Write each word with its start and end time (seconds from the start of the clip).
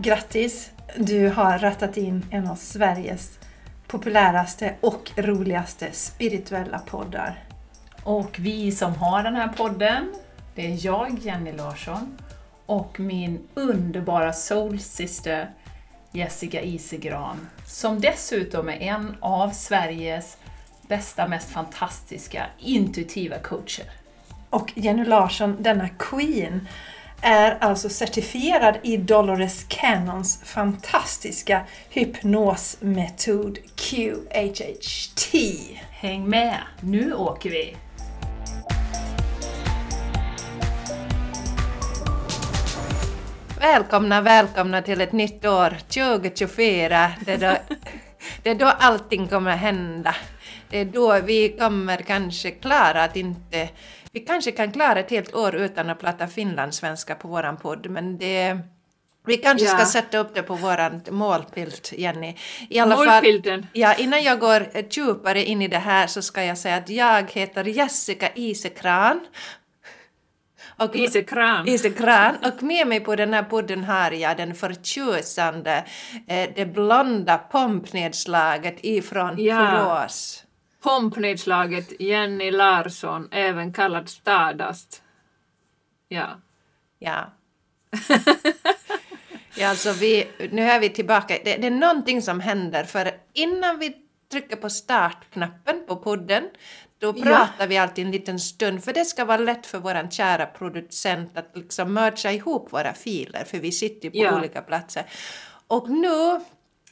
Grattis! 0.00 0.70
Du 0.96 1.28
har 1.28 1.58
rattat 1.58 1.96
in 1.96 2.26
en 2.30 2.48
av 2.48 2.54
Sveriges 2.54 3.38
populäraste 3.86 4.74
och 4.80 5.10
roligaste 5.16 5.92
spirituella 5.92 6.78
poddar. 6.78 7.44
Och 8.02 8.36
vi 8.38 8.72
som 8.72 8.94
har 8.94 9.22
den 9.22 9.34
här 9.34 9.48
podden, 9.48 10.14
det 10.54 10.66
är 10.66 10.86
jag, 10.86 11.18
Jenny 11.18 11.52
Larsson, 11.52 12.18
och 12.66 13.00
min 13.00 13.48
underbara 13.54 14.32
soulsyster 14.32 15.50
Jessica 16.12 16.62
Isegran, 16.62 17.48
som 17.66 18.00
dessutom 18.00 18.68
är 18.68 18.80
en 18.80 19.16
av 19.20 19.50
Sveriges 19.50 20.36
bästa, 20.88 21.28
mest 21.28 21.50
fantastiska 21.50 22.46
intuitiva 22.58 23.38
coacher. 23.38 23.90
Och 24.50 24.72
Jenny 24.74 25.04
Larsson, 25.04 25.56
denna 25.60 25.88
Queen, 25.88 26.68
är 27.20 27.58
alltså 27.60 27.88
certifierad 27.88 28.78
i 28.82 28.96
Dolores 28.96 29.64
Cannons 29.68 30.40
fantastiska 30.44 31.62
hypnosmetod 31.90 33.58
QHHT. 33.76 35.34
Häng 35.90 36.28
med, 36.28 36.56
nu 36.80 37.14
åker 37.14 37.50
vi! 37.50 37.76
Välkomna, 43.60 44.20
välkomna 44.20 44.82
till 44.82 45.00
ett 45.00 45.12
nytt 45.12 45.44
år, 45.44 45.70
2024. 45.70 47.12
Det 47.26 47.32
är 47.32 47.38
då, 47.38 47.56
det 48.42 48.50
är 48.50 48.54
då 48.54 48.66
allting 48.66 49.28
kommer 49.28 49.56
hända. 49.56 50.14
Det 50.70 50.78
är 50.78 50.84
då 50.84 51.20
vi 51.20 51.48
kommer 51.48 51.96
kanske 51.96 52.50
klara 52.50 53.04
att 53.04 53.16
inte... 53.16 53.68
Vi 54.12 54.20
kanske 54.20 54.50
kan 54.52 54.72
klara 54.72 55.00
ett 55.00 55.10
helt 55.10 55.34
år 55.34 55.54
utan 55.54 55.90
att 55.90 56.00
prata 56.00 56.26
finlandssvenska 56.26 57.14
på 57.14 57.28
våran 57.28 57.56
podd, 57.56 57.90
men 57.90 58.18
det... 58.18 58.58
Vi 59.26 59.36
kanske 59.36 59.66
Ja. 59.66 59.72
ska 59.76 59.86
sätta 59.86 60.18
upp 60.18 60.34
det 60.34 60.42
på 60.42 60.54
våran 60.54 61.00
målbild, 61.10 61.88
Jenny. 61.92 62.36
I 62.68 62.80
Målbilden. 62.84 63.66
ja, 63.72 63.94
innan 63.94 64.22
jag 64.22 64.38
går 64.38 64.66
djupare 64.90 65.44
in 65.44 65.62
i 65.62 65.68
det 65.68 65.78
här 65.78 66.06
så 66.06 66.22
ska 66.22 66.44
jag 66.44 66.58
säga 66.58 66.76
att 66.76 66.88
jag 66.90 67.30
heter 67.32 67.64
Jessica 67.64 68.28
Isekran. 68.34 69.20
Och 70.76 70.96
Isekran. 70.96 71.68
Isekran. 71.68 72.36
Och 72.44 72.62
med 72.62 72.86
mig 72.86 73.00
på 73.00 73.16
den 73.16 73.34
här 73.34 73.42
podden 73.42 73.84
har 73.84 74.10
jag 74.10 74.36
den 74.36 74.54
förtjusande, 74.54 75.84
eh, 76.28 76.48
det 76.56 76.66
blonda 76.66 77.38
pompnedslaget 77.38 78.76
ifrån 78.82 79.34
Ja. 79.38 79.70
Borås. 79.84 80.44
Pompnedslaget 80.82 82.00
Jenny 82.00 82.50
Larsson, 82.50 83.28
även 83.30 83.72
kallad 83.72 84.08
Stardust. 84.08 85.02
Ja. 86.08 86.40
Ja. 86.98 87.32
ja, 89.56 89.68
alltså 89.68 89.92
vi, 89.92 90.26
nu 90.52 90.62
är 90.62 90.80
vi 90.80 90.88
tillbaka. 90.90 91.38
Det, 91.44 91.56
det 91.56 91.66
är 91.66 91.70
någonting 91.70 92.22
som 92.22 92.40
händer 92.40 92.84
för 92.84 93.10
innan 93.32 93.78
vi 93.78 93.96
trycker 94.32 94.56
på 94.56 94.70
startknappen 94.70 95.84
på 95.88 95.96
podden 95.96 96.44
då 96.98 97.14
Ja. 97.16 97.22
pratar 97.24 97.66
vi 97.66 97.78
alltid 97.78 98.04
en 98.06 98.10
liten 98.12 98.38
stund 98.40 98.84
för 98.84 98.92
det 98.92 99.04
ska 99.04 99.24
vara 99.24 99.36
lätt 99.38 99.66
för 99.66 99.78
våran 99.78 100.10
kära 100.10 100.46
producent 100.46 101.38
att 101.38 101.50
liksom 101.54 101.92
mercha 101.94 102.32
ihop 102.32 102.72
våra 102.72 102.94
filer 102.94 103.44
för 103.44 103.58
vi 103.58 103.72
sitter 103.72 104.04
ju 104.04 104.10
på 104.10 104.16
Ja. 104.18 104.38
olika 104.38 104.62
platser. 104.62 105.04
Och 105.66 105.90
nu 105.90 106.40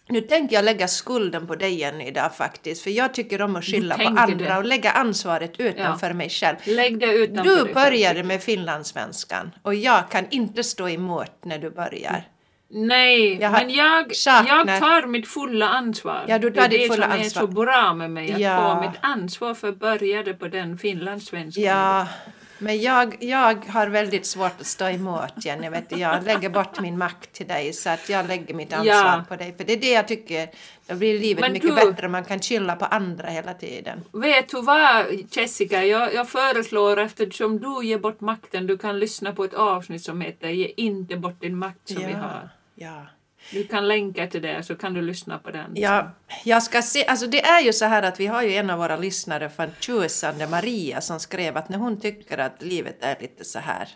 nu 0.08 0.20
tänker 0.20 0.56
jag 0.56 0.64
lägga 0.64 0.88
skulden 0.88 1.46
på 1.46 1.54
dig 1.54 1.74
Jenny 1.74 2.04
idag 2.04 2.34
faktiskt, 2.36 2.82
för 2.82 2.90
jag 2.90 3.14
tycker 3.14 3.42
om 3.42 3.56
att 3.56 3.64
skylla 3.64 3.96
på 3.96 4.02
andra 4.08 4.26
det. 4.48 4.56
och 4.56 4.64
lägga 4.64 4.90
ansvaret 4.90 5.60
utanför 5.60 6.12
mig 6.12 6.30
själv. 6.30 6.56
Lägg 6.66 6.98
det 7.00 7.06
utanför 7.06 7.66
Du 7.66 7.72
började 7.74 8.22
med 8.22 8.42
finlandssvenskan 8.42 9.50
och 9.62 9.74
jag 9.74 10.10
kan 10.10 10.24
inte 10.30 10.64
stå 10.64 10.88
emot 10.88 11.32
när 11.44 11.58
du 11.58 11.70
börjar. 11.70 12.22
Nej, 12.70 13.38
Jag 13.40 13.52
men 13.52 13.70
jag, 13.70 14.16
saknar- 14.16 14.66
jag 14.66 14.80
tar 14.80 15.06
mitt 15.06 15.28
fulla 15.28 15.68
ansvar. 15.68 16.24
Ja, 16.28 16.38
du 16.38 16.50
tar 16.50 16.54
det 16.54 16.66
är 16.66 16.68
ditt 16.68 16.80
det 16.80 16.94
fulla 16.94 17.06
som 17.06 17.20
ansvar. 17.20 17.42
är 17.42 17.46
så 17.46 17.52
bra 17.52 17.94
med 17.94 18.10
mig, 18.10 18.32
att 18.32 18.40
Ja. 18.40 18.74
få 18.74 18.80
mitt 18.88 18.98
ansvar 19.00 19.54
för 19.54 19.72
började 19.72 20.34
på 20.34 20.48
den 20.48 20.78
finlandssvenskan. 20.78 21.64
Ja, 21.64 22.06
men 22.58 22.80
jag, 22.80 23.16
jag 23.20 23.66
har 23.66 23.86
väldigt 23.86 24.26
svårt 24.26 24.60
att 24.60 24.66
stå 24.66 24.84
emot 24.88 25.44
Jenny. 25.44 25.68
Vet 25.68 25.90
du. 25.90 25.96
Jag 25.96 26.24
lägger 26.24 26.48
bort 26.48 26.80
min 26.80 26.98
makt 26.98 27.32
till 27.32 27.46
dig 27.46 27.72
så 27.72 27.90
att 27.90 28.08
jag 28.08 28.26
lägger 28.28 28.54
mitt 28.54 28.72
ansvar 28.72 28.94
Ja. 28.94 29.24
på 29.28 29.36
dig. 29.36 29.54
För 29.56 29.64
det 29.64 29.72
är 29.72 29.76
det 29.80 29.90
jag 29.92 30.08
tycker, 30.08 30.48
då 30.86 30.94
blir 30.94 31.18
livet 31.20 31.40
Men 31.40 31.52
mycket 31.52 31.76
du- 31.76 31.90
bättre. 31.90 32.08
Man 32.08 32.24
kan 32.24 32.40
chilla 32.40 32.76
på 32.76 32.84
andra 32.84 33.28
hela 33.28 33.54
tiden. 33.54 34.00
Vet 34.12 34.48
du 34.48 34.62
vad 34.62 35.06
Jessica, 35.30 35.84
jag, 35.84 36.14
jag 36.14 36.28
föreslår 36.28 36.98
eftersom 36.98 37.58
du 37.60 37.86
ger 37.86 37.98
bort 37.98 38.20
makten, 38.20 38.66
du 38.66 38.78
kan 38.78 38.98
lyssna 38.98 39.32
på 39.32 39.44
ett 39.44 39.54
avsnitt 39.54 40.02
som 40.04 40.20
heter 40.20 40.48
Ge 40.48 40.72
inte 40.76 41.16
bort 41.16 41.40
din 41.40 41.56
makt 41.58 41.88
som 41.88 42.06
vi 42.06 42.12
har. 42.12 42.48
ja. 42.74 43.06
Du 43.50 43.64
kan 43.66 43.88
länka 43.88 44.26
till 44.26 44.42
det 44.42 44.62
så 44.62 44.74
kan 44.74 44.94
du 44.94 45.02
lyssna 45.02 45.38
på 45.38 45.50
den. 45.50 45.70
Ja, 45.74 46.10
jag 46.44 46.62
ska 46.62 46.82
se, 46.82 47.06
alltså 47.06 47.26
det 47.26 47.44
är 47.44 47.60
ju 47.60 47.72
så 47.72 47.84
här 47.84 48.02
att 48.02 48.20
vi 48.20 48.26
har 48.26 48.42
ju 48.42 48.54
en 48.54 48.70
av 48.70 48.78
våra 48.78 48.96
lyssnare, 48.96 49.48
förtjusande 49.48 50.46
Maria, 50.46 51.00
som 51.00 51.20
skrev 51.20 51.56
att 51.56 51.68
när 51.68 51.78
hon 51.78 52.00
tycker 52.00 52.38
att 52.38 52.62
livet 52.62 52.96
är 53.00 53.16
lite 53.20 53.44
så 53.44 53.58
här 53.58 53.88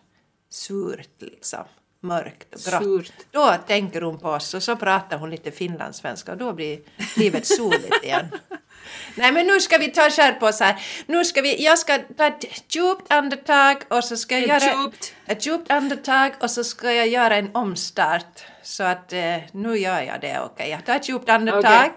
surt 0.50 1.08
liksom, 1.18 1.64
mörkt 2.02 2.54
och 2.54 2.60
grått, 2.60 2.82
Surt. 2.82 3.12
då 3.30 3.54
tänker 3.66 4.00
hon 4.00 4.18
på 4.18 4.28
oss 4.28 4.54
och 4.54 4.62
så 4.62 4.76
pratar 4.76 5.18
hon 5.18 5.30
lite 5.30 5.50
finlandssvenska 5.50 6.32
och 6.32 6.38
då 6.38 6.52
blir 6.52 6.80
livet 7.16 7.46
soligt 7.46 8.04
igen. 8.04 8.26
Nej 9.14 9.32
men 9.32 9.46
nu 9.46 9.60
ska 9.60 9.78
vi 9.78 9.88
ta 9.88 10.10
skär 10.10 10.32
på 10.32 10.46
oss 10.46 10.60
här. 10.60 10.76
Nu 11.06 11.24
ska 11.24 11.42
vi, 11.42 11.64
jag 11.64 11.78
ska 11.78 11.98
ta 11.98 12.26
ett 12.26 12.44
djupt 12.76 13.12
andetag 13.12 13.76
och 13.88 14.04
så 14.04 14.16
ska 14.16 14.38
jag 14.38 14.42
Ett 14.56 14.62
göra 14.64 14.82
djupt. 14.84 15.14
ett 15.26 15.46
djupt 15.46 15.70
andetag 15.70 16.32
och 16.40 16.50
så 16.50 16.64
ska 16.64 16.92
jag 16.92 17.08
göra 17.08 17.36
en 17.36 17.50
omstart. 17.54 18.44
Så 18.62 18.82
att 18.84 19.12
eh, 19.12 19.36
nu 19.52 19.78
gör 19.78 20.00
jag 20.02 20.20
det, 20.20 20.40
okej. 20.40 20.70
Jag 20.70 20.84
tar 20.86 20.96
ett 20.96 21.08
djupt 21.08 21.28
andetag. 21.28 21.64
Okej. 21.64 21.90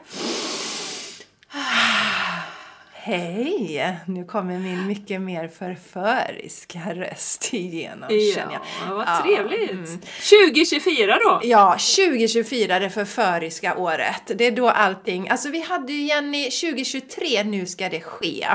Hej! 3.05 3.97
Nu 4.07 4.25
kommer 4.25 4.59
min 4.59 4.87
mycket 4.87 5.21
mer 5.21 5.47
förföriska 5.47 6.79
röst 6.95 7.53
igenom 7.53 8.09
känner 8.09 8.53
Ja, 8.53 8.61
jag. 8.87 8.95
vad 8.95 9.07
Ja, 9.07 9.21
trevligt. 9.23 9.71
mm. 9.71 9.99
2024 10.45 11.17
då? 11.23 11.39
Ja, 11.43 11.71
2024, 11.71 12.79
det 12.79 12.89
förföriska 12.89 13.77
året. 13.77 14.31
Det 14.35 14.43
är 14.47 14.51
då 14.51 14.69
allting... 14.69 15.29
Alltså 15.29 15.49
vi 15.49 15.61
hade 15.61 15.93
ju 15.93 16.01
Jenny, 16.05 16.43
2023, 16.51 17.43
nu 17.43 17.65
ska 17.65 17.89
det 17.89 18.01
ske. 18.01 18.47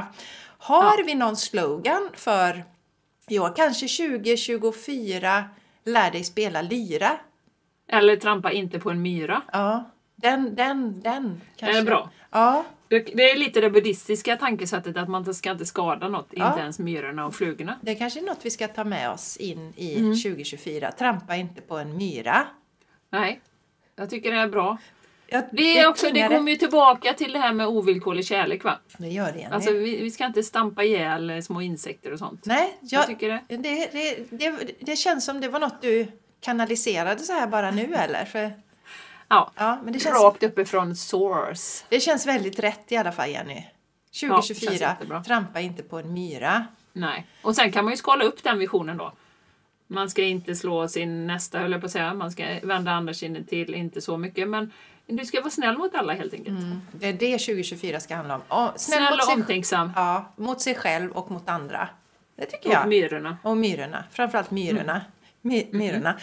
Har 0.58 1.04
vi 1.04 1.14
någon 1.14 1.37
slogan 1.37 2.08
för, 2.14 2.64
ja, 3.28 3.48
kanske 3.48 3.88
2024, 3.88 5.44
lär 5.84 6.10
dig 6.10 6.25
spela 6.25 6.62
lyra? 6.62 7.10
Eller 7.92 8.16
trampa 8.16 8.53
inte 8.53 8.78
på 8.81 8.91
en 8.91 9.03
myra. 9.03 9.42
Ja, 9.53 9.91
den, 10.16 10.54
den, 10.54 11.00
den 11.00 11.41
kanske. 11.56 11.78
är 11.78 11.82
bra. 11.82 12.10
Ja, 12.31 12.64
Det, 12.88 13.31
är 13.31 13.37
lite 13.38 13.60
det 13.60 13.71
buddhistiska 13.71 14.37
tankesättet 14.37 14.97
att 14.97 15.09
man 15.09 15.34
ska 15.34 15.50
inte 15.50 15.66
skada 15.66 16.09
något, 16.09 16.28
Ja. 16.31 16.49
inte 16.49 16.60
ens 16.60 16.78
myrorna 16.78 17.26
och 17.26 17.34
flugorna. 17.34 17.78
det 17.82 17.91
är 17.91 17.94
kanske 17.94 18.21
är 18.21 18.25
något 18.25 18.38
vi 18.43 18.50
ska 18.50 18.69
ta 18.69 18.84
med 18.84 19.10
oss 19.10 19.37
in 19.37 19.72
i 19.76 19.97
Mm. 19.99 20.15
2024. 20.16 20.93
Trampa 20.93 21.37
inte 21.37 21.60
på 21.60 21.76
en 21.78 21.97
myra. 21.97 22.47
Nej, 23.10 23.41
jag 23.97 24.10
tycker 24.10 24.31
det 24.32 24.37
är 24.38 24.49
bra. 24.49 24.78
Ja, 25.31 25.43
Det, 25.53 25.78
är 25.78 25.88
också, 25.88 26.10
det 26.10 26.28
kommer 26.28 26.50
ju 26.53 26.56
tillbaka 26.59 27.15
till 27.15 27.32
det 27.32 27.38
här 27.38 27.53
med 27.53 27.66
ovillkorlig 27.66 28.26
kärlek 28.26 28.65
va? 28.65 28.78
Det 28.99 29.09
gör 29.09 29.32
det. 29.32 29.49
Alltså 29.53 29.72
vi, 29.72 30.03
vi 30.03 30.10
ska 30.10 30.26
inte 30.26 30.43
stampa 30.43 30.84
ihjäl 30.84 31.31
eh, 31.31 31.41
små 31.41 31.60
insekter 31.62 32.12
och 32.12 32.19
sånt. 32.19 32.47
Nej, 32.47 32.78
Jag 32.81 33.00
jag, 33.00 33.06
tycker 33.06 33.28
det. 33.28 33.56
det, 33.56 33.56
det, 33.93 34.25
det, 34.31 34.72
det 34.81 34.97
känns 34.97 35.25
som 35.25 35.41
det 35.41 35.49
var 35.49 35.60
något 35.60 35.82
du 35.82 36.06
kanaliserade 36.41 37.20
så 37.20 37.32
här 37.32 37.47
bara 37.47 37.70
nu 37.70 37.94
eller? 37.94 38.25
För, 38.25 38.53
Ja, 39.28 39.52
ja, 39.56 39.78
men 39.84 39.92
det 39.92 39.98
känns, 39.98 40.22
rakt 40.22 40.42
uppifrån 40.42 40.96
source. 40.96 41.84
det 41.88 42.00
känns 42.00 42.26
väldigt 42.26 42.58
rätt 42.58 42.92
i 42.92 42.96
alla 42.96 43.12
fall 43.12 43.30
Jenny. 43.30 43.54
Ja, 43.54 43.60
det 44.10 44.16
känns 44.16 44.30
2024, 44.48 44.72
jättebra. 44.88 45.24
trampa 45.24 45.60
inte 45.60 45.82
på 45.82 45.98
en 45.98 46.14
myra. 46.14 46.66
Nej. 46.92 47.26
Och 47.42 47.56
sen 47.56 47.72
kan 47.72 47.84
man 47.84 47.92
ju 47.92 47.96
skala 47.96 48.24
upp 48.24 48.42
den 48.42 48.58
visionen 48.58 48.96
då. 48.96 49.12
Man 49.86 50.10
ska 50.10 50.22
inte 50.22 50.54
slå 50.56 50.88
sin 50.88 51.26
nästa, 51.26 51.58
höll 51.58 51.72
jag 51.72 51.80
på 51.80 51.84
att 51.86 51.92
säga. 51.92 52.14
Man 52.14 52.30
ska 52.32 52.44
vända 52.62 52.90
andra 52.92 53.14
kinden 53.14 53.44
till, 53.44 53.75
inte 53.75 54.00
så 54.00 54.16
mycket. 54.16 54.48
Men 54.48 54.72
du 55.06 55.25
ska 55.25 55.40
vara 55.40 55.50
snäll 55.50 55.78
mot 55.78 55.94
alla 55.94 56.12
helt 56.12 56.34
enkelt. 56.34 56.58
Det 56.92 57.06
är 57.06 57.12
det 57.12 57.38
2024 57.38 58.00
ska 58.00 58.16
handla 58.16 58.34
om. 58.34 58.40
Och 58.48 58.81
snäll, 58.81 58.98
Snäll 59.06 59.20
och 59.20 59.32
omtänksam. 59.34 59.92
ja, 59.96 60.32
mot 60.36 60.60
sig 60.60 60.74
själv 60.74 61.10
och 61.12 61.31
mot 61.31 61.48
andra. 61.48 61.88
Det 62.36 62.46
tycker 62.46 62.69
Och 62.69 62.74
jag. 62.74 62.88
myrorna, 62.88 63.36
Och 63.42 63.56
myrorna, 63.56 64.04
framförallt 64.10 64.50
myrorna. 64.50 64.92
Mm. 64.92 65.04
My, 65.40 65.66
myrorna. 65.70 66.19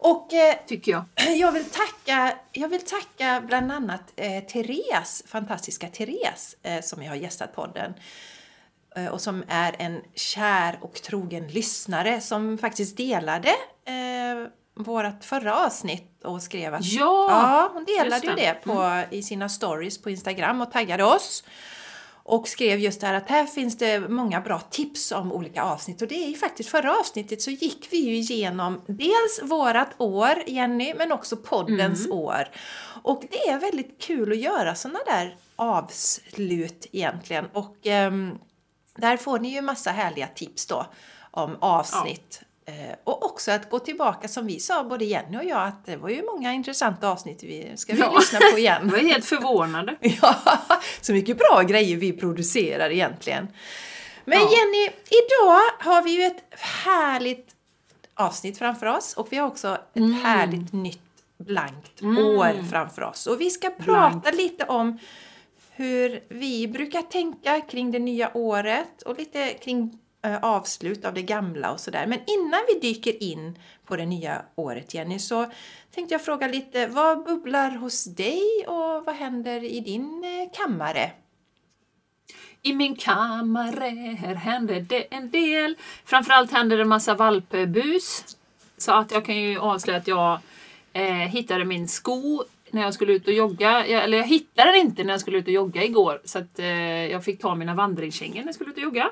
Och 0.00 0.34
eh, 0.34 0.54
tycker 0.66 0.92
jag. 0.92 1.04
jag, 1.36 1.52
vill 1.52 1.64
tacka, 1.64 2.34
jag 2.52 2.68
vill 2.68 2.84
tacka 2.84 3.42
bland 3.46 3.72
annat 3.72 4.02
eh, 4.16 4.44
Therese, 4.44 5.22
fantastiska 5.26 5.88
Therese, 5.88 6.56
eh, 6.62 6.80
som 6.82 7.02
jag 7.02 7.10
har 7.10 7.16
gästat 7.16 7.54
podden. 7.54 7.94
Eh, 8.96 9.06
och 9.06 9.20
som 9.20 9.44
är 9.48 9.76
en 9.78 10.00
kär 10.14 10.78
och 10.80 10.94
trogen 10.94 11.48
lyssnare 11.48 12.20
som 12.20 12.58
faktiskt 12.58 12.96
delade 12.96 13.54
vårt 14.74 15.24
förra 15.24 15.66
avsnitt 15.66 16.24
och 16.24 16.42
skrev 16.42 16.74
att... 16.74 16.84
Ja, 16.84 17.26
ja 17.30 17.70
hon 17.72 17.84
delade 17.84 18.26
ju 18.26 18.34
det. 18.34 18.46
Mm. 18.46 18.62
på, 18.62 19.02
i 19.10 19.22
sina 19.22 19.48
stories 19.48 20.02
på 20.02 20.10
Instagram 20.10 20.60
och 20.60 20.72
taggade 20.72 21.04
oss. 21.04 21.44
Och 22.30 22.48
skrev 22.48 22.78
just 22.78 23.00
det 23.00 23.06
här 23.06 23.14
att 23.14 23.28
här 23.28 23.46
finns 23.46 23.78
det 23.78 24.00
många 24.00 24.40
bra 24.40 24.60
tips 24.60 25.12
om 25.12 25.32
olika 25.32 25.62
avsnitt 25.62 26.02
och 26.02 26.08
det 26.08 26.24
är 26.24 26.28
ju 26.28 26.34
faktiskt 26.36 26.68
förra 26.70 26.98
avsnittet 26.98 27.42
så 27.42 27.50
gick 27.50 27.88
vi 27.90 27.96
ju 27.96 28.16
igenom 28.16 28.80
dels 28.86 29.40
vårat 29.42 29.88
år 29.98 30.34
Jenny 30.46 30.94
men 30.94 31.12
också 31.12 31.36
poddens 31.36 32.06
Mm. 32.06 32.18
år. 32.18 32.48
Och 33.02 33.22
det 33.30 33.48
är 33.48 33.58
väldigt 33.58 34.00
kul 34.00 34.32
att 34.32 34.38
göra 34.38 34.74
sådana 34.74 34.98
där 35.06 35.36
avslut 35.56 36.86
egentligen 36.92 37.46
och 37.52 37.76
ehm, 37.86 38.38
där 38.96 39.16
får 39.16 39.38
ni 39.38 39.48
ju 39.48 39.60
massa 39.62 39.90
härliga 39.90 40.26
tips 40.26 40.66
då 40.66 40.86
om 41.30 41.56
avsnitt. 41.60 42.42
Eh, 42.70 42.94
Och 43.04 43.24
också 43.24 43.50
att 43.52 43.70
gå 43.70 43.78
tillbaka 43.78 44.28
som 44.28 44.46
vi 44.46 44.60
sa, 44.60 44.84
både 44.84 45.04
Jenny 45.04 45.38
och 45.38 45.44
jag, 45.44 45.62
att 45.68 45.86
det 45.86 45.96
var 45.96 46.08
ju 46.08 46.22
många 46.22 46.52
intressanta 46.52 47.08
avsnitt 47.08 47.42
vi 47.42 47.72
ska 47.76 47.92
vi 47.94 48.00
Ja. 48.00 48.14
lyssna 48.18 48.38
på 48.52 48.58
igen. 48.58 48.90
var 48.90 48.98
helt 48.98 49.24
förvånade. 49.24 49.96
Ja, 50.22 50.36
så 51.00 51.12
mycket 51.12 51.38
bra 51.38 51.62
grejer 51.62 51.96
vi 51.96 52.12
producerar 52.12 52.90
egentligen. 52.90 53.48
Men 54.24 54.38
Ja. 54.38 54.44
Jenny, 54.50 54.90
idag 55.10 55.90
har 55.92 56.02
vi 56.02 56.10
ju 56.10 56.22
ett 56.26 56.42
härligt 56.84 57.48
avsnitt 58.14 58.58
framför 58.58 58.86
oss 58.86 59.14
och 59.16 59.32
vi 59.32 59.36
har 59.36 59.46
också 59.46 59.68
ett 59.68 59.96
Mm. 59.96 60.12
härligt 60.12 60.72
nytt 60.72 61.00
blankt 61.38 62.02
år 62.02 62.70
framför 62.70 63.02
oss. 63.02 63.26
Och 63.26 63.40
vi 63.40 63.50
ska 63.50 63.70
prata 63.70 64.10
Blankt. 64.10 64.34
lite 64.34 64.64
om 64.64 64.98
hur 65.70 66.20
vi 66.28 66.68
brukar 66.68 67.02
tänka 67.02 67.60
kring 67.60 67.90
det 67.90 67.98
nya 67.98 68.36
året 68.36 69.02
och 69.02 69.18
lite 69.18 69.48
kring 69.54 69.98
Eh, 70.22 70.38
avslut 70.42 71.04
av 71.04 71.14
det 71.14 71.22
gamla 71.22 71.72
och 71.72 71.80
sådär. 71.80 72.06
Men 72.06 72.18
innan 72.26 72.60
vi 72.68 72.78
dyker 72.80 73.22
in 73.22 73.58
på 73.86 73.96
det 73.96 74.06
nya 74.06 74.42
året 74.54 74.94
Jenny 74.94 75.18
så 75.18 75.50
tänkte 75.94 76.14
jag 76.14 76.24
fråga 76.24 76.48
lite 76.48 76.86
vad 76.86 77.24
bubblar 77.24 77.70
hos 77.70 78.04
dig 78.04 78.42
och 78.66 79.04
vad 79.04 79.14
händer 79.14 79.64
i 79.64 79.80
din 79.80 80.24
eh, 80.24 80.56
kammare? 80.56 81.10
I 82.62 82.72
min 82.72 82.96
kammare, 82.96 84.16
här 84.18 84.34
händer 84.34 84.80
det 84.80 85.14
en 85.14 85.30
del. 85.30 85.76
Framförallt 86.04 86.52
händer 86.52 86.76
det 86.76 86.82
en 86.82 86.88
massa 86.88 87.14
valpbus. 87.14 88.36
Så 88.78 88.92
att 88.92 89.12
jag 89.12 89.24
kan 89.24 89.36
ju 89.36 89.58
avslöja 89.58 89.98
att 89.98 90.08
jag 90.08 90.38
eh, 90.92 91.12
hittade 91.12 91.64
min 91.64 91.88
sko 91.88 92.44
när 92.70 92.82
jag 92.82 92.94
skulle 92.94 93.12
ut 93.12 93.26
och 93.26 93.34
jogga. 93.34 93.86
Jag, 93.86 94.04
eller 94.04 94.18
jag 94.18 94.26
hittade 94.26 94.70
den 94.70 94.80
inte 94.80 95.04
när 95.04 95.14
jag 95.14 95.20
skulle 95.20 95.38
ut 95.38 95.46
och 95.46 95.52
jogga 95.52 95.84
igår. 95.84 96.20
Så 96.24 96.38
att 96.38 96.58
eh, 96.58 96.66
jag 97.06 97.24
fick 97.24 97.40
ta 97.40 97.54
mina 97.54 97.74
vandringskängor 97.74 98.34
när 98.34 98.46
jag 98.46 98.54
skulle 98.54 98.70
ut 98.70 98.76
och 98.76 98.82
jogga. 98.82 99.10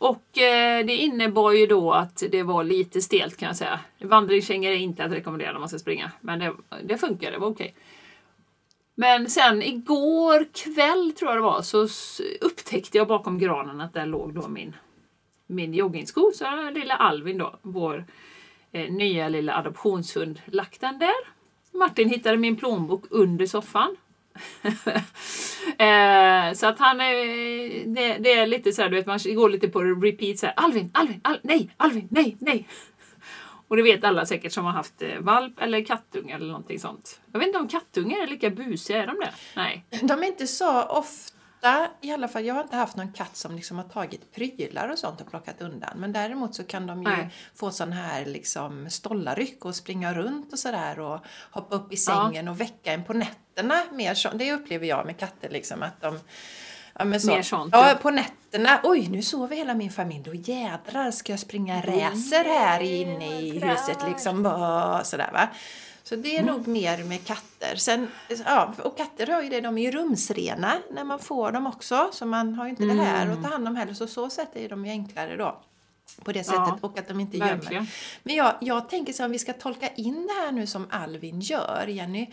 Och 0.00 0.38
eh, 0.38 0.86
det 0.86 0.96
innebar 0.96 1.52
ju 1.52 1.66
då 1.66 1.92
att 1.92 2.22
det 2.30 2.42
var 2.42 2.64
lite 2.64 3.00
stelt 3.00 3.36
kan 3.36 3.46
jag 3.46 3.56
säga. 3.56 3.80
Vandringskängor 3.98 4.70
är 4.70 4.76
inte 4.76 5.04
att 5.04 5.12
rekommendera 5.12 5.52
när 5.52 5.58
man 5.58 5.68
ska 5.68 5.78
springa. 5.78 6.12
Men 6.20 6.38
det, 6.38 6.52
det 6.82 6.98
funkar, 6.98 7.30
det 7.30 7.38
var 7.38 7.48
okej. 7.48 7.74
Men 8.94 9.30
sen 9.30 9.62
igår 9.62 10.46
kväll 10.52 11.12
tror 11.12 11.30
jag 11.30 11.38
det 11.38 11.42
var 11.42 11.62
så 11.62 11.88
upptäckte 12.40 12.98
jag 12.98 13.08
bakom 13.08 13.38
granen 13.38 13.80
att 13.80 13.94
där 13.94 14.06
låg 14.06 14.34
då 14.34 14.48
min, 14.48 14.76
min 15.46 15.74
joggingsko. 15.74 16.30
Så 16.34 16.44
har 16.44 16.70
lilla 16.70 16.96
Alvin 16.96 17.38
då, 17.38 17.58
vår 17.62 18.04
eh, 18.72 18.92
nya 18.92 19.28
lilla 19.28 19.56
adoptionshund, 19.56 20.40
lagt 20.46 20.80
den 20.80 20.98
där. 20.98 21.40
Martin 21.72 22.08
hittade 22.08 22.36
min 22.36 22.56
plånbok 22.56 23.04
under 23.10 23.46
soffan. 23.46 23.96
eh, 25.78 26.54
så 26.54 26.66
att 26.66 26.78
han 26.78 27.00
är, 27.00 27.14
det, 27.94 28.18
det 28.18 28.32
är 28.32 28.46
lite 28.46 28.72
så 28.72 28.82
här, 28.82 28.88
du 28.88 28.96
vet 28.96 29.06
man 29.06 29.18
går 29.24 29.50
lite 29.50 29.68
på 29.68 29.82
repeat 29.82 30.38
så 30.38 30.46
här, 30.46 30.54
Alvin, 30.56 30.90
Alvin, 30.94 31.20
Al 31.24 31.38
nej, 31.42 31.70
Alvin, 31.76 32.08
nej, 32.10 32.36
nej. 32.40 32.68
Och 33.68 33.76
det 33.76 33.82
vet 33.82 34.04
alla 34.04 34.26
säkert 34.26 34.52
som 34.52 34.64
har 34.64 34.72
haft 34.72 35.02
eh, 35.02 35.18
valp 35.20 35.60
eller 35.60 35.84
kattunge 35.84 36.34
eller 36.34 36.46
någonting 36.46 36.78
sånt. 36.78 37.20
Jag 37.32 37.38
vet 37.38 37.46
inte 37.46 37.58
om 37.58 37.68
kattungar 37.68 38.22
är 38.22 38.26
lika 38.26 38.50
busiga, 38.50 39.02
är 39.02 39.06
de 39.06 39.16
det? 39.20 39.32
Nej. 39.56 39.84
De 40.02 40.22
är 40.22 40.26
inte 40.26 40.46
så 40.46 40.82
ofta, 40.82 41.36
i 42.00 42.12
alla 42.12 42.28
fall 42.28 42.44
jag 42.44 42.54
har 42.54 42.62
inte 42.62 42.76
haft 42.76 42.96
någon 42.96 43.12
katt 43.12 43.36
som 43.36 43.56
liksom 43.56 43.76
har 43.76 43.84
tagit 43.84 44.32
prylar 44.34 44.88
och 44.88 44.98
sånt 44.98 45.20
och 45.20 45.30
plockat 45.30 45.62
undan. 45.62 45.90
Men 45.96 46.12
däremot 46.12 46.54
så 46.54 46.64
kan 46.64 46.86
de 46.86 47.02
ju 47.02 47.08
Nej. 47.08 47.30
få 47.54 47.70
sån 47.70 47.92
här 47.92 48.24
liksom 48.26 48.90
stollarryck 48.90 49.64
och 49.64 49.74
springa 49.74 50.14
runt 50.14 50.52
och 50.52 50.58
sådär 50.58 50.98
och 51.00 51.20
hoppa 51.50 51.74
upp 51.76 51.92
i 51.92 51.96
Ja. 51.96 51.98
sängen 52.26 52.48
och 52.48 52.60
väcka 52.60 52.92
en 52.92 53.04
på 53.04 53.12
nätterna. 53.12 53.82
Mer 53.92 54.14
så, 54.14 54.30
det 54.30 54.52
upplever 54.52 54.86
jag 54.86 55.06
med 55.06 55.18
katter 55.18 55.48
liksom 55.50 55.82
att 55.82 56.00
de 56.00 56.20
Ja, 56.98 57.18
så. 57.20 57.26
Mer 57.26 57.42
sånt, 57.42 57.72
Ja, 57.72 57.88
ja. 57.88 57.94
på 57.94 58.10
nätterna. 58.10 58.80
Oj, 58.82 59.08
nu 59.08 59.22
sover 59.22 59.56
hela 59.56 59.74
min 59.74 59.90
familj. 59.90 60.22
Då 60.24 60.34
jädrar 60.34 61.10
ska 61.10 61.32
jag 61.32 61.40
springa 61.40 61.80
racer 61.80 62.44
här 62.44 62.80
inne 62.80 63.40
i 63.40 63.50
huset 63.58 63.98
liksom. 64.08 64.36
Sådär 65.04 65.30
va. 65.32 65.48
Så 66.02 66.16
det 66.16 66.36
är 66.38 66.42
nog 66.42 66.68
mer 66.68 67.04
med 67.04 67.24
katter. 67.24 67.76
Sen, 67.76 68.08
ja, 68.44 68.74
och 68.84 68.96
katter 68.96 69.26
har 69.26 69.42
ju 69.42 69.48
det, 69.48 69.60
de 69.60 69.78
är 69.78 69.82
ju 69.82 69.90
rumsrena 69.90 70.78
när 70.90 71.04
man 71.04 71.18
får 71.18 71.52
dem 71.52 71.66
också. 71.66 72.10
Så 72.12 72.26
man 72.26 72.54
har 72.54 72.64
ju 72.64 72.70
inte 72.70 72.84
det 72.84 72.92
här 72.92 73.30
att 73.30 73.42
ta 73.42 73.48
hand 73.48 73.68
om 73.68 73.76
heller. 73.76 73.94
Så 73.94 74.06
så 74.06 74.30
sätt 74.30 74.48
är 74.54 74.68
de 74.68 74.86
ju 74.86 74.90
enklare 74.90 75.36
då. 75.36 75.60
På 76.24 76.32
det 76.32 76.44
sättet. 76.44 76.60
Ja, 76.66 76.78
och 76.80 76.98
att 76.98 77.08
de 77.08 77.20
inte 77.20 77.36
gömmer. 77.36 77.86
Men 78.22 78.34
jag, 78.34 78.54
jag 78.60 78.88
tänker 78.88 79.12
så 79.12 79.24
om 79.24 79.30
vi 79.30 79.38
ska 79.38 79.52
tolka 79.52 79.88
in 79.88 80.26
det 80.26 80.32
här 80.32 80.52
nu 80.52 80.66
som 80.66 80.86
Alvin 80.90 81.40
gör, 81.40 81.86
Jenny. 81.86 82.30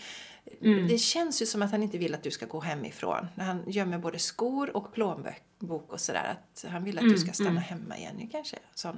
Mm. 0.61 0.87
Det 0.87 0.97
känns 0.97 1.41
ju 1.41 1.45
som 1.45 1.61
att 1.61 1.71
han 1.71 1.83
inte 1.83 1.97
vill 1.97 2.13
att 2.15 2.23
du 2.23 2.31
ska 2.31 2.45
gå 2.45 2.59
hemifrån. 2.59 3.27
När 3.35 3.45
han 3.45 3.63
gömmer 3.67 3.97
både 3.97 4.19
skor 4.19 4.77
och 4.77 4.93
plånbok 4.93 5.93
och 5.93 6.01
sådär. 6.01 6.31
Att 6.31 6.65
han 6.71 6.83
vill 6.83 6.97
att 6.97 7.01
Mm, 7.01 7.13
du 7.13 7.19
ska 7.19 7.31
stanna 7.33 7.59
hemma, 7.59 7.97
Jenny 7.97 8.29
kanske. 8.31 8.57
Sa 8.75 8.93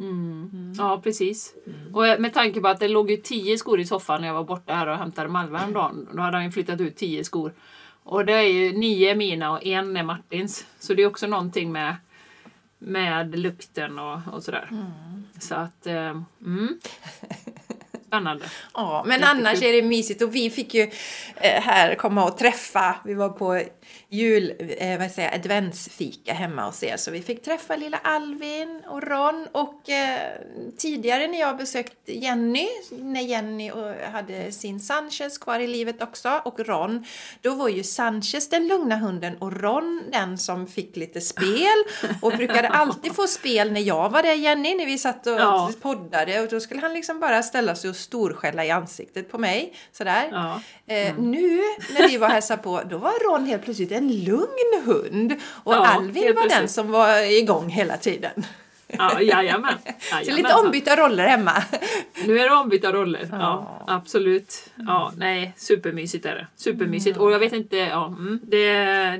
någon. 0.00 0.74
Ja, 0.78 1.00
precis. 1.02 1.54
Och 1.92 2.06
eh, 2.06 2.18
med 2.18 2.34
tanke 2.34 2.60
på 2.60 2.68
att 2.68 2.80
det 2.80 2.88
låg 2.88 3.10
ju 3.10 3.16
tio 3.16 3.58
skor 3.58 3.80
i 3.80 3.84
soffan 3.84 4.20
när 4.20 4.28
jag 4.28 4.34
var 4.34 4.44
borta 4.44 4.74
här 4.74 4.86
och 4.86 4.96
hämtade 4.96 5.28
Malva 5.28 5.58
häromdagen. 5.58 6.08
Då 6.12 6.20
hade 6.20 6.36
han 6.36 6.44
ju 6.44 6.50
flyttat 6.50 6.80
ut 6.80 6.96
tio 6.96 7.24
skor. 7.24 7.52
Och 8.02 8.24
det 8.26 8.32
är 8.32 8.48
ju 8.48 8.72
nio 8.72 9.14
mina 9.14 9.52
och 9.52 9.66
en 9.66 9.96
är 9.96 10.02
Martins. 10.02 10.66
Så 10.78 10.94
det 10.94 11.02
är 11.02 11.06
också 11.06 11.26
någonting 11.26 11.72
med, 11.72 11.96
med 12.78 13.38
lukten 13.38 13.98
och, 13.98 14.18
och 14.32 14.42
sådär. 14.42 14.70
Så 15.40 15.54
att, 15.54 15.86
eh, 15.86 16.22
mm. 16.44 16.78
Spännande. 18.10 18.44
Ja, 18.74 19.04
men 19.06 19.24
annars 19.24 19.62
är 19.62 19.72
det 19.72 19.82
mysigt. 19.82 20.22
Och 20.22 20.34
vi 20.34 20.50
fick 20.50 20.74
ju 20.74 20.82
eh, 21.36 21.62
här 21.62 21.94
komma 21.94 22.24
och 22.24 22.38
träffa, 22.38 22.94
vi 23.04 23.14
var 23.14 23.28
på 23.28 23.62
jul, 24.08 24.54
eh, 24.78 24.98
vad 24.98 25.10
säger 25.10 25.34
adventsfika 25.34 26.32
hemma 26.32 26.66
hos 26.66 26.82
er. 26.82 26.96
Så 26.96 27.10
vi 27.10 27.22
fick 27.22 27.42
träffa 27.42 27.76
lilla 27.76 27.98
Alvin 28.04 28.82
och 28.86 29.02
Ron. 29.02 29.46
Och 29.52 29.90
eh, 29.90 30.18
tidigare 30.78 31.26
när 31.26 31.40
jag 31.40 31.56
besökt 31.56 31.92
Jenny, 32.06 32.68
när 32.90 33.20
Jenny 33.20 33.70
och 33.70 33.94
hade 34.12 34.52
sin 34.52 34.80
Sanchez 34.80 35.38
kvar 35.38 35.58
i 35.60 35.66
livet 35.66 36.02
också 36.02 36.40
och 36.44 36.60
Ron, 36.60 37.04
då 37.40 37.54
var 37.54 37.68
ju 37.68 37.82
Sanchez 37.82 38.48
den 38.48 38.68
lugna 38.68 38.96
hunden 38.96 39.36
och 39.38 39.60
Ron 39.60 40.02
den 40.12 40.38
som 40.38 40.66
fick 40.66 40.96
lite 40.96 41.20
spel. 41.20 41.84
Och 42.22 42.32
brukade 42.32 42.68
alltid 42.68 43.14
få 43.16 43.26
spel 43.26 43.72
när 43.72 43.80
jag 43.80 44.10
var 44.10 44.22
där 44.22 44.34
Jenny, 44.34 44.74
när 44.74 44.86
vi 44.86 44.98
satt 44.98 45.26
och 45.26 45.32
Ja. 45.32 45.70
poddade. 45.82 46.40
Och 46.40 46.48
då 46.48 46.60
skulle 46.60 46.80
han 46.80 46.94
liksom 46.94 47.20
bara 47.20 47.42
ställa 47.42 47.74
sig 47.74 47.90
och 47.90 47.96
storskälla 48.00 48.64
i 48.64 48.70
ansiktet 48.70 49.32
på 49.32 49.38
mig. 49.38 49.74
Sådär. 49.92 50.28
Ja. 50.32 50.60
Eh, 50.94 51.14
nu 51.18 51.60
när 51.94 52.08
vi 52.08 52.16
var 52.16 52.28
hälsade 52.28 52.62
på, 52.62 52.82
då 52.90 52.98
var 52.98 53.30
Ron 53.30 53.46
helt 53.46 53.64
plötsligt 53.64 53.92
en 53.92 54.24
lugn 54.24 54.82
hund. 54.84 55.32
Och 55.64 55.74
Ja, 55.74 55.86
Alvin 55.86 56.34
var 56.34 56.48
den 56.48 56.68
som 56.68 56.90
var 56.90 57.32
igång 57.40 57.68
hela 57.68 57.96
tiden. 57.96 58.46
Ja, 58.98 59.20
jajamän. 59.20 59.74
Så 60.24 60.30
lite 60.32 60.54
ombytta 60.54 60.96
roller 60.96 61.26
hemma. 61.26 61.52
Nu 62.26 62.38
är 62.40 62.48
det 62.50 62.54
ombytta 62.56 62.92
roller. 62.92 63.28
Ja, 63.32 63.38
Ja. 63.38 63.84
absolut. 63.86 64.70
Ja, 64.76 65.12
nej, 65.16 65.52
supermysigt 65.56 66.26
är 66.26 66.34
det. 66.34 66.46
Supermysigt. 66.56 67.18
Och 67.18 67.32
jag 67.32 67.38
vet 67.38 67.52
inte, 67.52 67.76
ja, 67.76 68.06
mm, 68.06 68.40
det, 68.42 68.72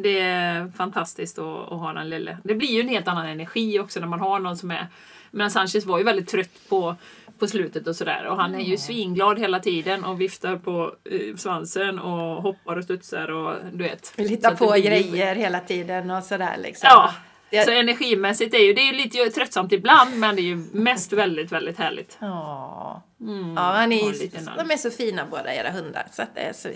det 0.02 0.20
är 0.20 0.72
fantastiskt 0.76 1.38
att, 1.38 1.72
att 1.72 1.78
ha 1.80 1.92
den 1.92 2.08
lille. 2.10 2.38
Det 2.44 2.54
blir 2.54 2.68
ju 2.68 2.80
en 2.80 2.88
helt 2.88 3.08
annan 3.08 3.26
energi 3.26 3.78
också 3.78 4.00
när 4.00 4.06
man 4.06 4.20
har 4.20 4.38
någon 4.38 4.56
som 4.56 4.70
är... 4.70 4.86
Men 5.30 5.50
Sanchez 5.50 5.84
var 5.86 5.98
ju 5.98 6.04
väldigt 6.04 6.28
trött 6.28 6.68
på, 6.68 6.96
på 7.40 7.46
slutet 7.46 7.86
och 7.86 7.96
sådär. 7.96 8.26
Och 8.26 8.36
han 8.36 8.54
är 8.54 8.60
ju 8.60 8.76
svinglad 8.76 9.38
hela 9.38 9.60
tiden 9.60 10.04
och 10.04 10.20
viftar 10.20 10.56
på 10.56 10.94
eh, 11.10 11.36
svansen 11.36 11.98
och 11.98 12.42
hoppar 12.42 12.76
och 12.76 12.84
studsar 12.84 13.30
och 13.30 13.54
du 13.72 13.84
vet. 13.84 14.12
Vill 14.18 14.28
hitta 14.28 14.50
det 14.50 14.56
på 14.56 14.66
blir 14.70 14.76
ju- 14.76 14.82
grejer 14.88 15.34
hela 15.34 15.60
tiden 15.60 16.10
och 16.10 16.24
sådär 16.24 16.56
liksom. 16.58 16.88
Ja, 16.92 17.14
Det- 17.50 17.64
så 17.64 17.70
energimässigt 17.70 18.54
är 18.54 18.58
ju, 18.58 18.72
det 18.72 18.80
är 18.80 18.86
ju 18.86 18.92
lite 18.92 19.30
tröttsamt 19.30 19.72
ibland 19.72 20.16
men 20.18 20.36
det 20.36 20.42
är 20.42 20.44
ju 20.44 20.64
mest 20.72 21.12
väldigt, 21.12 21.52
väldigt 21.52 21.78
härligt. 21.78 22.16
Ja. 22.20 23.02
Mm, 23.20 23.54
Ja, 23.56 23.62
han 23.62 23.92
ha 23.92 23.98
är, 23.98 24.56
de 24.64 24.70
är 24.70 24.76
så 24.76 24.90
fina 24.90 25.26
båda 25.30 25.54
era 25.54 25.70
hundar. 25.70 26.06
Så 26.12 26.22
det 26.34 26.40
är 26.40 26.52
så 26.52 26.68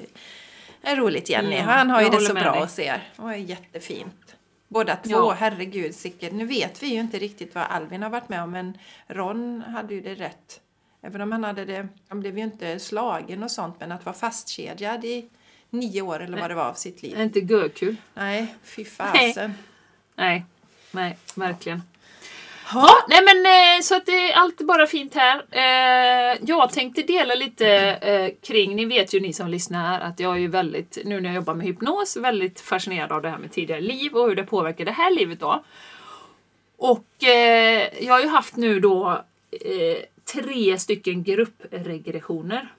det 0.83 0.89
är 0.91 0.97
roligt 0.97 1.29
Jenny. 1.31 1.55
Mm, 1.55 1.69
han 1.69 1.91
har 1.91 2.01
ju 2.01 2.07
jag 2.07 2.15
det 2.15 2.21
så 2.21 2.35
bra 2.35 2.53
dig. 2.53 2.61
hos 2.61 2.79
er. 2.79 3.03
Och 3.17 3.31
är 3.33 3.37
jättefint. 3.37 4.34
Båda 4.75 4.97
två, 4.97 5.11
Ja. 5.11 5.33
herregud 5.39 5.95
sicket. 5.95 6.33
Nu 6.33 6.47
vet 6.47 6.83
vi 6.83 6.87
ju 6.87 7.01
inte 7.01 7.19
riktigt 7.19 7.55
vad 7.55 7.65
Alvin 7.65 8.03
har 8.03 8.11
varit 8.11 8.29
med 8.29 8.43
om 8.43 8.51
men 8.51 8.79
Ron 9.07 9.63
hade 9.67 9.95
ju 9.95 10.01
det 10.01 10.15
rätt. 10.15 10.61
Även 11.03 11.21
om 11.21 11.33
han 11.33 11.45
hade 11.45 11.65
det, 11.65 11.89
han 12.09 12.21
blev 12.21 12.39
ju 12.39 12.45
inte 12.45 12.79
slagen 12.79 13.43
och 13.43 13.51
sånt 13.51 13.77
men 13.81 13.93
att 13.93 14.05
vara 14.05 14.15
fastkedjad 14.17 15.05
i 15.05 15.29
nio 15.71 16.03
år 16.03 16.21
eller 16.23 16.41
vad 16.41 16.51
det 16.51 16.55
var 16.55 16.65
av 16.65 16.75
sitt 16.75 17.01
Det 17.01 17.07
är 17.07 17.11
liv. 17.11 17.21
inte 17.21 17.39
görkul. 17.41 17.97
Nej, 18.15 18.55
fy 18.63 18.85
fasen. 18.85 19.55
Nej, 20.15 20.45
nej, 20.91 21.17
verkligen. 21.35 21.83
Ja, 22.75 23.05
nej 23.09 23.21
men 23.25 23.47
eh, 23.47 23.83
så 23.83 23.97
att 23.97 24.07
det 24.07 24.33
är 24.33 24.37
allt 24.37 24.59
bara 24.61 24.87
fint 24.87 25.15
här. 25.15 25.45
Eh, 25.51 26.39
jag 26.47 26.73
tänkte 26.73 27.03
dela 27.03 27.35
lite 27.35 27.69
eh, 27.91 28.33
kring, 28.43 28.77
ni 28.77 28.85
vet 28.85 29.15
ju 29.15 29.21
ni 29.21 29.33
som 29.33 29.49
lyssnar 29.49 30.01
att 30.01 30.21
jag 30.21 30.35
är 30.35 30.39
ju 30.39 30.49
väldigt, 30.49 30.99
nu 31.05 31.21
när 31.21 31.29
jag 31.29 31.37
jobbar 31.37 31.55
med 31.55 31.67
hypnos, 31.67 32.17
väldigt 32.17 32.61
fascinerad 32.61 33.13
av 33.13 33.23
det 33.23 33.29
här 33.29 33.39
med 33.39 33.53
tidigare 33.53 33.81
liv 33.81 34.15
och 34.15 34.29
hur 34.29 34.37
det 34.37 34.43
påverkar 34.43 34.85
det 34.85 34.91
här 34.91 35.11
livet 35.11 35.41
då. 35.41 35.65
Och 36.77 37.07
jag 38.01 38.13
har 38.15 38.21
ju 38.21 38.29
haft 38.29 38.57
nu 38.57 38.81
då 38.81 39.25
tre 40.33 40.79
stycken 40.79 41.23
gruppregressioner. 41.23 42.73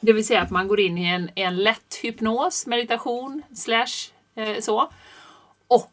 Det 0.00 0.12
vill 0.12 0.26
säga 0.26 0.40
att 0.40 0.50
man 0.50 0.68
går 0.68 0.80
in 0.80 0.98
i 0.98 1.06
en, 1.06 1.30
en 1.34 1.56
lätt 1.56 2.00
hypnos, 2.02 2.66
meditation, 2.66 3.42
slash 3.54 4.10
så. 4.60 4.92
Och 5.66 5.92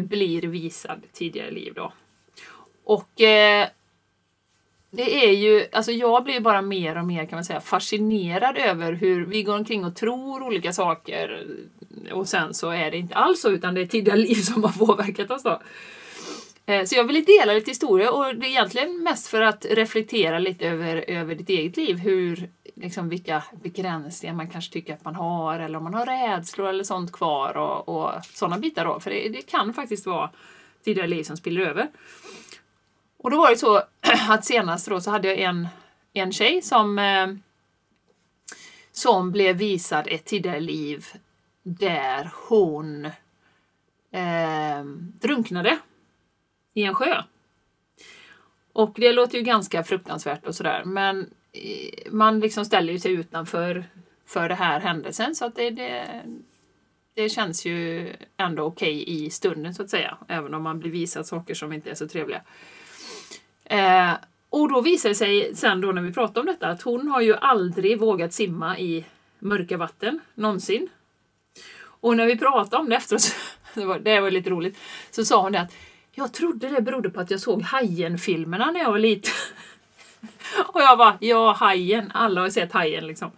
blir 0.00 0.42
visad 0.42 1.02
tidigare 1.12 1.50
liv 1.50 1.72
då. 1.76 1.92
Och 2.86 3.20
eh, 3.20 3.68
det 4.90 5.26
är 5.26 5.32
ju, 5.32 5.66
alltså 5.72 5.92
jag 5.92 6.24
blir 6.24 6.40
bara 6.40 6.62
mer 6.62 6.98
och 6.98 7.04
mer 7.04 7.26
kan 7.26 7.36
man 7.36 7.44
säga 7.44 7.60
fascinerad 7.60 8.56
över 8.56 8.92
hur 8.92 9.26
vi 9.26 9.42
går 9.42 9.56
omkring 9.56 9.84
och 9.84 9.96
tror 9.96 10.42
olika 10.42 10.72
saker 10.72 11.46
och 12.12 12.28
sen 12.28 12.54
så 12.54 12.70
är 12.70 12.90
det 12.90 12.96
inte 12.96 13.14
alls 13.14 13.40
så 13.40 13.50
utan 13.50 13.74
det 13.74 13.80
är 13.80 13.86
tidigare 13.86 14.18
liv 14.28 14.34
som 14.34 14.64
har 14.64 14.86
påverkat 14.86 15.30
oss 15.30 15.42
då. 15.42 15.60
Eh, 16.66 16.84
så 16.84 16.94
jag 16.94 17.04
vill 17.04 17.24
dela 17.24 17.52
lite 17.52 17.70
historia 17.70 18.10
och 18.10 18.36
det 18.36 18.46
är 18.46 18.50
egentligen 18.50 19.02
mest 19.02 19.26
för 19.26 19.42
att 19.42 19.66
reflektera 19.70 20.38
lite 20.38 20.68
över, 20.68 21.04
över 21.08 21.34
ditt 21.34 21.48
eget 21.48 21.76
liv. 21.76 21.96
Hur, 21.98 22.48
liksom, 22.74 23.08
vilka 23.08 23.42
begränsningar 23.62 24.34
man 24.34 24.50
kanske 24.50 24.72
tycker 24.72 24.94
att 24.94 25.04
man 25.04 25.14
har 25.14 25.58
eller 25.58 25.78
om 25.78 25.84
man 25.84 25.94
har 25.94 26.06
rädslor 26.06 26.68
eller 26.68 26.84
sånt 26.84 27.12
kvar 27.12 27.56
och, 27.56 27.88
och 27.88 28.12
sådana 28.34 28.58
bitar 28.58 28.84
då. 28.84 29.00
För 29.00 29.10
det, 29.10 29.28
det 29.28 29.50
kan 29.50 29.74
faktiskt 29.74 30.06
vara 30.06 30.30
tidigare 30.84 31.08
liv 31.08 31.22
som 31.22 31.36
spiller 31.36 31.62
över. 31.62 31.88
Och 33.18 33.30
då 33.30 33.36
var 33.36 33.50
det 33.50 33.56
så 33.56 33.76
att 34.28 34.44
senast 34.44 34.88
då 34.88 35.00
så 35.00 35.10
hade 35.10 35.28
jag 35.28 35.38
en, 35.38 35.68
en 36.12 36.32
tjej 36.32 36.62
som, 36.62 36.98
eh, 36.98 37.26
som 38.92 39.32
blev 39.32 39.56
visad 39.56 40.08
ett 40.10 40.24
tidigare 40.24 40.60
liv 40.60 41.06
där 41.62 42.30
hon 42.48 43.04
eh, 44.10 44.84
drunknade 45.20 45.78
i 46.74 46.82
en 46.82 46.94
sjö. 46.94 47.22
Och 48.72 48.92
det 48.96 49.12
låter 49.12 49.38
ju 49.38 49.44
ganska 49.44 49.84
fruktansvärt 49.84 50.46
och 50.46 50.54
sådär 50.54 50.82
men 50.84 51.30
eh, 51.52 52.12
man 52.12 52.40
liksom 52.40 52.64
ställer 52.64 52.92
ju 52.92 52.98
sig 52.98 53.12
utanför 53.12 53.84
för 54.26 54.48
det 54.48 54.54
här 54.54 54.80
händelsen 54.80 55.34
så 55.34 55.44
att 55.44 55.54
det, 55.54 55.70
det, 55.70 56.22
det 57.14 57.28
känns 57.28 57.66
ju 57.66 58.12
ändå 58.36 58.62
okej 58.62 59.02
okay 59.02 59.14
i 59.14 59.30
stunden 59.30 59.74
så 59.74 59.82
att 59.82 59.90
säga. 59.90 60.18
Även 60.28 60.54
om 60.54 60.62
man 60.62 60.78
blir 60.78 60.90
visad 60.90 61.26
saker 61.26 61.54
som 61.54 61.72
inte 61.72 61.90
är 61.90 61.94
så 61.94 62.08
trevliga. 62.08 62.42
Eh, 63.66 64.12
och 64.50 64.68
då 64.68 64.80
visar 64.80 65.08
det 65.08 65.14
sig 65.14 65.54
sen 65.54 65.80
då 65.80 65.92
när 65.92 66.02
vi 66.02 66.12
pratar 66.12 66.40
om 66.40 66.46
detta 66.46 66.68
att 66.68 66.82
hon 66.82 67.08
har 67.08 67.20
ju 67.20 67.36
aldrig 67.36 67.98
vågat 67.98 68.32
simma 68.32 68.78
i 68.78 69.04
mörka 69.38 69.76
vatten 69.76 70.20
någonsin. 70.34 70.88
Och 71.78 72.16
när 72.16 72.26
vi 72.26 72.38
pratade 72.38 72.76
om 72.76 72.88
det 72.88 72.96
efteråt, 72.96 73.34
det 73.74 73.84
var, 73.84 73.98
det 73.98 74.20
var 74.20 74.30
lite 74.30 74.50
roligt, 74.50 74.78
så 75.10 75.24
sa 75.24 75.42
hon 75.42 75.52
det 75.52 75.60
att 75.60 75.74
jag 76.12 76.32
trodde 76.32 76.68
det 76.68 76.80
berodde 76.80 77.10
på 77.10 77.20
att 77.20 77.30
jag 77.30 77.40
såg 77.40 77.62
Hajen-filmerna 77.62 78.70
när 78.70 78.80
jag 78.80 78.90
var 78.90 78.98
liten. 78.98 79.32
och 80.66 80.80
jag 80.80 80.98
bara, 80.98 81.18
ja 81.20 81.52
Hajen, 81.52 82.10
alla 82.14 82.40
har 82.40 82.50
sett 82.50 82.72
Hajen 82.72 83.06
liksom. 83.06 83.30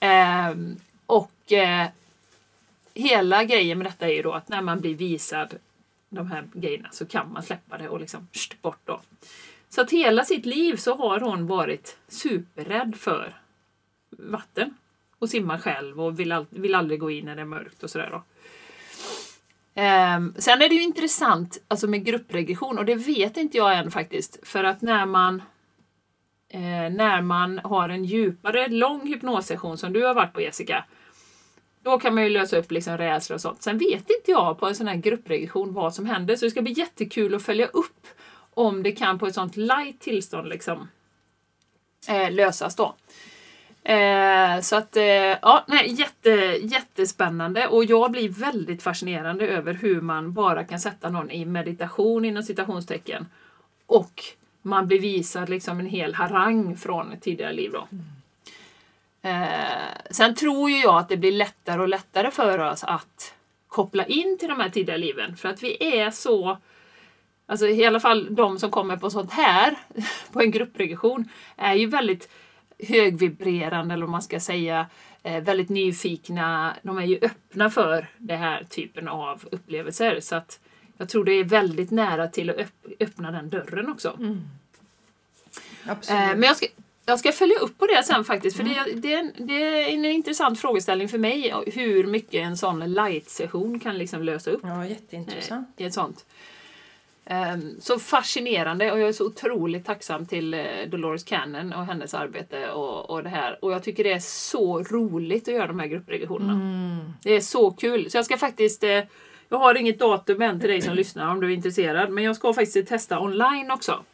Eh, 0.00 0.50
och 1.06 1.52
eh, 1.52 1.86
hela 2.94 3.44
grejen 3.44 3.78
med 3.78 3.86
detta 3.86 4.06
är 4.06 4.12
ju 4.12 4.22
då 4.22 4.32
att 4.32 4.48
när 4.48 4.62
man 4.62 4.80
blir 4.80 4.94
visad 4.94 5.54
de 6.08 6.30
här 6.30 6.44
grejerna 6.52 6.88
så 6.92 7.06
kan 7.06 7.32
man 7.32 7.42
släppa 7.42 7.78
det 7.78 7.88
och 7.88 8.00
liksom 8.00 8.28
bort 8.62 8.80
då. 8.84 9.00
Så 9.76 9.82
att 9.82 9.90
hela 9.90 10.24
sitt 10.24 10.46
liv 10.46 10.76
så 10.76 10.94
har 10.94 11.20
hon 11.20 11.46
varit 11.46 11.96
superrädd 12.08 12.96
för 12.96 13.34
vatten 14.10 14.74
och 15.18 15.28
simmar 15.28 15.58
själv 15.58 16.00
och 16.00 16.20
vill, 16.20 16.32
all, 16.32 16.46
vill 16.50 16.74
aldrig 16.74 17.00
gå 17.00 17.10
in 17.10 17.24
när 17.24 17.36
det 17.36 17.42
är 17.42 17.46
mörkt 17.46 17.82
och 17.82 17.90
sådär 17.90 18.10
då. 18.10 18.16
Um, 19.82 20.34
sen 20.38 20.62
är 20.62 20.68
det 20.68 20.74
ju 20.74 20.82
intressant 20.82 21.58
alltså 21.68 21.86
med 21.86 22.04
gruppregression 22.04 22.78
och 22.78 22.84
det 22.84 22.94
vet 22.94 23.36
inte 23.36 23.56
jag 23.56 23.78
än 23.78 23.90
faktiskt 23.90 24.48
för 24.48 24.64
att 24.64 24.82
när 24.82 25.06
man 25.06 25.42
eh, 26.48 26.90
när 26.90 27.22
man 27.22 27.58
har 27.58 27.88
en 27.88 28.04
djupare 28.04 28.68
lång 28.68 29.06
hypnossession 29.06 29.78
som 29.78 29.92
du 29.92 30.04
har 30.04 30.14
varit 30.14 30.32
på 30.32 30.40
Jessica 30.40 30.84
då 31.82 31.98
kan 31.98 32.14
man 32.14 32.24
ju 32.24 32.30
lösa 32.30 32.56
upp 32.56 32.70
liksom 32.70 32.98
rädslor 32.98 33.34
och 33.34 33.40
sånt. 33.40 33.62
Sen 33.62 33.78
vet 33.78 34.10
inte 34.10 34.30
jag 34.30 34.58
på 34.58 34.66
en 34.66 34.74
sån 34.74 34.88
här 34.88 34.96
gruppregression 34.96 35.72
vad 35.72 35.94
som 35.94 36.06
händer 36.06 36.36
så 36.36 36.44
det 36.44 36.50
ska 36.50 36.62
bli 36.62 36.72
jättekul 36.72 37.34
att 37.34 37.42
följa 37.42 37.66
upp 37.66 38.06
om 38.56 38.82
det 38.82 38.92
kan 38.92 39.18
på 39.18 39.26
ett 39.26 39.34
sånt 39.34 39.56
light 39.56 40.00
tillstånd 40.00 40.48
liksom 40.48 40.88
eh, 42.08 42.30
lösas 42.30 42.76
då. 42.76 42.94
Eh, 43.92 44.60
så 44.60 44.76
att, 44.76 44.96
eh, 44.96 45.04
ja, 45.42 45.64
nej, 45.68 45.92
jätte, 45.92 46.30
jättespännande 46.62 47.66
och 47.66 47.84
jag 47.84 48.10
blir 48.10 48.28
väldigt 48.28 48.82
fascinerande 48.82 49.48
över 49.48 49.74
hur 49.74 50.00
man 50.00 50.32
bara 50.32 50.64
kan 50.64 50.80
sätta 50.80 51.10
någon 51.10 51.30
i 51.30 51.44
meditation 51.44 52.24
inom 52.24 52.42
citationstecken 52.42 53.26
och 53.86 54.22
man 54.62 54.86
blir 54.86 55.00
visad 55.00 55.48
liksom 55.48 55.80
en 55.80 55.86
hel 55.86 56.14
harang 56.14 56.76
från 56.76 57.12
ett 57.12 57.22
tidigare 57.22 57.52
liv. 57.52 57.70
Då. 57.72 57.88
Mm. 57.92 58.04
Eh, 59.22 60.10
sen 60.10 60.34
tror 60.34 60.70
ju 60.70 60.80
jag 60.80 60.98
att 60.98 61.08
det 61.08 61.16
blir 61.16 61.32
lättare 61.32 61.82
och 61.82 61.88
lättare 61.88 62.30
för 62.30 62.58
oss 62.58 62.84
att 62.84 63.34
koppla 63.68 64.06
in 64.06 64.38
till 64.38 64.48
de 64.48 64.60
här 64.60 64.70
tidigare 64.70 64.98
liven 64.98 65.36
för 65.36 65.48
att 65.48 65.62
vi 65.62 65.98
är 66.00 66.10
så 66.10 66.58
Alltså 67.46 67.68
i 67.68 67.84
alla 67.84 68.00
fall 68.00 68.34
de 68.34 68.58
som 68.58 68.70
kommer 68.70 68.96
på 68.96 69.10
sånt 69.10 69.32
här, 69.32 69.76
på 70.32 70.40
en 70.40 70.50
gruppregression, 70.50 71.28
är 71.56 71.74
ju 71.74 71.86
väldigt 71.86 72.28
högvibrerande 72.78 73.94
eller 73.94 74.04
om 74.04 74.10
man 74.10 74.22
ska 74.22 74.40
säga 74.40 74.86
eh, 75.22 75.42
väldigt 75.42 75.68
nyfikna. 75.68 76.76
De 76.82 76.98
är 76.98 77.06
ju 77.06 77.18
öppna 77.22 77.70
för 77.70 78.06
den 78.18 78.38
här 78.38 78.64
typen 78.70 79.08
av 79.08 79.44
upplevelser 79.50 80.20
så 80.20 80.36
att 80.36 80.60
jag 80.96 81.08
tror 81.08 81.24
det 81.24 81.32
är 81.32 81.44
väldigt 81.44 81.90
nära 81.90 82.28
till 82.28 82.50
att 82.50 82.56
öppna 83.00 83.30
den 83.30 83.50
dörren 83.50 83.88
också. 83.88 84.16
Mm. 84.18 84.42
Eh, 85.88 85.96
men 86.08 86.42
jag 86.42 86.56
ska, 86.56 86.66
jag 87.06 87.18
ska 87.18 87.32
följa 87.32 87.58
upp 87.58 87.78
på 87.78 87.86
det 87.86 88.02
sen 88.04 88.24
faktiskt, 88.24 88.56
för 88.56 88.64
mm. 88.64 88.74
det, 88.84 88.92
det, 88.94 89.32
det, 89.36 89.62
är 89.62 89.88
en 89.88 90.04
intressant 90.04 90.60
frågeställning 90.60 91.08
för 91.08 91.18
mig 91.18 91.54
hur 91.66 92.06
mycket 92.06 92.34
en 92.34 92.56
sån 92.56 92.94
light-session 92.94 93.80
kan 93.80 93.98
liksom 93.98 94.22
lösa 94.22 94.50
upp. 94.50 94.60
Ja, 94.62 94.86
jätteintressant. 94.86 95.68
I 95.76 95.84
ett 95.84 95.94
sånt. 95.94 96.24
Um, 97.30 97.76
så 97.80 97.98
fascinerande 97.98 98.92
och 98.92 99.00
jag 99.00 99.08
är 99.08 99.12
så 99.12 99.26
otroligt 99.26 99.84
tacksam 99.84 100.26
till 100.26 100.54
uh, 100.54 100.60
Dolores 100.88 101.24
Cannon 101.24 101.72
och 101.72 101.86
hennes 101.86 102.14
arbete 102.14 102.70
och, 102.70 103.10
och 103.10 103.22
det 103.22 103.28
här. 103.28 103.58
Och 103.64 103.72
jag 103.72 103.82
tycker 103.82 104.04
det 104.04 104.12
är 104.12 104.18
så 104.18 104.82
roligt 104.82 105.48
att 105.48 105.54
göra 105.54 105.66
de 105.66 105.80
här 105.80 105.86
gruppregressionerna. 105.86 106.52
Mm. 106.52 107.12
Det 107.22 107.30
är 107.30 107.40
så 107.40 107.70
kul. 107.70 108.10
Så 108.10 108.18
jag 108.18 108.24
ska 108.24 108.36
faktiskt 108.36 108.84
uh, 108.84 109.00
jag 109.48 109.58
har 109.58 109.74
inget 109.74 109.98
datum 109.98 110.42
än 110.42 110.60
till 110.60 110.68
dig 110.68 110.82
som 110.82 110.94
lyssnar 110.94 111.30
om 111.30 111.40
du 111.40 111.46
är 111.46 111.54
intresserad, 111.54 112.10
men 112.10 112.24
jag 112.24 112.36
ska 112.36 112.52
faktiskt 112.52 112.88
testa 112.88 113.20
online 113.20 113.70
också 113.70 114.04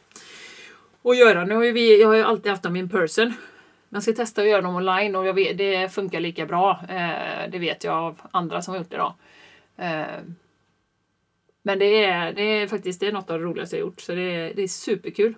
att 1.03 1.17
göra. 1.17 1.45
Nu 1.45 1.55
har 1.55 1.61
vi, 1.61 2.01
jag 2.01 2.07
har 2.07 2.15
ju 2.15 2.23
alltid 2.23 2.51
haft 2.51 2.63
dem 2.63 2.75
in 2.75 2.89
person. 2.89 3.33
Man 3.89 4.01
ska 4.01 4.13
testa 4.13 4.41
att 4.41 4.47
göra 4.47 4.61
dem 4.61 4.75
online 4.75 5.15
och 5.15 5.27
jag 5.27 5.33
vet, 5.33 5.57
det 5.57 5.93
funkar 5.93 6.19
lika 6.19 6.45
bra. 6.45 6.79
Eh, 6.89 7.49
det 7.51 7.59
vet 7.59 7.83
jag 7.83 7.93
av 7.93 8.21
andra 8.31 8.61
som 8.61 8.71
har 8.73 8.79
gjort 8.79 8.89
det. 8.89 8.97
Då. 8.97 9.15
Men 11.63 11.79
det 11.79 12.03
är, 12.05 12.33
det 12.33 12.41
är 12.41 12.67
faktiskt 12.67 12.99
det 12.99 13.07
är 13.07 13.11
något 13.11 13.29
av 13.29 13.39
det 13.39 13.45
roligaste 13.45 13.75
jag 13.75 13.81
gjort, 13.81 14.01
så 14.01 14.15
det 14.15 14.21
är, 14.21 14.53
det 14.53 14.63
är 14.63 14.67
superkul. 14.67 15.35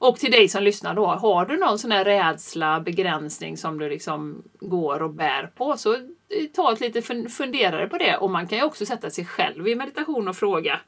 Och 0.00 0.16
till 0.16 0.30
dig 0.30 0.48
som 0.48 0.62
lyssnar 0.62 0.94
då, 0.94 1.06
har 1.06 1.46
du 1.46 1.56
någon 1.56 1.78
sån 1.78 1.90
här 1.90 2.04
rädsla, 2.04 2.80
begränsning 2.80 3.56
som 3.56 3.78
du 3.78 3.88
liksom 3.88 4.42
går 4.60 5.02
och 5.02 5.10
bär 5.10 5.50
på, 5.54 5.76
så 5.76 5.94
eh, 5.94 6.00
ta 6.54 6.72
ett 6.72 6.80
lite 6.80 7.02
funderare 7.28 7.86
på 7.86 7.98
det. 7.98 8.16
Och 8.16 8.30
man 8.30 8.48
kan 8.48 8.58
ju 8.58 8.64
också 8.64 8.86
sätta 8.86 9.10
sig 9.10 9.24
själv 9.24 9.68
i 9.68 9.74
meditation 9.74 10.28
och 10.28 10.36
fråga 10.36 10.80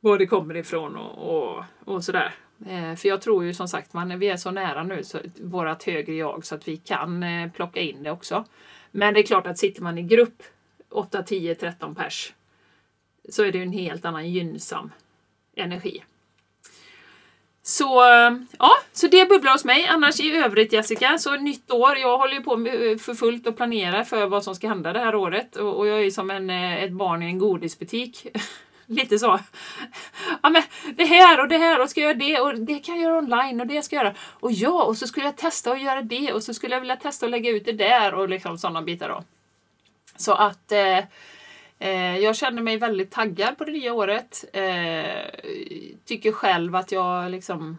var 0.00 0.18
det 0.18 0.26
kommer 0.26 0.56
ifrån 0.56 0.96
och, 0.96 1.36
och, 1.36 1.64
och 1.84 2.04
sådär. 2.04 2.34
Eh, 2.66 2.94
för 2.96 3.08
jag 3.08 3.20
tror 3.20 3.44
ju 3.44 3.54
som 3.54 3.68
sagt, 3.68 3.92
man, 3.92 4.18
vi 4.18 4.28
är 4.28 4.36
så 4.36 4.50
nära 4.50 4.82
nu, 4.82 5.04
så, 5.04 5.18
vårat 5.40 5.82
högre 5.82 6.14
jag, 6.14 6.44
så 6.46 6.54
att 6.54 6.68
vi 6.68 6.76
kan 6.76 7.22
eh, 7.22 7.50
plocka 7.50 7.80
in 7.80 8.02
det 8.02 8.10
också. 8.10 8.44
Men 8.90 9.14
det 9.14 9.20
är 9.20 9.26
klart 9.26 9.46
att 9.46 9.58
sitter 9.58 9.82
man 9.82 9.98
i 9.98 10.02
grupp 10.02 10.42
8, 10.90 11.22
10, 11.22 11.54
13 11.54 11.94
pers 11.94 12.32
så 13.30 13.44
är 13.44 13.52
det 13.52 13.62
en 13.62 13.72
helt 13.72 14.04
annan 14.04 14.30
gynnsam 14.30 14.92
energi. 15.56 16.02
Så, 17.62 18.02
ja, 18.58 18.70
så 18.92 19.06
det 19.06 19.28
bubblar 19.28 19.52
hos 19.52 19.64
mig. 19.64 19.86
Annars 19.86 20.20
i 20.20 20.36
övrigt 20.36 20.72
Jessica, 20.72 21.18
så 21.18 21.36
nytt 21.36 21.70
år. 21.70 21.96
Jag 21.96 22.18
håller 22.18 22.34
ju 22.34 22.42
på 22.42 22.52
eh, 22.52 22.98
för 22.98 23.14
fullt 23.14 23.46
och 23.46 23.56
planerar 23.56 24.04
för 24.04 24.26
vad 24.26 24.44
som 24.44 24.54
ska 24.54 24.68
hända 24.68 24.92
det 24.92 24.98
här 24.98 25.14
året. 25.14 25.56
Och, 25.56 25.78
och 25.78 25.86
jag 25.86 25.98
är 25.98 26.02
ju 26.02 26.10
som 26.10 26.30
en, 26.30 26.50
eh, 26.50 26.82
ett 26.82 26.92
barn 26.92 27.22
i 27.22 27.26
en 27.26 27.38
godisbutik. 27.38 28.26
lite 28.86 29.18
så. 29.18 29.38
Ja 30.42 30.50
men 30.50 30.62
det 30.96 31.04
här 31.04 31.40
och 31.40 31.48
det 31.48 31.58
här 31.58 31.80
och 31.80 31.90
ska 31.90 32.00
jag 32.00 32.08
göra 32.08 32.18
det 32.18 32.40
och 32.40 32.58
det 32.58 32.78
kan 32.78 32.94
jag 32.94 33.04
göra 33.04 33.18
online 33.18 33.60
och 33.60 33.66
det 33.66 33.82
ska 33.82 33.96
jag 33.96 34.04
göra. 34.04 34.14
Och 34.20 34.52
ja, 34.52 34.84
och 34.84 34.96
så 34.96 35.06
skulle 35.06 35.26
jag 35.26 35.36
testa 35.36 35.72
att 35.72 35.82
göra 35.82 36.02
det 36.02 36.32
och 36.32 36.42
så 36.42 36.54
skulle 36.54 36.74
jag 36.74 36.80
vilja 36.80 36.96
testa 36.96 37.26
att 37.26 37.30
lägga 37.30 37.50
ut 37.50 37.64
det 37.64 37.72
där 37.72 38.14
och 38.14 38.28
liksom 38.28 38.58
sådana 38.58 38.82
bitar 38.82 39.08
då. 39.08 39.24
Så 40.16 40.32
att 40.32 40.72
Eh, 40.72 41.04
Eh, 41.82 42.18
jag 42.18 42.36
känner 42.36 42.62
mig 42.62 42.76
väldigt 42.76 43.10
taggad 43.10 43.58
på 43.58 43.64
det 43.64 43.72
nya 43.72 43.92
året. 43.92 44.44
Eh, 44.52 45.40
tycker 46.04 46.32
själv 46.32 46.76
att 46.76 46.92
jag 46.92 47.30
liksom 47.30 47.76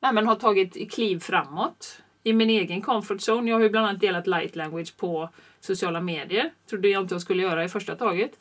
nej, 0.00 0.12
men 0.12 0.26
har 0.26 0.34
tagit 0.34 0.92
kliv 0.92 1.20
framåt 1.20 2.02
i 2.22 2.32
min 2.32 2.50
egen 2.50 2.82
comfort 2.82 3.28
zone. 3.28 3.50
Jag 3.50 3.56
har 3.56 3.62
ju 3.62 3.70
bland 3.70 3.86
annat 3.86 4.00
delat 4.00 4.26
light 4.26 4.56
language 4.56 4.96
på 4.96 5.30
sociala 5.60 6.00
medier. 6.00 6.50
Trodde 6.70 6.88
jag 6.88 7.02
inte 7.02 7.14
jag 7.14 7.22
skulle 7.22 7.42
göra 7.42 7.64
i 7.64 7.68
första 7.68 7.96
taget. 7.96 8.38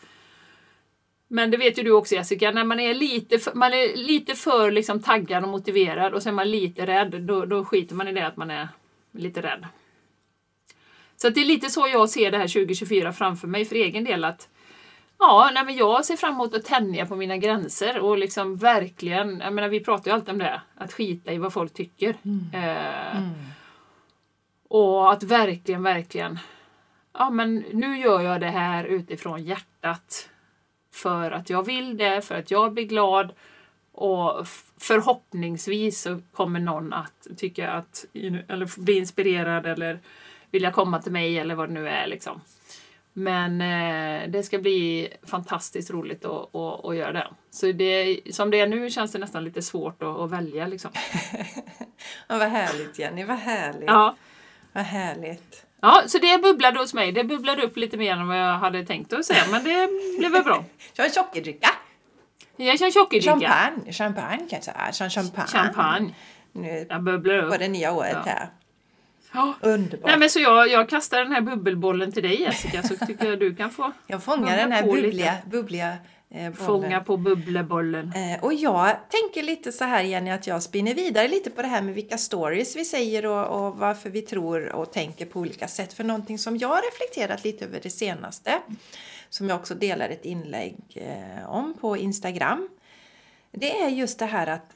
Men 1.27 1.51
det 1.51 1.57
vet 1.57 1.79
ju 1.79 1.83
du 1.83 1.91
också 1.91 2.15
Jessica, 2.15 2.51
när 2.51 2.63
man 2.63 2.79
är 2.79 2.93
lite 2.93 3.39
för, 3.39 3.53
man 3.53 3.73
är 3.73 3.95
lite 3.95 4.35
för 4.35 4.71
liksom 4.71 5.01
taggad 5.01 5.43
och 5.43 5.49
motiverad 5.49 6.13
och 6.13 6.23
så 6.23 6.29
är 6.29 6.33
man 6.33 6.51
lite 6.51 6.85
rädd, 6.85 7.21
då, 7.21 7.45
då 7.45 7.65
skiter 7.65 7.95
man 7.95 8.07
i 8.07 8.13
det 8.13 8.27
att 8.27 8.37
man 8.37 8.51
är 8.51 8.67
lite 9.11 9.41
rädd. 9.41 9.65
Så 11.21 11.29
det 11.29 11.41
är 11.41 11.45
lite 11.45 11.69
så 11.69 11.87
jag 11.87 12.09
ser 12.09 12.31
det 12.31 12.37
här 12.37 12.47
2024 12.47 13.13
framför 13.13 13.47
mig 13.47 13.65
för 13.65 13.75
egen 13.75 14.03
del. 14.03 14.23
att 14.23 14.49
Ja, 15.19 15.51
nej 15.53 15.65
men 15.65 15.75
jag 15.75 16.05
ser 16.05 16.15
fram 16.15 16.33
emot 16.33 16.55
att 16.55 16.65
tänja 16.65 17.05
på 17.05 17.15
mina 17.15 17.37
gränser 17.37 17.99
och 17.99 18.17
liksom 18.17 18.57
verkligen, 18.57 19.39
jag 19.39 19.53
menar 19.53 19.69
vi 19.69 19.79
pratar 19.79 20.11
ju 20.11 20.15
alltid 20.15 20.29
om 20.29 20.37
det, 20.37 20.61
att 20.75 20.93
skita 20.93 21.33
i 21.33 21.37
vad 21.37 21.53
folk 21.53 21.73
tycker. 21.73 22.17
Mm. 22.25 22.49
Eh, 22.53 23.17
mm. 23.17 23.33
Och 24.67 25.11
att 25.11 25.23
verkligen, 25.23 25.83
verkligen, 25.83 26.39
ja 27.13 27.29
men 27.29 27.55
nu 27.73 27.97
gör 27.99 28.21
jag 28.21 28.41
det 28.41 28.49
här 28.49 28.83
utifrån 28.83 29.43
hjärtat. 29.43 30.29
För 30.93 31.31
att 31.31 31.49
jag 31.49 31.65
vill 31.65 31.97
det, 31.97 32.21
för 32.21 32.35
att 32.35 32.51
jag 32.51 32.73
blir 32.73 32.85
glad 32.85 33.33
och 33.91 34.47
förhoppningsvis 34.77 36.01
så 36.01 36.21
kommer 36.31 36.59
någon 36.59 36.93
att 36.93 37.27
tycka 37.37 37.71
att, 37.71 38.05
eller 38.47 38.81
bli 38.81 38.97
inspirerad 38.97 39.65
eller 39.65 39.99
vilja 40.57 40.71
komma 40.71 41.01
till 41.01 41.11
mig 41.11 41.39
eller 41.39 41.55
vad 41.55 41.69
det 41.69 41.73
nu 41.73 41.89
är 41.89 42.07
liksom. 42.07 42.41
Men 43.13 43.61
eh, 43.61 44.29
det 44.29 44.43
ska 44.43 44.59
bli 44.59 45.07
fantastiskt 45.23 45.91
roligt 45.91 46.25
att, 46.25 46.55
att, 46.55 46.85
att 46.85 46.95
göra 46.95 47.11
det. 47.11 47.27
Så 47.49 47.71
det, 47.71 48.19
som 48.31 48.51
det 48.51 48.59
är 48.59 48.67
nu 48.67 48.89
känns 48.89 49.11
det 49.11 49.19
nästan 49.19 49.43
lite 49.43 49.61
svårt 49.61 50.03
att, 50.03 50.19
att 50.19 50.31
välja 50.31 50.67
liksom. 50.67 50.91
ja, 52.27 52.37
vad 52.37 52.47
härligt 52.47 52.99
Jenny, 52.99 53.23
vad 53.23 53.37
härligt. 53.37 53.87
Ja. 53.87 54.15
Vad 54.73 54.83
härligt. 54.83 55.65
Ja, 55.81 56.03
så 56.07 56.17
det 56.17 56.41
bubblade 56.41 56.79
hos 56.79 56.93
mig. 56.93 57.11
Det 57.11 57.23
bubblade 57.23 57.63
upp 57.63 57.77
lite 57.77 57.97
mer 57.97 58.13
än 58.13 58.27
vad 58.27 58.39
jag 58.39 58.53
hade 58.53 58.85
tänkt 58.85 59.13
att 59.13 59.25
säga, 59.25 59.43
men 59.51 59.63
det 59.63 59.89
blev 60.19 60.31
väl 60.31 60.43
bra. 60.43 60.65
Kör 60.97 61.09
en. 61.09 61.69
Jag 62.55 62.79
kör 62.79 62.89
sockerdricka. 62.89 63.31
Champagne, 63.31 63.93
champagne 63.93 64.47
kan 64.49 64.61
jag 64.65 64.93
säga. 64.93 65.09
Champagne. 65.09 65.47
Champagne. 65.47 66.13
Nu 66.51 66.85
jag 66.89 67.03
bubblar 67.03 67.37
upp. 67.37 67.51
på 67.51 67.57
det 67.57 67.67
nya 67.67 67.93
året 67.93 68.17
ja. 68.25 68.31
här. 68.31 68.49
Ja. 69.37 69.53
Underbart. 69.61 70.05
Nej, 70.05 70.19
men 70.19 70.29
så 70.29 70.39
jag, 70.39 70.69
jag 70.69 70.89
kastar 70.89 71.19
den 71.19 71.31
här 71.31 71.41
bubbelbollen 71.41 72.11
till 72.11 72.23
dig 72.23 72.41
Jessica 72.41 72.83
så 72.83 73.05
tycker 73.05 73.25
jag 73.25 73.39
du 73.39 73.55
kan 73.55 73.71
få 73.71 73.91
Jag 74.07 74.23
fångar 74.23 74.57
den 74.57 74.71
här 74.71 74.83
bubbliga, 74.83 75.37
bubbliga 75.45 75.97
eh. 76.29 76.53
Fånga 76.53 77.01
på 77.01 77.17
bubblebollen. 77.17 78.13
Eh, 78.15 78.43
och 78.43 78.53
jag 78.53 78.97
tänker 79.09 79.43
lite 79.43 79.71
så 79.71 79.83
här 79.83 80.03
Jenny 80.03 80.31
att 80.31 80.47
jag 80.47 80.63
spinner 80.63 80.93
vidare 80.93 81.27
lite 81.27 81.49
på 81.49 81.61
det 81.61 81.67
här 81.67 81.81
med 81.81 81.93
vilka 81.93 82.17
stories 82.17 82.75
vi 82.75 82.85
säger 82.85 83.25
och, 83.25 83.67
och 83.67 83.77
varför 83.77 84.09
vi 84.09 84.21
tror 84.21 84.69
och 84.69 84.93
tänker 84.93 85.25
på 85.25 85.39
olika 85.39 85.67
sätt. 85.67 85.93
För 85.93 86.03
någonting 86.03 86.39
som 86.39 86.57
jag 86.57 86.67
har 86.67 86.81
reflekterat 86.91 87.43
lite 87.43 87.65
över 87.65 87.79
det 87.83 87.89
senaste 87.89 88.61
som 89.29 89.49
jag 89.49 89.59
också 89.59 89.75
delar 89.75 90.09
ett 90.09 90.25
inlägg 90.25 90.77
eh, 90.95 91.49
om 91.49 91.73
på 91.81 91.97
Instagram. 91.97 92.69
Det 93.51 93.81
är 93.81 93.89
just 93.89 94.19
det 94.19 94.25
här 94.25 94.47
att 94.47 94.73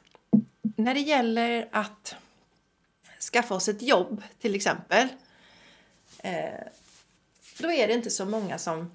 när 0.77 0.94
det 0.94 1.00
gäller 1.00 1.68
att 1.72 2.15
skaffa 3.31 3.55
oss 3.55 3.67
ett 3.67 3.81
jobb 3.81 4.23
till 4.39 4.55
exempel. 4.55 5.07
Eh, 6.19 6.67
då 7.59 7.71
är 7.71 7.88
det 7.88 7.93
inte 7.93 8.09
så 8.09 8.25
många 8.25 8.57
som 8.57 8.91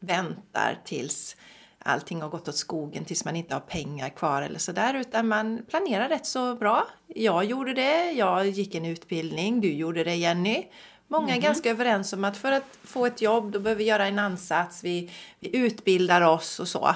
väntar 0.00 0.80
tills 0.84 1.36
allting 1.78 2.22
har 2.22 2.28
gått 2.28 2.48
åt 2.48 2.56
skogen 2.56 3.04
tills 3.04 3.24
man 3.24 3.36
inte 3.36 3.54
har 3.54 3.60
pengar 3.60 4.08
kvar 4.08 4.42
eller 4.42 4.58
sådär 4.58 4.94
utan 4.94 5.28
man 5.28 5.64
planerar 5.68 6.08
rätt 6.08 6.26
så 6.26 6.54
bra. 6.54 6.88
Jag 7.06 7.44
gjorde 7.44 7.74
det, 7.74 8.12
jag 8.12 8.46
gick 8.46 8.74
en 8.74 8.84
utbildning, 8.84 9.60
du 9.60 9.72
gjorde 9.72 10.04
det 10.04 10.14
Jenny. 10.14 10.66
Många 11.08 11.26
är 11.26 11.30
mm 11.30 11.40
-hmm. 11.40 11.44
ganska 11.44 11.70
överens 11.70 12.12
om 12.12 12.24
att 12.24 12.36
för 12.36 12.52
att 12.52 12.78
få 12.84 13.06
ett 13.06 13.22
jobb 13.22 13.52
då 13.52 13.60
behöver 13.60 13.78
vi 13.78 13.84
göra 13.84 14.06
en 14.06 14.18
ansats, 14.18 14.84
vi, 14.84 15.10
vi 15.40 15.56
utbildar 15.56 16.20
oss 16.20 16.60
och 16.60 16.68
så 16.68 16.94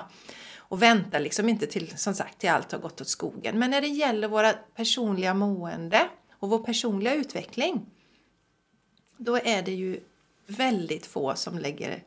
och 0.68 0.82
väntar 0.82 1.20
liksom 1.20 1.48
inte 1.48 1.66
till, 1.66 1.98
som 1.98 2.14
sagt, 2.14 2.38
till 2.38 2.50
allt 2.50 2.72
har 2.72 2.78
gått 2.78 3.00
åt 3.00 3.08
skogen. 3.08 3.58
Men 3.58 3.70
när 3.70 3.80
det 3.80 3.88
gäller 3.88 4.28
våra 4.28 4.52
personliga 4.52 5.34
mående 5.34 6.08
och 6.32 6.48
vår 6.48 6.58
personliga 6.58 7.14
utveckling, 7.14 7.86
då 9.16 9.36
är 9.36 9.62
det 9.62 9.72
ju 9.72 10.00
väldigt 10.46 11.06
få 11.06 11.34
som 11.34 11.58
lägger 11.58 12.02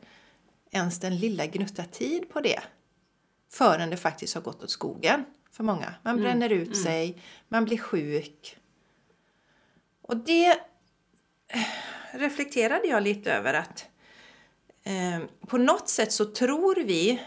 ens 0.70 1.00
den 1.00 1.18
lilla 1.18 1.46
gnutta 1.46 1.84
tid 1.84 2.28
på 2.28 2.40
det 2.40 2.60
förrän 3.52 3.90
det 3.90 3.96
faktiskt 3.96 4.34
har 4.34 4.42
gått 4.42 4.62
åt 4.62 4.70
skogen 4.70 5.24
för 5.50 5.64
många. 5.64 5.94
Man 6.02 6.12
mm, 6.14 6.24
bränner 6.24 6.50
ut 6.50 6.66
mm. 6.66 6.82
sig, 6.82 7.22
man 7.48 7.64
blir 7.64 7.78
sjuk. 7.78 8.56
Och 10.02 10.16
det 10.16 10.50
eh, 11.48 11.66
reflekterade 12.12 12.88
jag 12.88 13.02
lite 13.02 13.32
över 13.32 13.54
att 13.54 13.86
eh, 14.82 15.20
på 15.46 15.58
något 15.58 15.88
sätt 15.88 16.12
så 16.12 16.24
tror 16.24 16.74
vi 16.74 17.22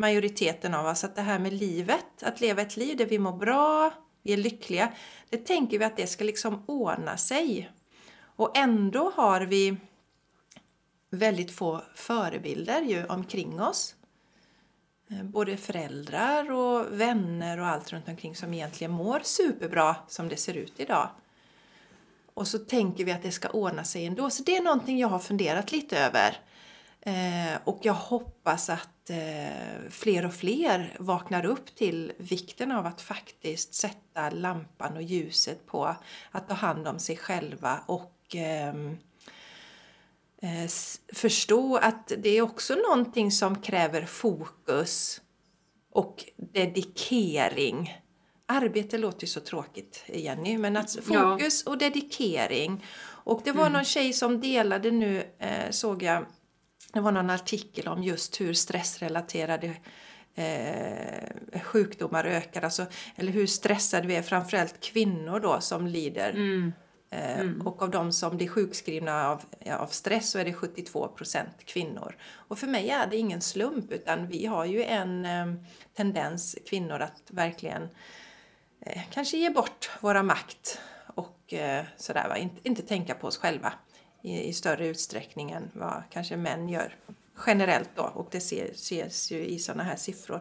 majoriteten 0.00 0.74
av 0.74 0.86
oss 0.86 1.04
att 1.04 1.16
det 1.16 1.22
här 1.22 1.38
med 1.38 1.52
livet, 1.52 2.22
att 2.22 2.40
leva 2.40 2.62
ett 2.62 2.76
liv 2.76 2.96
där 2.96 3.06
vi 3.06 3.18
mår 3.18 3.32
bra, 3.32 3.92
vi 4.22 4.32
är 4.32 4.36
lyckliga, 4.36 4.92
det 5.28 5.46
tänker 5.46 5.78
vi 5.78 5.84
att 5.84 5.96
det 5.96 6.06
ska 6.06 6.24
liksom 6.24 6.62
ordna 6.66 7.16
sig. 7.16 7.70
Och 8.22 8.56
ändå 8.56 9.12
har 9.14 9.40
vi 9.40 9.76
väldigt 11.10 11.50
få 11.50 11.82
förebilder 11.94 12.82
ju 12.82 13.06
omkring 13.06 13.60
oss. 13.60 13.94
Eh, 15.10 15.22
både 15.22 15.56
föräldrar 15.56 16.50
och 16.50 17.00
vänner 17.00 17.60
och 17.60 17.66
allt 17.66 17.92
runt 17.92 18.08
omkring 18.08 18.36
som 18.36 18.54
egentligen 18.54 18.90
mår 18.90 19.20
superbra 19.22 19.96
som 20.08 20.28
det 20.28 20.36
ser 20.36 20.54
ut 20.54 20.80
idag. 20.80 21.08
Och 22.34 22.48
så 22.48 22.58
tänker 22.58 23.04
vi 23.04 23.12
att 23.12 23.22
det 23.22 23.32
ska 23.32 23.48
ordna 23.48 23.84
sig 23.84 24.06
ändå. 24.06 24.30
Så 24.30 24.42
det 24.42 24.56
är 24.56 24.62
någonting 24.62 24.98
jag 24.98 25.08
har 25.08 25.18
funderat 25.18 25.72
lite 25.72 25.98
över. 25.98 26.38
Eh, 27.02 27.58
och 27.64 27.78
jag 27.82 27.94
hoppas 27.94 28.70
att 28.70 29.10
eh, 29.10 29.90
fler 29.90 30.26
och 30.26 30.34
fler 30.34 30.96
vaknar 30.98 31.44
upp 31.44 31.74
till 31.74 32.12
vikten 32.18 32.72
av 32.72 32.86
att 32.86 33.00
faktiskt 33.00 33.74
sätta 33.74 34.30
lampan 34.30 34.96
och 34.96 35.02
ljuset 35.02 35.66
på 35.66 35.96
att 36.30 36.48
ta 36.48 36.54
hand 36.54 36.88
om 36.88 36.98
sig 36.98 37.16
själva 37.16 37.80
och 37.86 38.16
ehm, 38.34 38.98
eh, 40.42 40.70
förstå 41.12 41.76
att 41.76 42.12
det 42.18 42.28
är 42.28 42.42
också 42.42 42.74
någonting 42.74 43.32
som 43.32 43.62
kräver 43.62 44.04
fokus 44.06 45.20
och 45.92 46.24
dedikering. 46.36 48.00
Arbete 48.46 48.98
låter 48.98 49.20
ju 49.20 49.26
så 49.26 49.40
tråkigt, 49.40 50.04
Jenny, 50.08 50.58
men 50.58 50.76
att 50.76 50.98
fokus 51.04 51.62
och 51.62 51.78
dedikering. 51.78 52.84
Och 53.24 53.40
det 53.44 53.52
var 53.52 53.66
mm. 53.66 53.72
någon 53.72 53.84
tjej 53.84 54.12
som 54.12 54.40
delade 54.40 54.90
nu, 54.90 55.24
eh, 55.38 55.70
såg 55.70 56.02
jag, 56.02 56.24
det 56.92 57.00
var 57.00 57.12
någon 57.12 57.30
artikel 57.30 57.88
om 57.88 58.02
just 58.02 58.40
hur 58.40 58.52
stressrelaterade 58.52 59.76
eh, 60.34 61.60
sjukdomar 61.62 62.24
ökar, 62.24 62.62
alltså, 62.62 62.86
eller 63.16 63.32
hur 63.32 63.46
stressade 63.46 64.06
vi 64.06 64.16
är, 64.16 64.22
framförallt 64.22 64.80
kvinnor 64.80 65.40
då 65.40 65.60
som 65.60 65.86
lider. 65.86 66.30
Mm. 66.30 66.72
Eh, 67.10 67.40
mm. 67.40 67.66
Och 67.66 67.82
av 67.82 67.90
de 67.90 68.12
som 68.12 68.36
blir 68.36 68.48
sjukskrivna 68.48 69.28
av, 69.28 69.42
av 69.78 69.86
stress 69.86 70.30
så 70.30 70.38
är 70.38 70.44
det 70.44 70.52
72% 70.52 71.46
kvinnor. 71.64 72.16
Och 72.34 72.58
för 72.58 72.66
mig 72.66 72.90
är 72.90 73.06
det 73.06 73.16
ingen 73.16 73.40
slump 73.40 73.92
utan 73.92 74.26
vi 74.26 74.46
har 74.46 74.64
ju 74.64 74.84
en 74.84 75.24
eh, 75.24 75.54
tendens, 75.94 76.56
kvinnor, 76.66 77.00
att 77.00 77.22
verkligen 77.26 77.88
eh, 78.80 79.02
kanske 79.10 79.38
ge 79.38 79.50
bort 79.50 79.90
våra 80.00 80.22
makt 80.22 80.80
och 81.06 81.52
eh, 81.52 81.84
sådär, 81.96 82.28
va? 82.28 82.36
Inte, 82.36 82.68
inte 82.68 82.82
tänka 82.82 83.14
på 83.14 83.26
oss 83.26 83.38
själva 83.38 83.72
i, 84.22 84.48
i 84.48 84.52
större 84.52 84.86
utsträckning 84.86 85.50
än 85.50 85.70
vad 85.72 86.02
kanske 86.10 86.36
män 86.36 86.68
gör 86.68 86.96
generellt 87.46 87.90
då 87.94 88.02
och 88.02 88.28
det 88.30 88.38
ses 88.38 89.32
ju 89.32 89.44
i 89.44 89.58
sådana 89.58 89.82
här 89.82 89.96
siffror. 89.96 90.40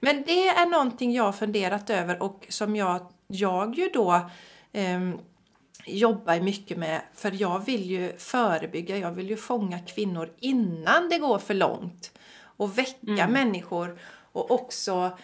Men 0.00 0.22
det 0.26 0.48
är 0.48 0.66
någonting 0.66 1.12
jag 1.12 1.36
funderat 1.36 1.90
över 1.90 2.22
och 2.22 2.46
som 2.48 2.76
jag, 2.76 3.06
jag 3.26 3.78
ju 3.78 3.88
då 3.88 4.30
eh, 4.72 5.10
jobbar 5.86 6.40
mycket 6.40 6.78
med 6.78 7.00
för 7.14 7.42
jag 7.42 7.64
vill 7.64 7.90
ju 7.90 8.18
förebygga, 8.18 8.98
jag 8.98 9.12
vill 9.12 9.30
ju 9.30 9.36
fånga 9.36 9.78
kvinnor 9.78 10.32
innan 10.38 11.08
det 11.08 11.18
går 11.18 11.38
för 11.38 11.54
långt 11.54 12.12
och 12.38 12.78
väcka 12.78 12.96
mm. 13.08 13.32
människor 13.32 13.98
och 14.32 14.50
också 14.50 15.18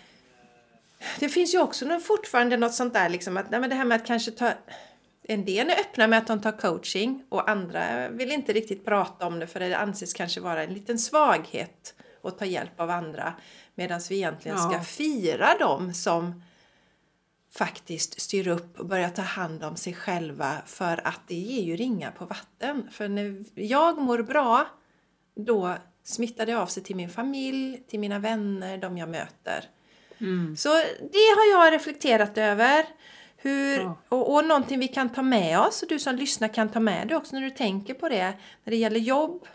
det 1.18 1.28
finns 1.28 1.54
ju 1.54 1.58
också 1.58 2.00
fortfarande 2.00 2.56
något 2.56 2.74
sånt 2.74 2.94
där 2.94 3.08
liksom 3.08 3.36
att 3.36 3.50
nej, 3.50 3.60
men 3.60 3.70
det 3.70 3.76
här 3.76 3.84
med 3.84 3.96
att 3.96 4.06
kanske 4.06 4.30
ta 4.30 4.52
en 5.22 5.44
del 5.44 5.70
är 5.70 5.80
öppna 5.80 6.06
med 6.06 6.18
att 6.18 6.26
de 6.26 6.40
tar 6.40 6.52
coaching 6.52 7.24
och 7.28 7.50
andra 7.50 8.08
vill 8.08 8.32
inte 8.32 8.52
riktigt 8.52 8.84
prata 8.84 9.26
om 9.26 9.38
det 9.38 9.46
för 9.46 9.60
det 9.60 9.76
anses 9.76 10.12
kanske 10.12 10.40
vara 10.40 10.62
en 10.62 10.74
liten 10.74 10.98
svaghet 10.98 11.94
att 12.22 12.38
ta 12.38 12.44
hjälp 12.44 12.80
av 12.80 12.90
andra. 12.90 13.34
Medan 13.74 14.00
vi 14.08 14.16
egentligen 14.16 14.58
ja. 14.58 14.70
ska 14.70 14.80
fira 14.80 15.58
dem 15.58 15.94
som 15.94 16.42
faktiskt 17.54 18.20
styr 18.20 18.48
upp 18.48 18.80
och 18.80 18.86
börjar 18.86 19.08
ta 19.08 19.22
hand 19.22 19.64
om 19.64 19.76
sig 19.76 19.94
själva 19.94 20.56
för 20.66 21.06
att 21.06 21.20
det 21.26 21.34
ger 21.34 21.62
ju 21.62 21.76
ringa 21.76 22.10
på 22.10 22.24
vatten. 22.24 22.88
För 22.90 23.08
när 23.08 23.44
jag 23.54 23.98
mår 23.98 24.22
bra, 24.22 24.66
då 25.34 25.76
smittar 26.04 26.46
det 26.46 26.52
av 26.52 26.66
sig 26.66 26.82
till 26.82 26.96
min 26.96 27.10
familj, 27.10 27.82
till 27.88 28.00
mina 28.00 28.18
vänner, 28.18 28.78
de 28.78 28.98
jag 28.98 29.08
möter. 29.08 29.64
Mm. 30.18 30.56
Så 30.56 30.68
det 31.12 31.28
har 31.36 31.50
jag 31.50 31.72
reflekterat 31.72 32.38
över. 32.38 32.86
Hur, 33.42 33.78
Ja. 33.80 33.96
och, 34.08 34.34
och 34.34 34.44
någonting 34.44 34.78
vi 34.78 34.88
kan 34.88 35.08
ta 35.08 35.22
med 35.22 35.60
oss, 35.60 35.82
och 35.82 35.88
du 35.88 35.98
som 35.98 36.16
lyssnar 36.16 36.48
kan 36.48 36.68
ta 36.68 36.80
med 36.80 37.08
dig 37.08 37.16
också 37.16 37.36
när 37.36 37.42
du 37.42 37.50
tänker 37.50 37.94
på 37.94 38.08
det. 38.08 38.32
När 38.64 38.70
det 38.70 38.76
gäller 38.76 39.00
jobb, 39.00 39.46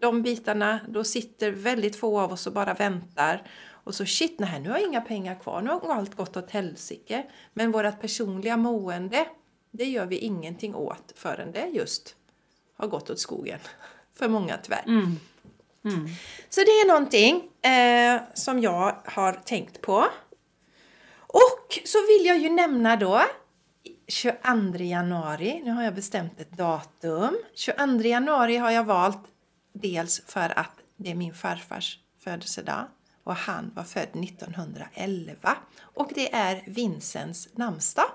de 0.00 0.22
bitarna, 0.22 0.80
då 0.88 1.04
sitter 1.04 1.50
väldigt 1.50 1.96
få 1.96 2.20
av 2.20 2.32
oss 2.32 2.46
och 2.46 2.52
bara 2.52 2.74
väntar. 2.74 3.42
Och 3.68 3.94
så 3.94 4.06
shit, 4.06 4.38
nej 4.38 4.60
nu 4.60 4.68
har 4.70 4.78
jag 4.78 4.88
inga 4.88 5.00
pengar 5.00 5.34
kvar, 5.34 5.62
nu 5.62 5.70
har 5.70 5.94
allt 5.94 6.14
gått 6.14 6.36
åt 6.36 6.50
helsike. 6.50 7.26
Men 7.52 7.72
vårt 7.72 8.00
personliga 8.00 8.56
mående, 8.56 9.26
det 9.70 9.84
gör 9.84 10.06
vi 10.06 10.18
ingenting 10.18 10.74
åt 10.74 11.12
förrän 11.16 11.52
det 11.52 11.66
just 11.66 12.16
har 12.76 12.88
gått 12.88 13.10
åt 13.10 13.18
skogen. 13.18 13.58
För 14.18 14.28
många 14.28 14.56
tyvärr. 14.62 14.84
Mm. 14.86 15.16
Mm. 15.84 16.06
Så 16.48 16.60
det 16.60 16.70
är 16.70 16.88
någonting 16.88 17.50
eh, 17.62 18.20
som 18.34 18.60
jag 18.60 18.96
har 19.04 19.32
tänkt 19.32 19.80
på. 19.80 20.04
Och 21.26 21.78
så 21.84 21.98
vill 22.06 22.26
jag 22.26 22.38
ju 22.38 22.50
nämna 22.50 22.96
då 22.96 23.22
22 24.08 24.84
januari, 24.84 25.60
nu 25.64 25.70
har 25.70 25.82
jag 25.82 25.94
bestämt 25.94 26.40
ett 26.40 26.52
datum. 26.52 27.36
22 27.54 28.08
januari 28.08 28.56
har 28.56 28.70
jag 28.70 28.84
valt 28.84 29.24
dels 29.72 30.22
för 30.26 30.58
att 30.58 30.70
det 30.96 31.10
är 31.10 31.14
min 31.14 31.34
farfars 31.34 31.98
födelsedag 32.24 32.84
och 33.24 33.34
han 33.34 33.72
var 33.74 33.84
född 33.84 34.08
1911 34.24 35.56
och 35.94 36.10
det 36.14 36.34
är 36.34 36.62
Vincents 36.66 37.48
namnsdag. 37.52 38.10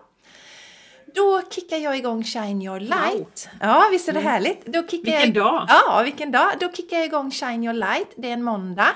Då 1.15 1.41
kickar 1.49 1.77
jag 1.77 1.97
igång 1.97 2.23
Shine 2.23 2.61
Your 2.61 2.79
Light. 2.79 3.49
Ja, 3.61 3.87
visst 3.91 4.09
är 4.09 4.13
det 4.13 4.19
härligt? 4.19 4.65
Då 4.65 4.87
kickar 4.87 5.11
Vilken 5.11 5.33
jag... 5.33 5.33
dag! 5.33 5.65
Ja, 5.67 6.01
vilken 6.03 6.31
dag! 6.31 6.51
Då 6.59 6.71
kickar 6.71 6.97
jag 6.97 7.05
igång 7.05 7.31
Shine 7.31 7.63
Your 7.63 7.73
Light. 7.73 8.07
Det 8.15 8.29
är 8.29 8.33
en 8.33 8.43
måndag. 8.43 8.95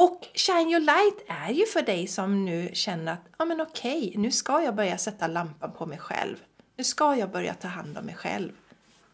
Och 0.00 0.28
Shine 0.34 0.70
Your 0.70 0.80
Light 0.80 1.24
är 1.28 1.52
ju 1.52 1.66
för 1.66 1.82
dig 1.82 2.06
som 2.06 2.44
nu 2.44 2.70
känner 2.72 3.12
att 3.12 3.20
ja 3.38 3.44
men 3.44 3.60
okej, 3.60 4.12
nu 4.16 4.30
ska 4.30 4.62
jag 4.62 4.74
börja 4.74 4.98
sätta 4.98 5.26
lampan 5.26 5.72
på 5.72 5.86
mig 5.86 5.98
själv. 5.98 6.36
Nu 6.76 6.84
ska 6.84 7.16
jag 7.16 7.30
börja 7.30 7.54
ta 7.54 7.68
hand 7.68 7.98
om 7.98 8.04
mig 8.04 8.14
själv 8.14 8.52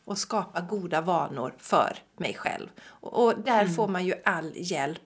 och 0.05 0.19
skapa 0.19 0.61
goda 0.61 1.01
vanor 1.01 1.55
för 1.59 1.99
mig 2.17 2.35
själv. 2.35 2.69
Och, 2.81 3.25
och 3.25 3.41
där 3.41 3.67
får 3.67 3.89
man 3.89 4.07
ju 4.07 4.15
all 4.25 4.53
hjälp 4.57 5.03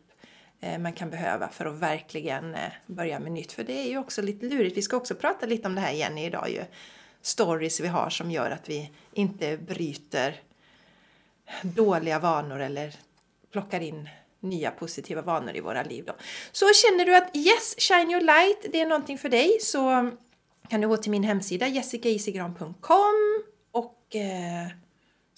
eh, 0.60 0.78
man 0.78 0.92
kan 0.92 1.10
behöva 1.10 1.48
för 1.48 1.66
att 1.66 1.74
verkligen 1.74 2.54
eh, 2.54 2.72
börja 2.86 3.18
med 3.18 3.32
nytt. 3.32 3.52
För 3.52 3.64
det 3.64 3.80
är 3.80 3.88
ju 3.88 3.98
också 3.98 4.22
lite 4.22 4.46
lurigt. 4.46 4.76
Vi 4.76 4.82
ska 4.82 4.96
också 4.96 5.14
prata 5.14 5.46
lite 5.46 5.68
om 5.68 5.74
det 5.74 5.80
här 5.80 5.92
Jenny 5.92 6.24
idag 6.24 6.50
ju. 6.50 6.64
Stories 7.22 7.80
vi 7.80 7.88
har 7.88 8.10
som 8.10 8.30
gör 8.30 8.50
att 8.50 8.68
vi 8.68 8.90
inte 9.12 9.56
bryter 9.56 10.40
dåliga 11.62 12.18
vanor 12.18 12.60
eller 12.60 12.94
plockar 13.52 13.80
in 13.80 14.08
nya 14.40 14.70
positiva 14.70 15.22
vanor 15.22 15.57
i 15.57 15.61
våra 15.61 15.83
liv. 15.83 16.05
Då. 16.07 16.12
Så 16.53 16.66
känner 16.72 17.05
du 17.07 17.16
att 17.16 17.37
yes, 17.37 17.74
shine 17.79 18.11
your 18.11 18.20
light, 18.20 18.66
det 18.72 18.81
är 18.81 18.87
någonting 18.87 19.18
för 19.18 19.29
dig 19.29 19.59
så 19.61 20.11
kan 20.68 20.81
du 20.81 20.88
gå 20.88 20.96
till 20.96 21.11
min 21.11 21.24
hemsida 21.24 21.68
jessicaisigran.com 21.68 23.42
och 23.72 24.16
eh, 24.16 24.68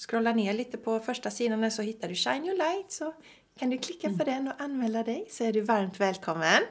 scrolla 0.09 0.33
ner 0.33 0.53
lite 0.53 0.77
på 0.79 1.01
första 1.01 1.31
sidan 1.31 1.71
så 1.71 1.83
hittar 1.83 2.09
du 2.09 2.15
shine 2.15 2.47
your 2.47 2.57
light 2.59 2.93
så 2.93 3.15
kan 3.59 3.71
du 3.71 3.79
klicka 3.79 4.09
på 4.19 4.25
den 4.25 4.49
och 4.49 4.55
anmäla 4.59 5.03
dig 5.03 5.27
så 5.31 5.45
är 5.45 5.53
du 5.53 5.61
varmt 5.61 6.01
välkommen. 6.01 6.63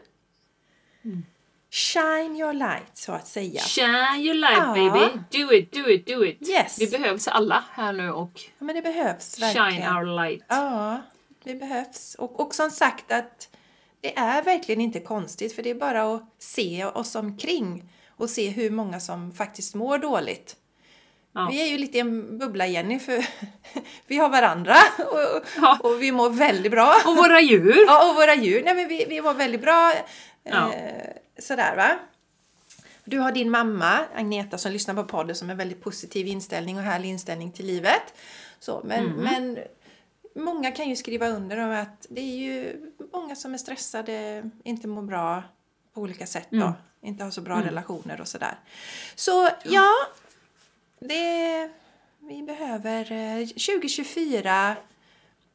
Shine 1.74 2.36
your 2.40 2.54
light 2.54 2.98
så 2.98 3.12
att 3.12 3.28
säga. 3.28 3.62
Shine 3.62 4.20
your 4.22 4.34
light 4.34 4.58
Ja. 4.58 4.74
baby! 4.74 5.20
Do 5.32 5.54
it, 5.54 5.72
do 5.72 5.90
it, 5.90 6.08
do 6.08 6.26
it! 6.26 6.50
Yes. 6.50 6.82
Vi 6.82 6.88
behövs 6.88 7.28
alla 7.28 7.64
här 7.72 7.94
nu 7.94 8.12
och 8.12 8.32
Ja, 8.60 8.66
men 8.66 8.76
det 8.76 8.82
behövs 8.82 9.40
verkligen. 9.40 9.72
shine 9.72 9.98
our 9.98 10.06
light. 10.26 10.44
Ja, 10.48 11.02
det 11.44 11.56
behövs. 11.56 12.16
Och, 12.16 12.40
och 12.40 12.56
som 12.56 12.72
sagt 12.72 13.12
att 13.12 13.50
det 14.02 14.18
är 14.18 14.42
verkligen 14.42 14.82
inte 14.82 15.00
konstigt 15.00 15.56
för 15.56 15.64
det 15.64 15.70
är 15.70 15.76
bara 15.76 16.16
att 16.16 16.24
se 16.40 16.86
oss 16.86 17.16
omkring 17.16 17.90
och 18.10 18.30
se 18.30 18.50
hur 18.50 18.70
många 18.70 19.00
som 19.00 19.32
faktiskt 19.32 19.76
mår 19.76 19.98
dåligt. 19.98 20.56
Ja. 21.34 21.48
Vi 21.52 21.62
är 21.62 21.66
ju 21.66 21.78
lite 21.78 21.98
i 21.98 22.02
en 22.02 22.38
bubbla 22.38 22.68
Jenny 22.68 23.00
för 23.00 23.26
vi 24.08 24.18
har 24.18 24.30
varandra 24.30 24.76
och, 24.98 25.46
Ja. 25.62 25.80
och 25.84 26.02
vi 26.02 26.12
mår 26.12 26.30
väldigt 26.30 26.72
bra. 26.72 26.96
Och 27.06 27.16
våra 27.18 27.42
djur! 27.42 27.84
Ja, 27.88 28.10
och 28.10 28.16
våra 28.16 28.36
djur. 28.36 28.64
Nej, 28.66 28.76
men 28.76 28.88
vi, 28.88 29.06
vi 29.10 29.22
mår 29.22 29.34
väldigt 29.34 29.62
bra. 29.62 29.94
Ja. 30.44 30.74
Eh, 30.74 31.10
sådär 31.40 31.76
va. 31.76 32.00
Du 33.06 33.20
har 33.20 33.32
din 33.32 33.50
mamma, 33.50 34.00
Agneta, 34.16 34.58
som 34.58 34.72
lyssnar 34.72 34.94
på 34.96 35.04
podden 35.04 35.36
som 35.36 35.50
har 35.50 35.56
väldigt 35.56 35.84
positiv 35.84 36.28
inställning 36.28 36.78
och 36.78 36.84
härlig 36.84 37.10
inställning 37.10 37.52
till 37.52 37.66
livet. 37.66 38.14
Så, 38.60 38.82
men, 38.86 39.06
Mm. 39.06 39.16
men 39.24 39.60
många 40.36 40.72
kan 40.72 40.90
ju 40.90 40.96
skriva 40.96 41.28
under 41.28 41.58
om 41.58 41.72
att 41.72 42.08
det 42.10 42.22
är 42.22 42.38
ju 42.38 42.82
många 43.14 43.36
som 43.36 43.54
är 43.54 43.58
stressade, 43.58 44.44
inte 44.64 44.88
mår 44.88 45.02
bra 45.02 45.44
på 45.94 46.02
olika 46.02 46.26
sätt 46.26 46.48
då. 46.50 46.58
Mm. 46.58 46.74
Inte 47.04 47.24
har 47.24 47.32
så 47.32 47.42
bra 47.42 47.62
relationer 47.62 48.22
och 48.22 48.28
sådär. 48.28 48.56
Så 49.16 49.50
ja, 49.64 49.92
det 51.00 51.70
vi 52.20 52.44
behöver 52.44 53.12
eh, 53.12 53.48
2024 53.48 54.76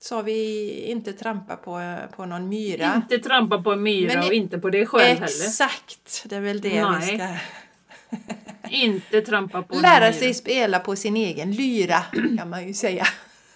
så 0.00 0.22
vi 0.22 0.70
inte 0.80 1.12
trampa 1.12 1.56
på, 1.56 1.96
på 2.16 2.26
någon 2.26 2.48
myra. 2.48 2.94
Inte 2.96 3.18
trampa 3.18 3.62
på 3.62 3.72
en 3.72 3.82
myra 3.82 4.14
Men 4.14 4.24
och 4.28 4.32
inte 4.32 4.58
på 4.58 4.70
dig 4.70 4.86
själv 4.86 5.14
heller. 5.14 5.24
Exakt, 5.24 6.24
det 6.24 6.36
är 6.36 6.40
väl 6.40 6.60
det 6.60 6.68
vi 6.68 6.80
Nej. 6.80 7.18
ska 7.18 7.36
Inte 8.68 9.20
trampa 9.20 9.62
på 9.62 9.80
lära 9.80 10.12
sig 10.12 10.22
myra. 10.22 10.34
spela 10.34 10.78
på 10.78 10.96
sin 10.96 11.16
egen 11.16 11.52
lyra 11.52 12.02
kan 12.38 12.50
man 12.50 12.66
ju 12.66 12.74
säga. 12.74 13.06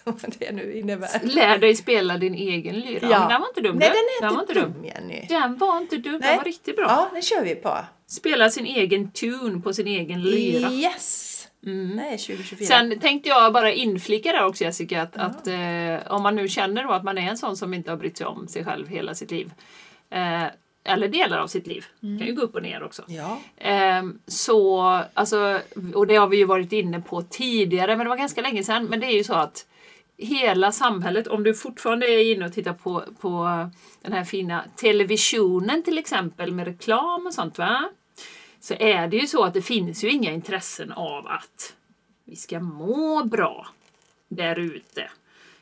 Vad 0.05 0.35
det 0.39 0.51
nu 0.51 0.73
innebär. 0.73 1.09
Lär 1.23 1.57
dig 1.57 1.75
spela 1.75 2.17
din 2.17 2.35
egen 2.35 2.75
lyra. 2.75 3.09
Ja. 3.09 3.19
Men 3.19 3.29
den 3.29 3.41
var 3.41 3.47
inte 3.47 3.61
dum 3.61 3.77
Nej, 3.77 3.89
den 3.89 4.29
är 4.29 4.33
var 4.33 4.41
inte 4.41 4.53
dum 4.53 4.85
Jenny. 4.85 5.25
Den 5.29 5.57
var 5.57 5.77
inte 5.77 5.97
dum, 5.97 6.11
Nej. 6.11 6.29
den 6.29 6.37
var 6.37 6.43
riktigt 6.43 6.75
bra. 6.75 6.85
Ja, 6.85 7.09
den 7.13 7.21
kör 7.21 7.43
vi 7.43 7.55
på. 7.55 7.77
Spela 8.07 8.49
sin 8.49 8.65
egen 8.65 9.11
tune 9.11 9.61
på 9.61 9.73
sin 9.73 9.87
egen 9.87 10.21
lyra. 10.21 10.71
Yes! 10.71 11.27
Mm. 11.65 11.99
Är 11.99 12.17
2024. 12.17 12.67
Sen 12.67 12.99
tänkte 12.99 13.29
jag 13.29 13.53
bara 13.53 13.71
inflika 13.71 14.31
där 14.31 14.45
också 14.45 14.63
Jessica, 14.63 15.01
att, 15.01 15.17
att 15.17 15.47
eh, 15.47 16.13
om 16.13 16.23
man 16.23 16.35
nu 16.35 16.47
känner 16.47 16.83
då 16.83 16.91
att 16.91 17.03
man 17.03 17.17
är 17.17 17.29
en 17.29 17.37
sån 17.37 17.57
som 17.57 17.73
inte 17.73 17.91
har 17.91 17.97
brytt 17.97 18.17
sig 18.17 18.27
om 18.27 18.47
sig 18.47 18.65
själv 18.65 18.87
hela 18.87 19.15
sitt 19.15 19.31
liv, 19.31 19.51
eh, 20.09 20.43
eller 20.83 21.07
delar 21.07 21.37
av 21.37 21.47
sitt 21.47 21.67
liv, 21.67 21.85
kan 22.01 22.27
ju 22.27 22.33
gå 22.33 22.41
upp 22.41 22.55
och 22.55 22.63
ner 22.63 22.83
också. 22.83 23.03
Ja. 23.07 23.39
Ehm, 23.57 24.19
så, 24.27 24.81
alltså, 25.13 25.59
och 25.93 26.07
det 26.07 26.15
har 26.15 26.27
vi 26.27 26.37
ju 26.37 26.45
varit 26.45 26.71
inne 26.71 27.01
på 27.01 27.21
tidigare, 27.21 27.97
men 27.97 28.05
det 28.05 28.09
var 28.09 28.17
ganska 28.17 28.41
länge 28.41 28.63
sedan. 28.63 28.85
Men 28.85 28.99
det 28.99 29.05
är 29.05 29.17
ju 29.17 29.23
så 29.23 29.33
att 29.33 29.65
hela 30.25 30.71
samhället, 30.71 31.27
om 31.27 31.43
du 31.43 31.53
fortfarande 31.53 32.05
är 32.05 32.33
inne 32.33 32.45
och 32.45 32.53
tittar 32.53 32.73
på, 32.73 33.03
på 33.19 33.69
den 34.01 34.13
här 34.13 34.23
fina 34.23 34.63
televisionen 34.75 35.83
till 35.83 35.97
exempel 35.97 36.51
med 36.51 36.65
reklam 36.65 37.25
och 37.27 37.33
sånt, 37.33 37.57
va? 37.57 37.89
så 38.61 38.73
är 38.73 39.07
det 39.07 39.17
ju 39.17 39.27
så 39.27 39.43
att 39.43 39.53
det 39.53 39.61
finns 39.61 40.03
ju 40.03 40.09
inga 40.09 40.31
intressen 40.31 40.91
av 40.91 41.27
att 41.27 41.75
vi 42.25 42.35
ska 42.35 42.59
må 42.59 43.23
bra 43.23 43.67
där 44.27 44.59
ute. 44.59 45.09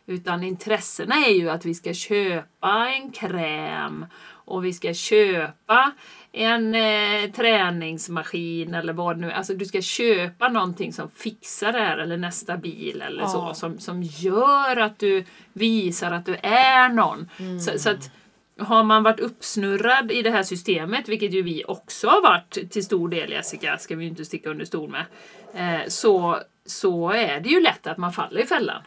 Utan 0.06 0.43
intressena 0.43 1.15
är 1.15 1.32
ju 1.32 1.50
att 1.50 1.65
vi 1.65 1.74
ska 1.74 1.93
köpa 1.93 2.89
en 2.89 3.12
kräm 3.12 4.06
och 4.49 4.65
vi 4.65 4.73
ska 4.73 4.93
köpa 4.93 5.91
en 6.31 6.75
eh, 6.75 7.31
träningsmaskin 7.35 8.73
eller 8.73 8.93
vad 8.93 9.17
nu 9.17 9.31
Alltså 9.31 9.53
du 9.53 9.65
ska 9.65 9.81
köpa 9.81 10.49
någonting 10.49 10.93
som 10.93 11.09
fixar 11.09 11.71
det 11.71 11.79
här 11.79 11.97
eller 11.97 12.17
nästa 12.17 12.57
bil 12.57 13.01
eller 13.01 13.21
Ja. 13.21 13.27
så. 13.27 13.53
Som, 13.53 13.79
som 13.79 14.03
gör 14.03 14.77
att 14.77 14.99
du 14.99 15.25
visar 15.53 16.12
att 16.12 16.25
du 16.25 16.35
är 16.43 16.89
någon. 16.89 17.29
Så, 17.62 17.79
så 17.79 17.89
att 17.89 18.12
har 18.59 18.83
man 18.83 19.03
varit 19.03 19.19
uppsnurrad 19.19 20.12
i 20.12 20.21
det 20.21 20.31
här 20.31 20.43
systemet, 20.43 21.09
vilket 21.09 21.33
ju 21.33 21.41
vi 21.41 21.63
också 21.67 22.07
har 22.07 22.21
varit 22.21 22.71
till 22.71 22.85
stor 22.85 23.09
del 23.09 23.31
Jessica, 23.31 23.77
ska 23.77 23.95
vi 23.95 24.03
ju 24.03 24.09
inte 24.09 24.25
sticka 24.25 24.49
under 24.49 24.65
stol 24.65 24.89
med, 24.89 25.05
eh, 25.53 25.88
så, 25.88 26.38
så 26.65 27.09
är 27.12 27.39
det 27.39 27.49
ju 27.49 27.62
lätt 27.62 27.88
att 27.88 27.97
man 27.97 28.12
faller 28.13 28.41
i 28.41 28.45
fällan. 28.45 28.81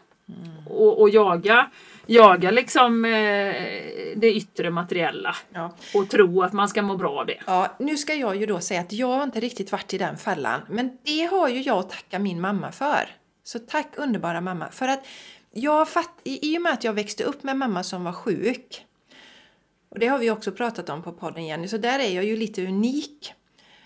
Och, 0.68 1.00
och 1.00 1.10
jaga, 1.10 1.70
jaga 2.06 2.50
liksom 2.50 3.04
eh, 3.04 3.10
det 4.16 4.34
yttre 4.34 4.70
materiella 4.70 5.36
Ja. 5.52 5.72
och 5.94 6.10
tro 6.10 6.42
att 6.42 6.52
man 6.52 6.68
ska 6.68 6.82
må 6.82 6.96
bra 6.96 7.20
av 7.20 7.26
det. 7.26 7.38
ja, 7.46 7.76
nu 7.78 7.96
ska 7.96 8.14
jag 8.14 8.36
ju 8.36 8.46
då 8.46 8.60
säga 8.60 8.80
att 8.80 8.92
jag 8.92 9.06
har 9.06 9.22
inte 9.22 9.40
riktigt 9.40 9.72
varit 9.72 9.94
i 9.94 9.98
den 9.98 10.16
fällan. 10.16 10.60
Men 10.70 10.98
det 11.02 11.22
har 11.24 11.48
ju 11.48 11.60
jag 11.60 11.78
att 11.78 11.90
tacka 11.90 12.18
min 12.18 12.40
mamma 12.40 12.72
för. 12.72 13.08
Så 13.44 13.58
tack 13.58 13.88
underbara 13.96 14.40
mamma. 14.40 14.70
För 14.70 14.88
att 14.88 15.06
jag 15.52 15.88
fatt, 15.88 16.10
i, 16.24 16.52
i 16.54 16.58
och 16.58 16.62
med 16.62 16.72
att 16.72 16.84
jag 16.84 16.92
växte 16.92 17.24
upp 17.24 17.42
med 17.42 17.56
mamma 17.56 17.82
som 17.82 18.04
var 18.04 18.12
sjuk. 18.12 18.86
Och 19.88 19.98
det 19.98 20.06
har 20.06 20.18
vi 20.18 20.30
också 20.30 20.52
pratat 20.52 20.88
om 20.88 21.02
på 21.02 21.12
podden 21.12 21.46
Jenny, 21.46 21.68
så 21.68 21.76
där 21.76 21.98
är 21.98 22.10
jag 22.10 22.24
ju 22.24 22.36
lite 22.36 22.66
unik. 22.66 23.32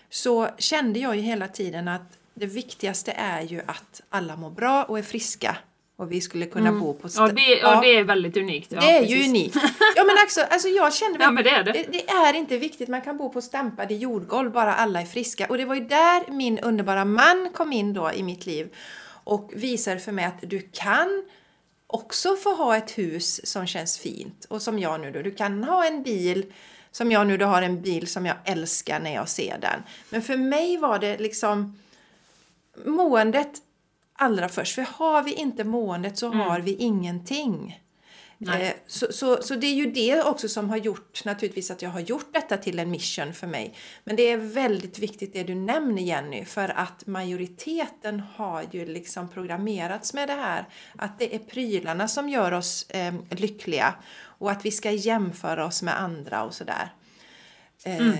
Så 0.09 0.47
kände 0.57 0.99
jag 0.99 1.15
ju 1.15 1.21
hela 1.21 1.47
tiden 1.47 1.87
att 1.87 2.17
det 2.33 2.45
viktigaste 2.45 3.11
är 3.11 3.41
ju 3.41 3.61
att 3.65 4.01
alla 4.09 4.35
mår 4.35 4.49
bra 4.49 4.83
och 4.83 4.99
är 4.99 5.03
friska. 5.03 5.57
Och 5.99 6.11
vi 6.11 6.21
skulle 6.21 6.45
kunna 6.45 6.71
bo 6.71 6.93
på 6.93 7.09
Ja, 7.15 7.27
det, 7.27 7.41
ja, 7.41 7.81
det 7.81 7.97
är 7.97 8.03
väldigt 8.03 8.37
unikt. 8.37 8.71
Ja, 8.71 8.79
det 8.81 8.97
är 8.97 9.01
ju 9.01 9.15
precis. 9.15 9.27
unikt. 9.29 9.55
Ja 9.95 10.03
men 10.03 10.15
alltså, 10.21 10.41
alltså 10.41 10.67
jag 10.67 10.93
kände 10.93 11.19
Ja, 11.23 11.31
men 11.31 11.43
det 11.43 11.49
är 11.49 11.63
det. 11.63 11.71
det. 11.71 11.85
Det 11.91 12.09
är 12.09 12.33
inte 12.33 12.57
viktigt, 12.57 12.89
man 12.89 13.01
kan 13.01 13.17
bo 13.17 13.29
på 13.29 13.41
stampade 13.41 13.93
jordgolv 13.93 14.51
bara 14.51 14.75
alla 14.75 15.01
är 15.01 15.05
friska. 15.05 15.45
Och 15.49 15.57
det 15.57 15.65
var 15.65 15.75
ju 15.75 15.81
där 15.81 16.31
min 16.31 16.59
underbara 16.59 17.05
man 17.05 17.49
kom 17.53 17.73
in 17.73 17.93
då 17.93 18.11
i 18.11 18.23
mitt 18.23 18.45
liv 18.45 18.69
och 19.23 19.51
visade 19.55 19.99
för 19.99 20.11
mig 20.11 20.25
att 20.25 20.41
du 20.41 20.69
kan 20.73 21.23
också 21.87 22.35
få 22.35 22.55
ha 22.55 22.77
ett 22.77 22.97
hus 22.97 23.51
som 23.51 23.67
känns 23.67 23.97
fint. 23.99 24.45
Och 24.49 24.61
som 24.61 24.79
jag 24.79 25.01
nu 25.01 25.11
då, 25.11 25.21
du 25.21 25.31
kan 25.31 25.63
ha 25.63 25.85
en 25.85 26.03
bil 26.03 26.45
som 26.91 27.11
jag 27.11 27.27
nu 27.27 27.37
då 27.37 27.45
har 27.45 27.61
en 27.61 27.81
bil 27.81 28.07
som 28.07 28.25
jag 28.25 28.35
älskar 28.45 28.99
när 28.99 29.13
jag 29.13 29.29
ser 29.29 29.57
den. 29.61 29.83
Men 30.09 30.21
för 30.21 30.37
mig 30.37 30.77
var 30.77 30.99
det 30.99 31.17
liksom 31.17 31.79
måendet 32.85 33.61
allra 34.17 34.49
först. 34.49 34.75
För 34.75 34.81
har 34.81 35.23
vi 35.23 35.33
inte 35.33 35.63
måendet 35.63 36.17
så 36.17 36.29
har 36.29 36.59
vi 36.59 36.75
ingenting. 36.75 37.79
Eh, 38.39 38.73
så, 38.87 39.07
så, 39.09 39.41
så 39.41 39.55
det 39.55 39.67
är 39.67 39.73
ju 39.73 39.91
det 39.91 40.23
också 40.23 40.49
som 40.49 40.69
har 40.69 40.77
gjort 40.77 41.25
naturligtvis 41.25 41.71
att 41.71 41.81
jag 41.81 41.89
har 41.89 41.99
gjort 41.99 42.33
detta 42.33 42.57
till 42.57 42.79
en 42.79 42.91
mission 42.91 43.33
för 43.33 43.47
mig. 43.47 43.73
Men 44.03 44.15
det 44.15 44.23
är 44.23 44.37
väldigt 44.37 44.99
viktigt 44.99 45.33
det 45.33 45.43
du 45.43 45.55
nämner 45.55 46.01
Jenny, 46.01 46.45
för 46.45 46.69
att 46.69 47.07
majoriteten 47.07 48.23
har 48.35 48.63
ju 48.71 48.85
liksom 48.85 49.29
programmerats 49.29 50.13
med 50.13 50.29
det 50.29 50.33
här 50.33 50.65
att 50.95 51.19
det 51.19 51.35
är 51.35 51.39
prylarna 51.39 52.07
som 52.07 52.29
gör 52.29 52.51
oss 52.51 52.89
eh, 52.89 53.13
lyckliga 53.29 53.93
och 54.19 54.51
att 54.51 54.65
vi 54.65 54.71
ska 54.71 54.91
jämföra 54.91 55.65
oss 55.65 55.83
med 55.83 55.99
andra 55.99 56.43
och 56.43 56.53
sådär. 56.53 56.93
Mm. 57.89 58.17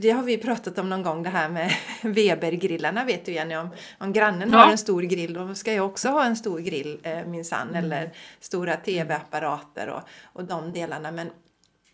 Det 0.00 0.10
har 0.10 0.22
vi 0.22 0.38
pratat 0.38 0.78
om 0.78 0.88
någon 0.88 1.02
gång 1.02 1.22
det 1.22 1.30
här 1.30 1.48
med 1.48 1.72
Webergrillarna 2.02 3.04
vet 3.04 3.24
du 3.24 3.32
Jenny. 3.32 3.56
Om, 3.56 3.68
om 3.98 4.12
grannen 4.12 4.50
ja. 4.52 4.58
har 4.58 4.70
en 4.70 4.78
stor 4.78 5.02
grill 5.02 5.32
då 5.32 5.54
ska 5.54 5.72
jag 5.72 5.86
också 5.86 6.08
ha 6.08 6.24
en 6.24 6.36
stor 6.36 6.58
grill 6.58 7.00
eh, 7.02 7.26
minsann. 7.26 7.68
Mm. 7.68 7.84
Eller 7.84 8.10
stora 8.40 8.76
tv-apparater 8.76 9.88
och, 9.88 10.02
och 10.22 10.44
de 10.44 10.72
delarna. 10.72 11.10
Men, 11.10 11.30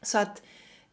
så 0.02 0.18
att 0.18 0.42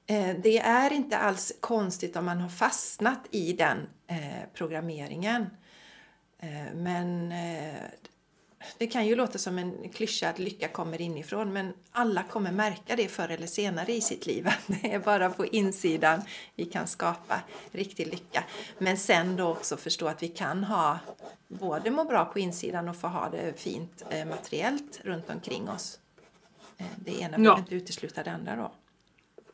eh, 0.08 0.30
det 0.44 0.60
är 0.60 0.94
inte 0.94 1.18
alls 1.18 1.54
konstigt 1.60 2.16
om 2.16 2.26
man 2.26 2.40
har 2.40 2.50
fastnat 2.50 3.28
i 3.32 3.54
den 3.54 3.78
eh, 4.08 4.50
programmeringen. 4.54 5.46
Eh, 6.40 6.74
men 6.76 7.32
eh, 7.32 7.74
det 8.78 8.88
kan 8.88 9.06
ju 9.06 9.16
låta 9.16 9.38
som 9.38 9.58
en 9.58 9.90
klyscha 9.90 10.30
att 10.30 10.40
lycka 10.40 10.68
kommer 10.68 11.02
inifrån 11.02 11.54
men 11.54 11.74
alla 11.92 12.24
kommer 12.24 12.52
märka 12.52 12.96
det 12.96 13.08
förr 13.08 13.30
eller 13.30 13.48
senare 13.48 13.94
i 13.94 14.02
sitt 14.02 14.26
liv. 14.26 14.50
Det 14.68 14.94
är 14.94 15.00
bara 15.00 15.30
på 15.30 15.46
insidan 15.46 16.22
vi 16.56 16.66
kan 16.66 16.88
skapa 16.88 17.40
riktig 17.72 18.08
lycka. 18.08 18.44
Men 18.78 18.98
sen 18.98 19.36
då 19.36 19.48
också 19.48 19.78
förstå 19.78 20.08
att 20.08 20.24
vi 20.24 20.28
kan 20.28 20.64
ha 20.64 21.00
både 21.48 21.92
må 21.92 22.04
bra 22.04 22.26
på 22.26 22.40
insidan 22.40 22.90
och 22.90 22.96
få 22.96 23.08
ha 23.08 23.30
det 23.30 23.60
fint 23.60 24.04
eh, 24.10 24.26
materiellt 24.26 25.02
runt 25.04 25.30
omkring 25.30 25.70
oss. 25.70 26.00
Eh, 26.78 26.86
det 26.96 27.22
ena 27.22 27.38
behöver 27.38 27.60
inte 27.60 27.76
utesluta 27.76 28.24
det 28.24 28.32
andra 28.32 28.56
då. 28.56 28.72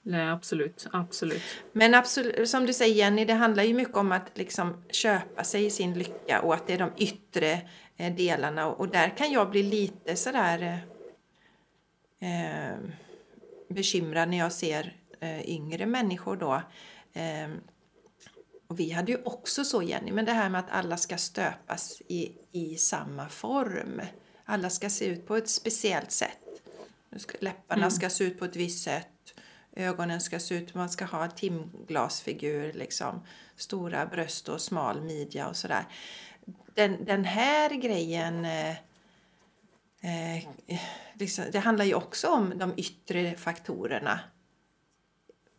Nej, 0.01 0.29
absolut. 0.29 0.87
absolut. 0.91 1.41
Men 1.71 1.95
absolut, 1.95 2.49
som 2.49 2.65
du 2.65 2.73
säger 2.73 2.95
Jenny, 2.95 3.25
det 3.25 3.33
handlar 3.33 3.63
ju 3.63 3.73
mycket 3.73 3.95
om 3.95 4.11
att 4.11 4.37
liksom 4.37 4.83
köpa 4.89 5.43
sig 5.43 5.69
sin 5.69 5.93
lycka 5.93 6.41
och 6.41 6.53
att 6.53 6.67
det 6.67 6.73
är 6.73 6.77
de 6.77 6.91
yttre 6.97 7.61
delarna 7.99 8.67
och 8.67 8.87
där 8.87 9.17
kan 9.17 9.31
jag 9.31 9.49
bli 9.49 9.63
lite 9.63 10.15
sådär 10.15 10.81
eh, 12.19 12.77
bekymrad 13.69 14.29
när 14.29 14.37
jag 14.37 14.51
ser 14.51 14.93
eh, 15.19 15.49
yngre 15.49 15.85
människor 15.85 16.35
då. 16.35 16.61
Eh, 17.13 17.49
och 18.67 18.79
vi 18.79 18.91
hade 18.91 19.11
ju 19.11 19.21
också 19.23 19.65
så 19.65 19.83
Jenny, 19.83 20.11
men 20.11 20.25
det 20.25 20.31
här 20.31 20.49
med 20.49 20.59
att 20.59 20.71
alla 20.71 20.97
ska 20.97 21.17
stöpas 21.17 22.01
i, 22.07 22.31
i 22.51 22.75
samma 22.75 23.29
form. 23.29 24.01
Alla 24.45 24.69
ska 24.69 24.89
se 24.89 25.05
ut 25.05 25.27
på 25.27 25.35
ett 25.35 25.49
speciellt 25.49 26.11
sätt. 26.11 26.37
Läpparna 27.39 27.81
mm. 27.81 27.91
ska 27.91 28.09
se 28.09 28.23
ut 28.23 28.39
på 28.39 28.45
ett 28.45 28.55
visst 28.55 28.83
sätt. 28.83 29.07
Ögonen 29.75 30.21
ska 30.21 30.39
se 30.39 30.55
ut, 30.55 30.73
man 30.73 30.89
ska 30.89 31.05
ha 31.05 31.23
en 31.23 31.31
timglasfigur 31.31 32.73
liksom. 32.73 33.21
Stora 33.55 34.05
bröst 34.05 34.49
och 34.49 34.61
smal 34.61 35.01
midja 35.01 35.47
och 35.47 35.55
sådär 35.55 35.85
den, 36.73 37.05
den 37.05 37.25
här 37.25 37.69
grejen 37.69 38.45
eh, 38.45 38.69
eh, 40.01 40.43
liksom, 41.13 41.45
det 41.51 41.59
handlar 41.59 41.85
ju 41.85 41.93
också 41.93 42.27
om 42.27 42.53
de 42.55 42.73
yttre 42.77 43.35
faktorerna. 43.35 44.19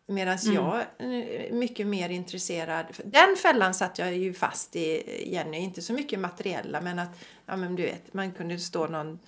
Medan 0.07 0.39
mm. 0.39 0.55
jag 0.55 0.85
är 0.99 1.53
mycket 1.53 1.87
mer 1.87 2.09
intresserad. 2.09 2.87
Den 3.05 3.37
fällan 3.37 3.75
satt 3.75 3.99
jag 3.99 4.17
ju 4.17 4.35
fast 4.35 4.77
i, 4.77 5.03
Jenny. 5.33 5.59
Inte 5.59 5.83
så 5.83 5.93
mycket 5.93 6.19
materiella 6.19 6.81
men 6.81 6.99
att 6.99 7.25
ja, 7.47 7.57
men 7.57 7.77
du 7.77 7.83
vet, 7.83 8.15
man 8.15 8.33
kunde 8.33 8.59
stå 8.59 8.87
någon, 8.87 9.19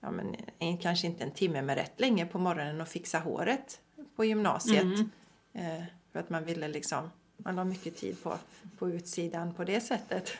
ja, 0.00 0.10
men, 0.10 0.36
en, 0.58 0.78
kanske 0.78 1.06
inte 1.06 1.24
en 1.24 1.30
timme 1.30 1.62
med 1.62 1.76
rätt 1.76 2.00
länge 2.00 2.26
på 2.26 2.38
morgonen 2.38 2.80
och 2.80 2.88
fixa 2.88 3.18
håret 3.18 3.80
på 4.16 4.24
gymnasiet. 4.24 4.82
Mm. 4.82 5.10
Eh, 5.52 5.84
för 6.12 6.20
att 6.20 6.30
man 6.30 6.44
ville 6.44 6.68
liksom 6.68 7.10
man 7.38 7.56
la 7.56 7.64
mycket 7.64 7.96
tid 7.96 8.22
på, 8.22 8.38
på 8.78 8.90
utsidan 8.90 9.54
på 9.54 9.64
det 9.64 9.80
sättet. 9.80 10.32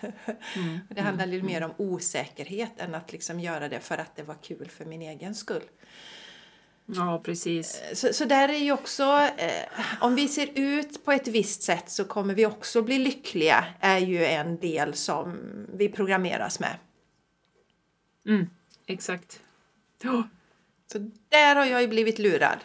Mm. 0.56 0.78
det 0.88 1.00
handlade 1.00 1.32
mm. 1.32 1.46
mer 1.46 1.62
om 1.62 1.72
osäkerhet 1.76 2.72
än 2.80 2.94
att 2.94 3.12
liksom 3.12 3.40
göra 3.40 3.68
det 3.68 3.80
för 3.80 3.98
att 3.98 4.16
det 4.16 4.22
var 4.22 4.36
kul 4.42 4.68
för 4.68 4.84
min 4.84 5.02
egen 5.02 5.34
skull. 5.34 5.62
Ja, 6.94 7.20
precis. 7.24 7.80
Eh, 7.80 7.94
så, 7.94 8.12
så 8.12 8.24
där 8.24 8.48
är 8.48 8.58
ju 8.58 8.72
också, 8.72 9.28
eh, 9.36 9.64
om 10.00 10.14
vi 10.14 10.28
ser 10.28 10.48
ut 10.54 11.04
på 11.04 11.12
ett 11.12 11.28
visst 11.28 11.62
sätt 11.62 11.90
så 11.90 12.04
kommer 12.04 12.34
vi 12.34 12.46
också 12.46 12.82
bli 12.82 12.98
lyckliga, 12.98 13.64
är 13.80 13.98
ju 13.98 14.24
en 14.24 14.58
del 14.58 14.94
som 14.94 15.38
vi 15.74 15.88
programmeras 15.88 16.60
med. 16.60 16.76
Mm, 18.26 18.50
exakt. 18.86 19.40
Oh. 20.04 20.22
Så 20.92 21.10
där 21.28 21.56
har 21.56 21.64
jag 21.64 21.82
ju 21.82 21.88
blivit 21.88 22.18
lurad. 22.18 22.58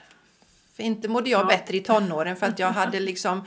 För 0.73 0.83
inte 0.83 1.07
mådde 1.07 1.29
jag 1.29 1.41
ja. 1.41 1.45
bättre 1.45 1.77
i 1.77 1.81
tonåren 1.81 2.35
för 2.35 2.45
att 2.45 2.59
jag 2.59 2.71
hade 2.71 2.99
liksom 2.99 3.45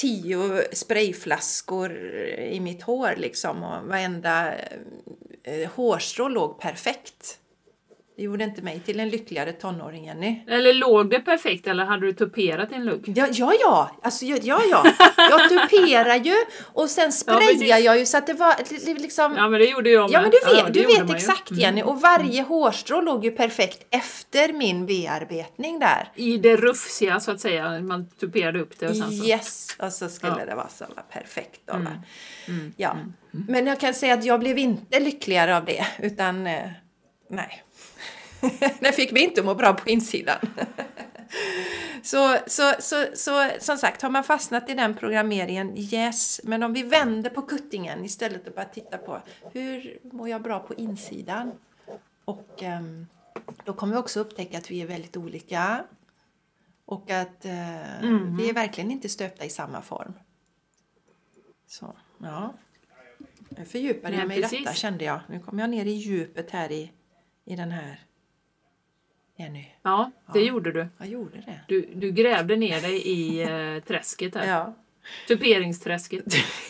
tio 0.00 0.64
sprayflaskor 0.72 1.92
i 2.38 2.60
mitt 2.60 2.82
hår 2.82 3.14
liksom 3.16 3.62
och 3.62 3.88
varenda 3.88 4.54
eh, 5.42 5.70
hårstrå 5.70 6.28
låg 6.28 6.60
perfekt. 6.60 7.39
Det 8.20 8.24
gjorde 8.24 8.44
inte 8.44 8.62
mig 8.62 8.80
till 8.80 9.00
en 9.00 9.08
lyckligare 9.08 9.52
tonåring, 9.52 10.04
Jenny. 10.04 10.40
Eller 10.46 10.74
låg 10.74 11.10
det 11.10 11.20
perfekt 11.20 11.66
eller 11.66 11.84
hade 11.84 12.06
du 12.06 12.12
tuperat 12.12 12.70
din 12.70 12.84
lugg? 12.84 13.12
Ja, 13.16 13.26
ja, 13.32 13.52
ja. 13.60 13.96
Alltså, 14.02 14.24
ja, 14.24 14.36
ja, 14.42 14.62
ja. 14.70 14.84
Jag 15.16 15.48
tuperar 15.48 16.16
ju 16.16 16.34
och 16.60 16.90
sen 16.90 17.12
sprayar 17.12 17.64
ja, 17.66 17.78
jag 17.78 17.98
ju 17.98 18.06
så 18.06 18.18
att 18.18 18.26
det 18.26 18.34
var 18.34 18.54
liksom... 19.00 19.34
Ja, 19.36 19.48
men 19.48 19.60
det 19.60 19.66
gjorde 19.66 19.90
jag 19.90 20.10
med. 20.10 20.16
Ja, 20.16 20.22
men 20.22 20.30
du 20.30 20.38
vet, 20.38 20.58
ja, 20.58 20.68
du 20.70 20.86
vet 20.86 21.16
exakt 21.16 21.50
mm. 21.50 21.60
Jenny. 21.60 21.82
Och 21.82 22.00
varje 22.00 22.38
mm. 22.38 22.44
hårstrå 22.44 23.00
låg 23.00 23.24
ju 23.24 23.30
perfekt 23.30 23.86
efter 23.90 24.52
min 24.52 24.86
bearbetning 24.86 25.78
där. 25.78 26.08
I 26.14 26.36
det 26.36 26.56
rufsiga 26.56 27.20
så 27.20 27.30
att 27.30 27.40
säga, 27.40 27.80
man 27.80 28.10
tuperade 28.10 28.60
upp 28.60 28.78
det 28.78 28.88
och 28.88 28.96
sen 28.96 29.12
så... 29.12 29.24
Yes, 29.24 29.76
och 29.78 29.92
så 29.92 30.08
skulle 30.08 30.36
ja. 30.38 30.44
det 30.46 30.54
vara 30.54 30.68
så 30.68 30.84
perfekt 31.12 31.60
då. 31.64 31.74
Mm. 31.74 31.92
Mm. 32.48 32.72
Ja. 32.76 32.90
Mm. 32.90 33.12
Men 33.48 33.66
jag 33.66 33.80
kan 33.80 33.94
säga 33.94 34.14
att 34.14 34.24
jag 34.24 34.40
blev 34.40 34.58
inte 34.58 35.00
lyckligare 35.00 35.56
av 35.56 35.64
det, 35.64 35.86
utan 35.98 36.46
eh, 36.46 36.70
nej. 37.28 37.64
Den 38.80 38.92
fick 38.92 39.12
mig 39.12 39.22
inte 39.22 39.40
att 39.40 39.46
må 39.46 39.54
bra 39.54 39.72
på 39.72 39.88
insidan. 39.88 40.38
så, 42.02 42.36
så, 42.46 42.74
så, 42.78 43.06
så 43.14 43.50
som 43.58 43.78
sagt, 43.78 44.02
har 44.02 44.10
man 44.10 44.24
fastnat 44.24 44.70
i 44.70 44.74
den 44.74 44.94
programmeringen, 44.94 45.78
yes. 45.78 46.40
Men 46.44 46.62
om 46.62 46.72
vi 46.72 46.82
vänder 46.82 47.30
på 47.30 47.42
kuttingen 47.42 48.04
istället 48.04 48.48
och 48.48 48.54
bara 48.54 48.64
tittar 48.64 48.98
på 48.98 49.22
hur 49.52 49.98
mår 50.02 50.28
jag 50.28 50.42
bra 50.42 50.58
på 50.60 50.74
insidan? 50.74 51.52
Och 52.24 52.62
um, 52.62 53.06
då 53.64 53.72
kommer 53.72 53.92
vi 53.94 54.00
också 54.00 54.20
upptäcka 54.20 54.58
att 54.58 54.70
vi 54.70 54.82
är 54.82 54.86
väldigt 54.86 55.16
olika. 55.16 55.84
Och 56.84 57.10
att 57.10 57.44
uh, 57.44 58.04
mm. 58.04 58.36
vi 58.36 58.48
är 58.48 58.54
verkligen 58.54 58.90
inte 58.90 59.08
stöpta 59.08 59.44
i 59.44 59.50
samma 59.50 59.82
form. 59.82 60.12
Så, 61.66 61.96
ja. 62.18 62.54
Nu 63.48 63.64
fördjupade 63.64 64.16
jag 64.16 64.28
mig 64.28 64.38
i 64.38 64.42
detta 64.42 64.74
kände 64.74 65.04
jag. 65.04 65.20
Nu 65.28 65.40
kommer 65.40 65.62
jag 65.62 65.70
ner 65.70 65.84
i 65.84 65.90
djupet 65.90 66.50
här 66.50 66.72
i, 66.72 66.92
i 67.44 67.56
den 67.56 67.70
här 67.70 68.00
Jenny. 69.40 69.64
Ja, 69.82 70.10
det 70.32 70.38
ja. 70.38 70.44
gjorde 70.46 70.72
du. 70.72 70.86
Jag 70.98 71.08
gjorde 71.08 71.36
det. 71.46 71.60
Du, 71.68 71.88
du 71.94 72.10
grävde 72.10 72.56
ner 72.56 72.80
dig 72.80 73.08
i 73.08 73.42
eh, 73.42 73.84
träsket 73.84 74.34
här. 74.34 74.46
Ja. 74.46 74.74
Tuperingsträsket. 75.28 76.24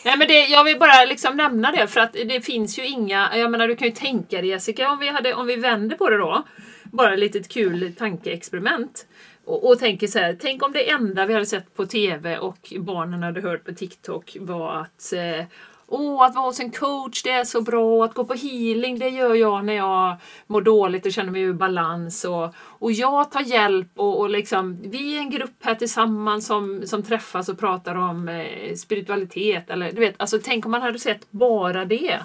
Nej, 0.05 0.19
men 0.19 0.29
det, 0.29 0.47
jag 0.47 0.65
vill 0.65 0.79
bara 0.79 1.05
liksom 1.05 1.37
nämna 1.37 1.73
det 1.73 1.87
för 1.87 2.01
att 2.01 2.13
det 2.13 2.45
finns 2.45 2.79
ju 2.79 2.87
inga, 2.87 3.37
jag 3.37 3.51
menar 3.51 3.69
du 3.69 3.77
kan 3.77 3.89
ju 3.89 3.95
tänka 3.95 4.37
dig 4.37 4.47
Jessica 4.51 4.91
om 4.91 4.99
vi, 4.99 5.09
hade, 5.09 5.35
om 5.35 5.47
vi 5.47 5.57
vänder 5.57 5.97
på 5.97 6.11
det 6.11 6.17
då. 6.17 6.43
Bara 6.85 7.13
ett 7.13 7.19
litet 7.19 7.49
kul 7.49 7.95
tankeexperiment. 7.99 9.07
Och, 9.45 9.69
och 9.69 9.79
tänker 9.79 10.07
så 10.07 10.19
här, 10.19 10.37
tänk 10.41 10.63
om 10.63 10.73
det 10.73 10.91
enda 10.91 11.27
vi 11.27 11.35
hade 11.35 11.47
sett 11.47 11.75
på 11.75 11.87
TV 11.87 12.39
och 12.39 12.73
barnen 12.79 13.23
hade 13.23 13.41
hört 13.41 13.65
på 13.65 13.75
TikTok 13.75 14.37
var 14.41 14.81
att 14.81 15.13
eh, 15.13 15.45
Åh, 15.92 16.24
att 16.24 16.35
vara 16.35 16.46
hos 16.46 16.61
en 16.61 16.70
coach, 16.70 17.22
det 17.22 17.31
är 17.31 17.44
så 17.44 17.61
bra. 17.61 18.05
Att 18.05 18.14
gå 18.14 18.24
på 18.24 18.35
healing, 18.35 18.98
det 18.98 19.09
gör 19.09 19.35
jag 19.35 19.64
när 19.64 19.72
jag 19.72 20.16
mår 20.46 20.61
dåligt 20.61 21.07
och 21.07 21.12
känner 21.12 21.33
mig 21.33 21.42
ur 21.42 21.53
balans. 21.53 22.24
Och, 22.24 22.55
och 22.57 22.92
jag 22.92 23.31
tar 23.31 23.40
hjälp 23.40 23.88
och, 23.96 24.20
och 24.20 24.31
liksom, 24.31 24.79
vi 24.83 25.16
är 25.16 25.18
en 25.18 25.31
grupp 25.31 25.57
här 25.61 25.74
tillsammans 25.74 26.46
som, 26.46 26.87
som 26.87 27.03
träffas 27.03 27.48
och 27.48 27.59
pratar 27.59 27.94
om 27.94 28.29
eh, 28.29 28.74
spiritualitet. 28.74 29.70
Eller, 29.70 29.92
du 29.92 30.00
vet, 30.00 30.14
alltså, 30.18 30.38
tänk 30.42 30.64
om 30.64 30.70
man 30.70 30.83
hade 30.83 30.98
sett 30.98 31.31
bara 31.31 31.85
det. 31.85 32.18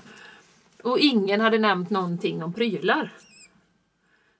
Och 0.84 0.99
ingen 0.99 1.41
hade 1.41 1.58
nämnt 1.58 1.89
någonting 1.89 2.43
om 2.43 2.54
prylar. 2.54 3.12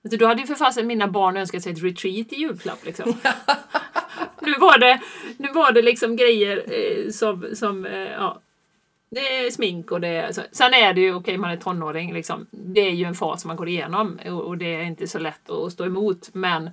Alltså, 0.04 0.18
då 0.18 0.26
hade 0.26 0.40
ju 0.40 0.46
för 0.46 0.54
fasen 0.54 0.86
mina 0.86 1.08
barn 1.08 1.36
önskat 1.36 1.62
sig 1.62 1.72
ett 1.72 1.82
retreat 1.82 2.32
i 2.32 2.36
julklapp. 2.36 2.84
Liksom. 2.84 3.06
nu, 4.40 4.54
var 4.58 4.78
det, 4.78 5.00
nu 5.36 5.48
var 5.52 5.72
det 5.72 5.82
liksom 5.82 6.16
grejer 6.16 6.64
eh, 6.66 7.10
som, 7.10 7.46
som 7.54 7.86
eh, 7.86 8.12
ja, 8.12 8.40
Det 9.10 9.46
är 9.46 9.50
smink 9.50 9.92
och 9.92 10.00
det 10.00 10.08
är... 10.08 10.32
Så. 10.32 10.42
Sen 10.52 10.74
är 10.74 10.94
det 10.94 11.00
ju, 11.00 11.10
okej 11.10 11.20
okay, 11.20 11.38
man 11.38 11.50
är 11.50 11.56
tonåring 11.56 12.12
liksom. 12.12 12.46
Det 12.50 12.80
är 12.80 12.90
ju 12.90 13.04
en 13.04 13.14
fas 13.14 13.44
man 13.44 13.56
går 13.56 13.68
igenom 13.68 14.18
och, 14.26 14.42
och 14.42 14.58
det 14.58 14.74
är 14.74 14.82
inte 14.82 15.06
så 15.06 15.18
lätt 15.18 15.50
att 15.50 15.72
stå 15.72 15.84
emot. 15.84 16.28
Men, 16.32 16.70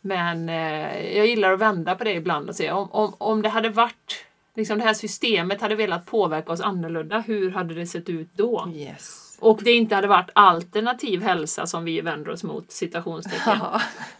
men 0.00 0.48
eh, 0.48 1.16
jag 1.16 1.26
gillar 1.26 1.52
att 1.52 1.60
vända 1.60 1.94
på 1.94 2.04
det 2.04 2.12
ibland 2.12 2.48
och 2.48 2.56
se 2.56 2.70
om, 2.70 2.92
om, 2.92 3.14
om 3.18 3.42
det 3.42 3.48
hade 3.48 3.68
varit 3.68 4.24
liksom 4.58 4.78
det 4.78 4.84
här 4.84 4.94
systemet 4.94 5.60
hade 5.60 5.74
velat 5.74 6.06
påverka 6.06 6.52
oss 6.52 6.60
annorlunda, 6.60 7.20
hur 7.26 7.50
hade 7.50 7.74
det 7.74 7.86
sett 7.86 8.08
ut 8.08 8.28
då? 8.32 8.68
Yes. 8.74 9.36
Och 9.40 9.60
det 9.62 9.72
inte 9.72 9.94
hade 9.94 10.08
varit 10.08 10.30
alternativ 10.32 11.22
hälsa 11.22 11.66
som 11.66 11.84
vi 11.84 12.00
vänder 12.00 12.30
oss 12.30 12.42
mot, 12.42 12.72
citationstecken. 12.72 13.58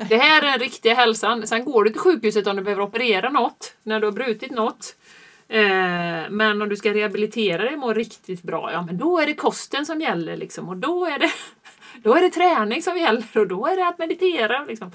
Det 0.09 0.16
här 0.16 0.42
är 0.42 0.51
den 0.51 0.59
riktiga 0.59 0.94
hälsan. 0.94 1.46
Sen 1.46 1.64
går 1.64 1.85
du 1.85 1.90
till 1.90 2.01
sjukhuset 2.01 2.46
om 2.46 2.57
du 2.57 2.62
behöver 2.62 2.83
operera 2.83 3.31
något, 3.31 3.74
när 3.83 4.01
du 4.01 4.07
har 4.07 4.12
brutit 4.12 4.51
något. 4.51 4.96
Eh, 5.48 6.30
men 6.30 6.62
om 6.62 6.68
du 6.68 6.76
ska 6.76 6.94
rehabilitera 6.94 7.62
dig 7.62 7.72
och 7.72 7.78
må 7.78 7.92
riktigt 7.92 8.42
bra, 8.42 8.72
ja 8.72 8.82
men 8.82 8.98
då 8.98 9.18
är 9.18 9.26
det 9.26 9.34
kosten 9.34 9.87
som 9.87 10.00
gäller 10.00 10.37
liksom. 10.37 10.68
Och 10.68 10.76
då 10.76 11.06
är 11.06 11.18
det, 11.18 11.30
då 12.02 12.14
är 12.14 12.22
det 12.22 12.30
träning 12.30 12.82
som 12.82 12.98
gäller 12.98 13.38
och 13.38 13.48
då 13.48 13.66
är 13.66 13.76
det 13.76 13.88
att 13.88 13.98
meditera. 13.98 14.64
Liksom. 14.64 14.92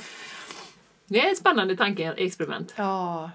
Det 1.05 1.19
är 1.19 1.31
ett 1.31 1.37
spännande 1.37 1.77
tankeexperiment. 1.77 2.73
Ja, 2.75 3.31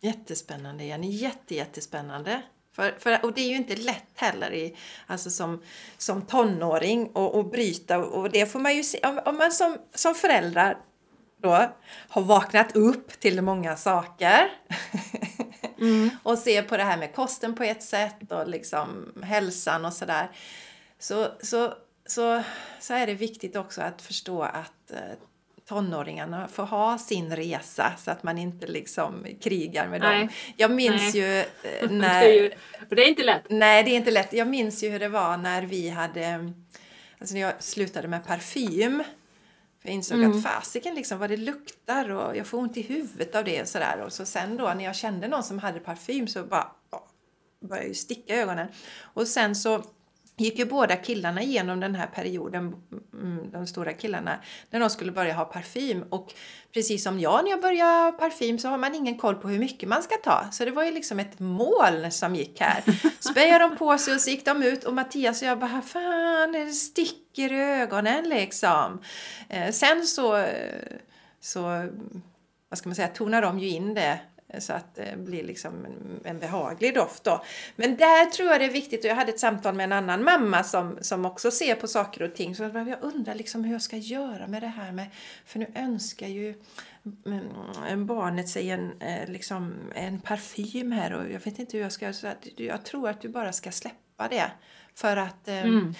jättespännande 0.00 0.84
Jenny. 0.84 1.10
Jätte, 1.10 1.54
jättespännande. 1.54 2.42
För, 2.76 2.94
för, 2.98 3.24
och 3.24 3.32
det 3.32 3.40
är 3.40 3.48
ju 3.48 3.56
inte 3.56 3.76
lätt 3.76 4.10
heller 4.14 4.52
i, 4.52 4.76
alltså 5.06 5.30
som, 5.30 5.62
som 5.98 6.22
tonåring 6.22 7.12
att 7.14 7.50
bryta 7.50 7.98
och 7.98 8.30
det 8.30 8.52
får 8.52 8.58
man 8.58 8.76
ju 8.76 8.84
se. 8.84 9.00
Om, 9.02 9.20
om 9.24 9.36
man 9.36 9.52
som, 9.52 9.76
som 9.94 10.14
föräldrar 10.14 10.78
då 11.42 11.68
har 12.08 12.22
vaknat 12.22 12.76
upp 12.76 13.20
till 13.20 13.42
många 13.42 13.76
saker 13.76 14.50
mm. 15.80 16.10
och 16.22 16.38
ser 16.38 16.62
på 16.62 16.76
det 16.76 16.82
här 16.82 16.96
med 16.96 17.14
kosten 17.14 17.54
på 17.54 17.62
ett 17.62 17.82
sätt 17.82 18.32
och 18.32 18.48
liksom 18.48 19.12
hälsan 19.22 19.84
och 19.84 19.92
sådär. 19.92 20.30
Så, 20.98 21.28
så, 21.40 21.74
så, 22.06 22.42
så 22.80 22.94
är 22.94 23.06
det 23.06 23.14
viktigt 23.14 23.56
också 23.56 23.80
att 23.80 24.02
förstå 24.02 24.42
att 24.42 24.90
eh, 24.90 24.98
tonåringarna 25.68 26.48
får 26.48 26.62
ha 26.62 26.98
sin 26.98 27.36
resa 27.36 27.92
så 27.98 28.10
att 28.10 28.22
man 28.22 28.38
inte 28.38 28.66
liksom 28.66 29.26
krigar 29.40 29.88
med 29.88 30.00
nej. 30.00 30.18
dem. 30.20 30.28
Jag 30.56 30.70
minns 30.70 31.14
nej. 31.14 31.22
ju 31.22 31.38
eh, 31.38 31.90
när... 31.90 32.20
det, 32.20 32.26
är 32.26 32.42
ju, 32.42 32.50
det 32.88 33.02
är 33.02 33.08
inte 33.08 33.24
lätt. 33.24 33.42
Nej, 33.48 33.82
det 33.82 33.90
är 33.90 33.96
inte 33.96 34.10
lätt. 34.10 34.32
Jag 34.32 34.48
minns 34.48 34.84
ju 34.84 34.88
hur 34.88 34.98
det 34.98 35.08
var 35.08 35.36
när 35.36 35.62
vi 35.62 35.88
hade... 35.88 36.52
Alltså 37.18 37.34
när 37.34 37.40
jag 37.40 37.62
slutade 37.62 38.08
med 38.08 38.26
parfym. 38.26 39.04
Jag 39.86 39.94
insåg 39.94 40.18
mm. 40.18 40.36
att 40.36 40.42
fasiken 40.42 40.94
liksom 40.94 41.18
vad 41.18 41.30
det 41.30 41.36
luktar 41.36 42.10
och 42.10 42.36
jag 42.36 42.46
får 42.46 42.58
ont 42.58 42.76
i 42.76 42.82
huvudet 42.82 43.34
av 43.34 43.44
det 43.44 43.62
och 43.62 43.68
sådär. 43.68 44.00
Och 44.00 44.12
så 44.12 44.26
sen 44.26 44.56
då 44.56 44.64
när 44.64 44.84
jag 44.84 44.96
kände 44.96 45.28
någon 45.28 45.44
som 45.44 45.58
hade 45.58 45.80
parfym 45.80 46.28
så 46.28 46.44
bara 46.44 46.70
började 47.60 47.86
jag 47.86 47.96
sticka 47.96 48.34
i 48.34 48.40
ögonen. 48.40 48.68
Och 49.14 49.28
sen 49.28 49.56
så 49.56 49.84
gick 50.36 50.58
ju 50.58 50.64
båda 50.64 50.96
killarna 50.96 51.42
igenom 51.42 51.80
den 51.80 51.94
här 51.94 52.06
perioden, 52.06 52.74
mm, 53.12 53.50
de 53.52 53.66
stora 53.66 53.92
killarna, 53.92 54.40
när 54.70 54.80
de 54.80 54.90
skulle 54.90 55.12
börja 55.12 55.34
ha 55.34 55.44
parfym. 55.44 56.04
Och 56.10 56.34
precis 56.72 57.02
som 57.02 57.20
jag 57.20 57.44
när 57.44 57.50
jag 57.50 57.60
började 57.60 57.90
ha 57.90 58.12
parfym 58.12 58.58
så 58.58 58.68
har 58.68 58.78
man 58.78 58.94
ingen 58.94 59.18
koll 59.18 59.34
på 59.34 59.48
hur 59.48 59.58
mycket 59.58 59.88
man 59.88 60.02
ska 60.02 60.16
ta. 60.16 60.48
Så 60.52 60.64
det 60.64 60.70
var 60.70 60.84
ju 60.84 60.90
liksom 60.90 61.20
ett 61.20 61.38
mål 61.38 62.10
som 62.10 62.34
gick 62.34 62.60
här. 62.60 62.82
Spejade 63.30 63.68
de 63.68 63.76
på 63.76 63.98
sig 63.98 64.14
och 64.14 64.20
så 64.20 64.30
gick 64.30 64.44
de 64.44 64.62
ut 64.62 64.84
och 64.84 64.94
Mattias 64.94 65.42
och 65.42 65.48
jag 65.48 65.58
bara, 65.58 65.82
fan 65.82 66.52
det 66.52 66.66
sticker 66.66 67.52
i 67.52 67.80
ögonen 67.80 68.28
liksom. 68.28 69.02
Eh, 69.48 69.70
sen 69.72 70.06
så, 70.06 70.46
så, 71.40 71.62
vad 72.68 72.78
ska 72.78 72.88
man 72.88 72.96
säga, 72.96 73.08
tonar 73.08 73.42
de 73.42 73.58
ju 73.58 73.68
in 73.68 73.94
det 73.94 74.20
så 74.58 74.72
att 74.72 74.94
det 74.94 75.18
blir 75.18 75.44
liksom 75.44 75.86
en 76.24 76.38
behaglig 76.38 76.94
doft 76.94 77.24
då. 77.24 77.44
Men 77.76 77.96
där 77.96 78.24
tror 78.24 78.48
jag 78.48 78.60
det 78.60 78.64
är 78.64 78.70
viktigt, 78.70 79.04
och 79.04 79.10
jag 79.10 79.14
hade 79.14 79.32
ett 79.32 79.40
samtal 79.40 79.74
med 79.74 79.84
en 79.84 79.92
annan 79.92 80.24
mamma 80.24 80.64
som, 80.64 80.98
som 81.00 81.24
också 81.24 81.50
ser 81.50 81.74
på 81.74 81.88
saker 81.88 82.22
och 82.22 82.34
ting. 82.34 82.56
Så 82.56 82.62
jag 82.62 82.98
undrar 83.00 83.34
liksom 83.34 83.64
hur 83.64 83.72
jag 83.72 83.82
ska 83.82 83.96
göra 83.96 84.46
med 84.46 84.62
det 84.62 84.68
här 84.68 84.92
med, 84.92 85.06
för 85.46 85.58
nu 85.58 85.66
önskar 85.74 86.28
ju 86.28 86.54
mm, 87.26 88.06
barnet 88.06 88.48
sig 88.48 88.70
en, 88.70 89.00
eh, 89.00 89.28
liksom, 89.28 89.74
en 89.94 90.20
parfym 90.20 90.92
här 90.92 91.12
och 91.12 91.32
jag 91.32 91.40
vet 91.40 91.58
inte 91.58 91.76
hur 91.76 91.84
jag 91.84 91.92
ska, 91.92 92.12
så 92.12 92.26
jag 92.56 92.84
tror 92.84 93.08
att 93.08 93.20
du 93.20 93.28
bara 93.28 93.52
ska 93.52 93.70
släppa 93.70 94.28
det. 94.30 94.50
För 94.94 95.16
att 95.16 95.48
eh, 95.48 95.62
mm 95.62 95.94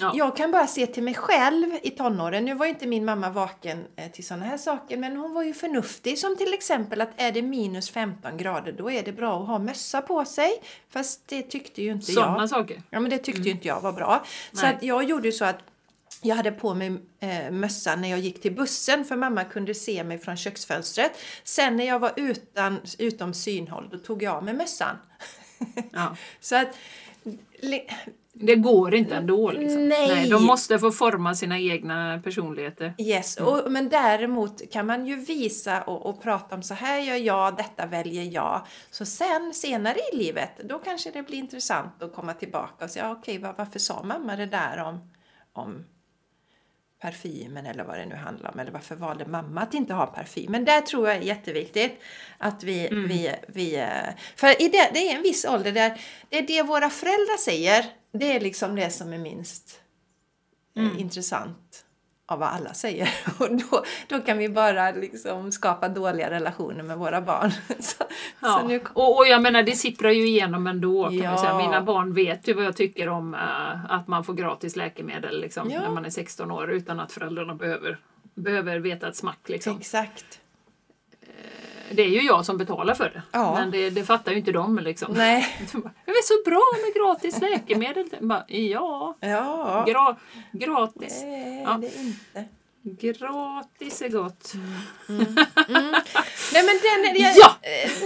Ja. 0.00 0.12
Jag 0.14 0.36
kan 0.36 0.50
bara 0.50 0.66
se 0.66 0.86
till 0.86 1.02
mig 1.02 1.14
själv 1.14 1.66
i 1.82 1.90
tonåren. 1.90 2.44
Nu 2.44 2.54
var 2.54 2.66
inte 2.66 2.86
min 2.86 3.04
mamma 3.04 3.30
vaken 3.30 3.84
eh, 3.96 4.10
till 4.10 4.26
sådana 4.26 4.46
här 4.46 4.58
saker, 4.58 4.96
men 4.96 5.16
hon 5.16 5.34
var 5.34 5.42
ju 5.42 5.54
förnuftig. 5.54 6.18
Som 6.18 6.36
till 6.36 6.54
exempel 6.54 7.00
att 7.00 7.10
är 7.16 7.32
det 7.32 7.42
minus 7.42 7.90
15 7.90 8.36
grader, 8.36 8.72
då 8.72 8.90
är 8.90 9.02
det 9.02 9.12
bra 9.12 9.42
att 9.42 9.48
ha 9.48 9.58
mössa 9.58 10.02
på 10.02 10.24
sig. 10.24 10.50
Fast 10.88 11.28
det 11.28 11.42
tyckte 11.42 11.82
ju 11.82 11.90
inte 11.92 12.06
Såna 12.06 12.20
jag. 12.20 12.32
Sådana 12.32 12.48
saker? 12.48 12.82
Ja, 12.90 13.00
men 13.00 13.10
det 13.10 13.18
tyckte 13.18 13.40
mm. 13.40 13.46
ju 13.46 13.50
inte 13.50 13.68
jag 13.68 13.80
var 13.80 13.92
bra. 13.92 14.24
Nej. 14.52 14.60
Så 14.60 14.66
att 14.66 14.82
jag 14.82 15.04
gjorde 15.04 15.28
ju 15.28 15.32
så 15.32 15.44
att 15.44 15.58
jag 16.22 16.36
hade 16.36 16.52
på 16.52 16.74
mig 16.74 16.96
eh, 17.20 17.50
mössan 17.50 18.00
när 18.00 18.10
jag 18.10 18.18
gick 18.18 18.42
till 18.42 18.52
bussen 18.52 19.04
för 19.04 19.16
mamma 19.16 19.44
kunde 19.44 19.74
se 19.74 20.04
mig 20.04 20.18
från 20.18 20.36
köksfönstret. 20.36 21.12
Sen 21.44 21.76
när 21.76 21.86
jag 21.86 21.98
var 21.98 22.12
utan, 22.16 22.80
utom 22.98 23.34
synhåll, 23.34 23.88
då 23.92 23.98
tog 23.98 24.22
jag 24.22 24.36
av 24.36 24.44
mig 24.44 24.54
mössan. 24.54 24.96
Ja. 25.92 26.16
så 26.40 26.56
att 26.56 26.68
det 28.32 28.56
går 28.56 28.94
inte 28.94 29.14
ändå. 29.14 29.50
Liksom. 29.50 29.88
Nej. 29.88 30.08
Nej. 30.08 30.28
De 30.28 30.46
måste 30.46 30.78
få 30.78 30.90
forma 30.90 31.34
sina 31.34 31.58
egna 31.58 32.20
personligheter. 32.24 32.94
Yes, 32.98 33.38
mm. 33.38 33.52
och, 33.52 33.72
men 33.72 33.88
däremot 33.88 34.70
kan 34.72 34.86
man 34.86 35.06
ju 35.06 35.16
visa 35.16 35.82
och, 35.82 36.06
och, 36.06 36.22
prata 36.22 36.54
om 36.54 36.62
så 36.62 36.74
här 36.74 36.98
gör 36.98 37.16
jag, 37.16 37.56
detta 37.56 37.86
väljer 37.86 38.24
jag. 38.24 38.66
Så 38.90 39.04
sen 39.04 39.54
senare 39.54 39.98
i 40.12 40.16
livet, 40.16 40.50
då 40.64 40.78
kanske 40.78 41.10
det 41.10 41.22
blir 41.22 41.38
intressant 41.38 42.02
att 42.02 42.14
komma 42.14 42.34
tillbaka 42.34 42.84
och 42.84 42.90
säga 42.90 43.10
okej, 43.10 43.38
var, 43.38 43.54
varför 43.58 43.78
sa 43.78 44.02
mamma 44.02 44.36
det 44.36 44.46
där 44.46 44.78
om, 44.78 45.10
om 45.52 45.84
parfymen 47.02 47.66
eller 47.66 47.84
vad 47.84 47.98
det 47.98 48.06
nu 48.06 48.14
handlar 48.14 48.52
om. 48.52 48.58
Eller 48.58 48.72
varför 48.72 48.94
valde 48.94 49.26
mamma 49.26 49.60
att 49.60 49.74
inte 49.74 49.94
ha 49.94 50.06
parfym? 50.06 50.52
Men 50.52 50.64
där 50.64 50.80
tror 50.80 51.08
jag 51.08 51.16
är 51.16 51.20
jätteviktigt 51.20 52.00
att 52.38 52.64
vi... 52.64 52.86
Mm. 52.86 53.08
vi, 53.08 53.34
vi 53.48 53.76
eh, 53.76 54.14
för 54.36 54.62
i 54.62 54.68
det, 54.68 54.90
det 54.94 55.10
är 55.10 55.16
en 55.16 55.22
viss 55.22 55.44
ålder 55.44 55.72
där 55.72 56.00
det 56.28 56.38
är 56.38 56.46
det 56.46 56.62
våra 56.62 56.90
föräldrar 56.90 57.36
säger. 57.36 57.99
Det 58.12 58.36
är 58.36 58.40
liksom 58.40 58.74
det 58.74 58.90
som 58.90 59.12
är 59.12 59.18
minst 59.18 59.80
eh, 60.76 60.84
mm. 60.84 60.98
intressant 60.98 61.84
av 62.26 62.38
vad 62.38 62.48
alla 62.48 62.74
säger. 62.74 63.08
Och 63.38 63.56
då, 63.56 63.84
då 64.08 64.20
kan 64.20 64.38
vi 64.38 64.48
bara 64.48 64.90
liksom 64.90 65.52
skapa 65.52 65.88
dåliga 65.88 66.30
relationer 66.30 66.82
med 66.82 66.98
våra 66.98 67.20
barn. 67.20 67.50
Så, 67.80 68.04
ja. 68.40 68.58
så 68.60 68.68
nu... 68.68 68.80
och, 68.92 69.18
och 69.18 69.26
jag 69.26 69.42
menar 69.42 69.62
det 69.62 69.72
sipprar 69.72 70.10
ju 70.10 70.26
igenom 70.28 70.66
ändå. 70.66 71.04
Kan 71.04 71.16
ja. 71.16 71.38
säga. 71.38 71.56
Mina 71.56 71.82
barn 71.82 72.14
vet 72.14 72.48
ju 72.48 72.54
vad 72.54 72.64
jag 72.64 72.76
tycker 72.76 73.08
om 73.08 73.34
uh, 73.34 73.92
att 73.92 74.08
man 74.08 74.24
får 74.24 74.34
gratis 74.34 74.76
läkemedel 74.76 75.40
liksom, 75.40 75.70
ja. 75.70 75.80
när 75.80 75.90
man 75.90 76.04
är 76.04 76.10
16 76.10 76.50
år 76.50 76.70
utan 76.70 77.00
att 77.00 77.12
föräldrarna 77.12 77.54
behöver, 77.54 77.98
behöver 78.34 78.78
veta 78.78 79.08
ett 79.08 79.16
smack. 79.16 79.48
Liksom. 79.48 79.76
Exakt 79.76 80.40
det 81.90 82.02
är 82.02 82.08
ju 82.08 82.20
jag 82.20 82.46
som 82.46 82.56
betalar 82.56 82.94
för 82.94 83.04
det. 83.04 83.22
Ja. 83.32 83.54
Men 83.54 83.70
det, 83.70 83.90
det 83.90 84.04
fattar 84.04 84.32
ju 84.32 84.38
inte 84.38 84.52
de. 84.52 84.78
Liksom. 84.78 85.12
Nej. 85.12 85.56
Det 86.04 86.10
är 86.10 86.22
så 86.22 86.50
bra 86.50 86.62
med 86.84 86.94
gratis 86.94 87.40
läkemedel. 87.40 88.06
Bara, 88.20 88.44
ja, 88.48 89.16
ja. 89.20 89.84
Gra, 89.88 90.16
gratis. 90.52 91.20
Det 91.20 91.26
är 91.26 91.62
ja. 91.62 91.78
det 91.80 91.96
inte. 91.96 92.44
Gratis 92.82 94.02
är 94.02 94.08
gott. 94.08 94.54
Mm. 94.54 94.72
Mm. 95.08 95.36
Mm. 95.68 95.94
Nej 96.52 96.64
men 96.64 96.78
den, 96.82 97.22
jag, 97.22 97.32
ja! 97.36 97.56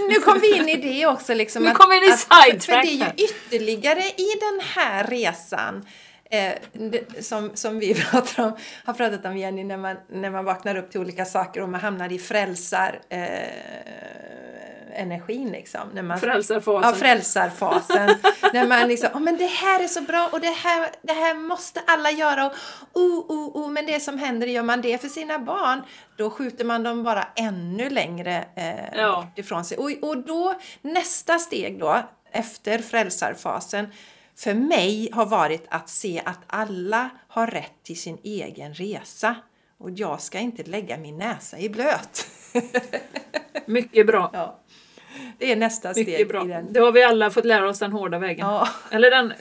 Nu 0.09 0.15
kom 0.15 0.39
vi 0.39 0.57
in 0.57 0.69
i 0.69 0.75
det 0.75 1.07
också. 1.07 1.33
Liksom, 1.33 1.63
nu 1.63 1.71
kom 1.71 1.89
vi 1.89 1.97
in 1.97 2.03
i 2.03 2.17
sidetrack. 2.17 2.63
För 2.63 2.71
det 2.71 3.03
är 3.03 3.15
ju 3.17 3.25
ytterligare 3.25 4.01
i 4.01 4.27
den 4.39 4.59
här 4.63 5.03
resan 5.03 5.85
Eh, 6.29 6.53
som, 7.21 7.51
som 7.53 7.79
vi 7.79 7.93
pratar 8.11 8.43
om, 8.43 8.57
har 8.85 8.93
pratat 8.93 9.25
om 9.25 9.37
Jenny, 9.37 9.63
när 9.63 9.77
man, 9.77 9.97
när 10.07 10.29
man 10.29 10.45
vaknar 10.45 10.75
upp 10.75 10.91
till 10.91 11.01
olika 11.01 11.25
saker 11.25 11.61
och 11.61 11.69
man 11.69 11.81
hamnar 11.81 12.11
i 12.11 12.19
frälsar 12.19 12.99
eh, 13.09 13.19
energin 14.95 15.51
liksom. 15.51 15.81
När 15.93 16.01
man, 16.01 16.19
frälsarfasen. 16.19 16.89
Ja, 16.89 16.95
frälsarfasen. 16.95 18.09
när 18.53 18.67
man 18.67 18.87
liksom, 18.87 19.09
oh, 19.13 19.19
men 19.19 19.37
det 19.37 19.45
här 19.45 19.83
är 19.83 19.87
så 19.87 20.01
bra 20.01 20.29
och 20.31 20.39
det 20.39 20.47
här, 20.47 20.89
det 21.01 21.13
här 21.13 21.33
måste 21.35 21.81
alla 21.87 22.11
göra 22.11 22.45
och 22.45 22.53
oh, 22.93 23.19
oh, 23.19 23.57
oh, 23.57 23.69
men 23.69 23.85
det 23.85 23.99
som 23.99 24.17
händer, 24.17 24.47
gör 24.47 24.63
man 24.63 24.81
det 24.81 25.01
för 25.01 25.07
sina 25.07 25.39
barn, 25.39 25.81
då 26.17 26.29
skjuter 26.29 26.65
man 26.65 26.83
dem 26.83 27.03
bara 27.03 27.27
ännu 27.35 27.89
längre 27.89 28.45
eh, 28.55 28.99
ja. 28.99 29.15
bort 29.15 29.39
ifrån 29.39 29.65
sig. 29.65 29.77
Och, 29.77 30.09
och 30.09 30.17
då, 30.17 30.53
nästa 30.81 31.39
steg 31.39 31.79
då, 31.79 31.99
efter 32.31 32.79
frälsarfasen, 32.79 33.87
för 34.37 34.53
mig 34.53 35.09
har 35.13 35.25
varit 35.25 35.65
att 35.69 35.89
se 35.89 36.21
att 36.25 36.39
alla 36.47 37.09
har 37.27 37.47
rätt 37.47 37.83
till 37.83 37.99
sin 37.99 38.17
egen 38.23 38.73
resa. 38.73 39.35
Och 39.77 39.91
jag 39.91 40.21
ska 40.21 40.39
inte 40.39 40.63
lägga 40.63 40.97
min 40.97 41.17
näsa 41.17 41.59
i 41.59 41.69
blöt. 41.69 42.27
Mycket 43.65 44.07
bra. 44.07 44.29
Ja. 44.33 44.59
Det 45.37 45.51
är 45.51 45.55
nästa 45.55 45.89
Mycket 45.89 46.13
steg. 46.13 46.27
Bra. 46.27 46.45
I 46.45 46.47
den. 46.47 46.73
Då 46.73 46.85
har 46.85 46.91
vi 46.91 47.03
alla 47.03 47.29
fått 47.29 47.45
lära 47.45 47.69
oss 47.69 47.79
den 47.79 47.91
hårda 47.91 48.19
vägen. 48.19 48.47
Ja. 48.47 48.67
Eller 48.91 49.11
den... 49.11 49.33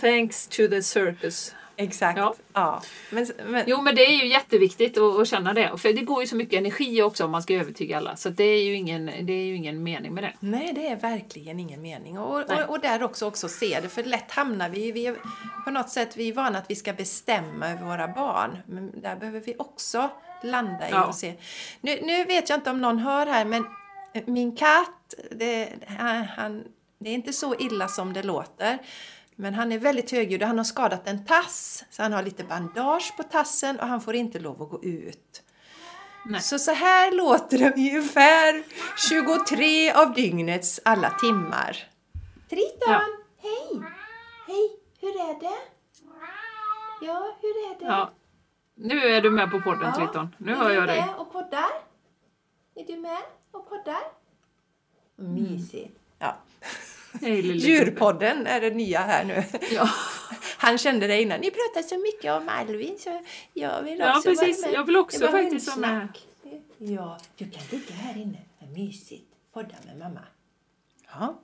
Thanks 0.00 0.46
to 0.46 0.68
the 0.68 0.82
circus. 0.82 1.54
Exakt. 1.82 2.18
Ja. 2.18 2.34
Ja. 2.52 2.82
Men, 3.10 3.26
men, 3.46 3.64
Jo, 3.66 3.82
men 3.82 3.94
det 3.94 4.06
är 4.06 4.22
ju 4.22 4.28
jätteviktigt 4.28 4.98
att, 4.98 5.20
att 5.20 5.28
känna 5.28 5.52
det. 5.52 5.78
För 5.78 5.92
det 5.92 6.00
går 6.02 6.20
ju 6.20 6.26
så 6.26 6.36
mycket 6.36 6.58
energi 6.58 7.02
också 7.02 7.24
om 7.24 7.30
man 7.30 7.42
ska 7.42 7.54
övertyga 7.54 7.96
alla. 7.96 8.16
Så 8.16 8.28
det 8.28 8.44
är 8.44 8.64
ju 8.64 8.74
ingen, 8.74 9.06
det 9.06 9.32
är 9.32 9.44
ju 9.44 9.56
ingen 9.56 9.82
mening 9.82 10.14
med 10.14 10.24
det. 10.24 10.32
Nej, 10.40 10.72
det 10.74 10.88
är 10.88 10.96
verkligen 10.96 11.60
ingen 11.60 11.82
mening. 11.82 12.18
Och, 12.18 12.38
och, 12.38 12.68
och 12.68 12.80
där 12.80 13.02
också, 13.02 13.26
också 13.26 13.48
se 13.48 13.78
det, 13.82 13.88
för 13.88 14.04
lätt 14.04 14.30
hamnar 14.30 14.68
vi, 14.68 14.92
vi 14.92 15.14
på 15.64 15.70
något 15.70 15.90
sätt, 15.90 16.16
vi 16.16 16.28
är 16.28 16.32
vana 16.32 16.58
att 16.58 16.70
vi 16.70 16.76
ska 16.76 16.92
bestämma 16.92 17.68
över 17.68 17.84
våra 17.84 18.08
barn. 18.08 18.58
Men 18.66 19.00
där 19.00 19.16
behöver 19.16 19.40
vi 19.40 19.54
också 19.58 20.10
landa 20.42 20.88
i 20.88 20.90
Ja. 20.90 21.06
och 21.06 21.14
se. 21.14 21.34
Nu, 21.80 21.98
nu 22.02 22.24
vet 22.24 22.48
jag 22.48 22.58
inte 22.58 22.70
om 22.70 22.80
någon 22.80 22.98
hör 22.98 23.26
här, 23.26 23.44
men 23.44 23.66
min 24.26 24.56
katt, 24.56 25.14
det, 25.30 25.68
han, 26.36 26.64
det 26.98 27.10
är 27.10 27.14
inte 27.14 27.32
så 27.32 27.54
illa 27.54 27.88
som 27.88 28.12
det 28.12 28.22
låter. 28.22 28.78
Men 29.36 29.54
han 29.54 29.72
är 29.72 29.78
väldigt 29.78 30.10
högljudd 30.10 30.42
och 30.42 30.48
han 30.48 30.58
har 30.58 30.64
skadat 30.64 31.08
en 31.08 31.24
tass. 31.24 31.84
Så 31.90 32.02
han 32.02 32.12
har 32.12 32.22
lite 32.22 32.44
bandage 32.44 33.16
på 33.16 33.22
tassen 33.22 33.80
och 33.80 33.86
han 33.86 34.00
får 34.00 34.14
inte 34.14 34.38
lov 34.38 34.62
att 34.62 34.70
gå 34.70 34.82
ut. 34.84 35.42
Nej. 36.26 36.40
Så 36.40 36.58
så 36.58 36.72
här 36.72 37.12
låter 37.12 37.58
det 37.58 37.72
ungefär 37.74 38.62
23 39.08 39.92
av 39.92 40.14
dygnets 40.14 40.80
alla 40.84 41.10
timmar. 41.10 41.76
Triton! 42.50 42.88
Ja. 42.88 43.00
Hej! 43.42 43.82
Hej! 44.46 44.70
Hur 45.00 45.08
är 45.20 45.40
det? 45.40 45.58
Ja, 47.00 47.36
hur 47.40 47.48
är 47.70 47.78
det? 47.78 47.84
Ja. 47.84 48.10
Nu 48.74 48.98
är 48.98 49.20
du 49.20 49.30
med 49.30 49.50
på 49.50 49.60
podden, 49.60 49.92
Triton. 49.94 50.34
Nu 50.38 50.52
är 50.52 50.56
hör 50.56 50.68
du 50.68 50.74
jag 50.74 50.88
dig. 50.88 51.00
med 51.00 51.14
och 51.16 51.32
poddar? 51.32 51.70
Är 52.74 52.84
du 52.86 52.96
med 52.96 53.18
och 53.50 53.68
poddar? 53.68 54.00
Mysigt. 55.16 55.98
Ja. 57.22 57.28
Hej. 57.28 57.56
Djurpodden 57.56 58.46
är 58.46 58.60
det 58.60 58.70
nya 58.70 59.00
här 59.00 59.24
nu. 59.24 59.44
Ja. 59.74 59.88
Han 60.56 60.78
kände 60.78 61.06
det 61.06 61.22
innan. 61.22 61.40
Ni 61.40 61.50
pratar 61.50 61.88
så 61.88 61.98
mycket 61.98 62.32
om 62.32 62.48
Alvin 62.48 62.98
så 62.98 63.22
jag 63.52 63.82
vill 63.82 63.98
Ja, 63.98 64.16
också 64.16 64.28
precis. 64.28 64.62
vara 64.62 64.70
med. 64.70 64.78
Jag 64.78 64.84
vill 64.84 64.96
också 64.96 65.28
faktiskt 65.28 65.68
vara 65.68 65.78
med. 65.78 66.08
Ja, 66.78 67.18
du 67.36 67.44
kan 67.50 67.62
ligga 67.70 67.94
här 67.94 68.22
inne. 68.22 68.38
Vad 68.60 68.70
mysigt. 68.70 69.24
Podda 69.54 69.74
med 69.86 69.98
mamma. 69.98 70.20
Ja. 71.12 71.40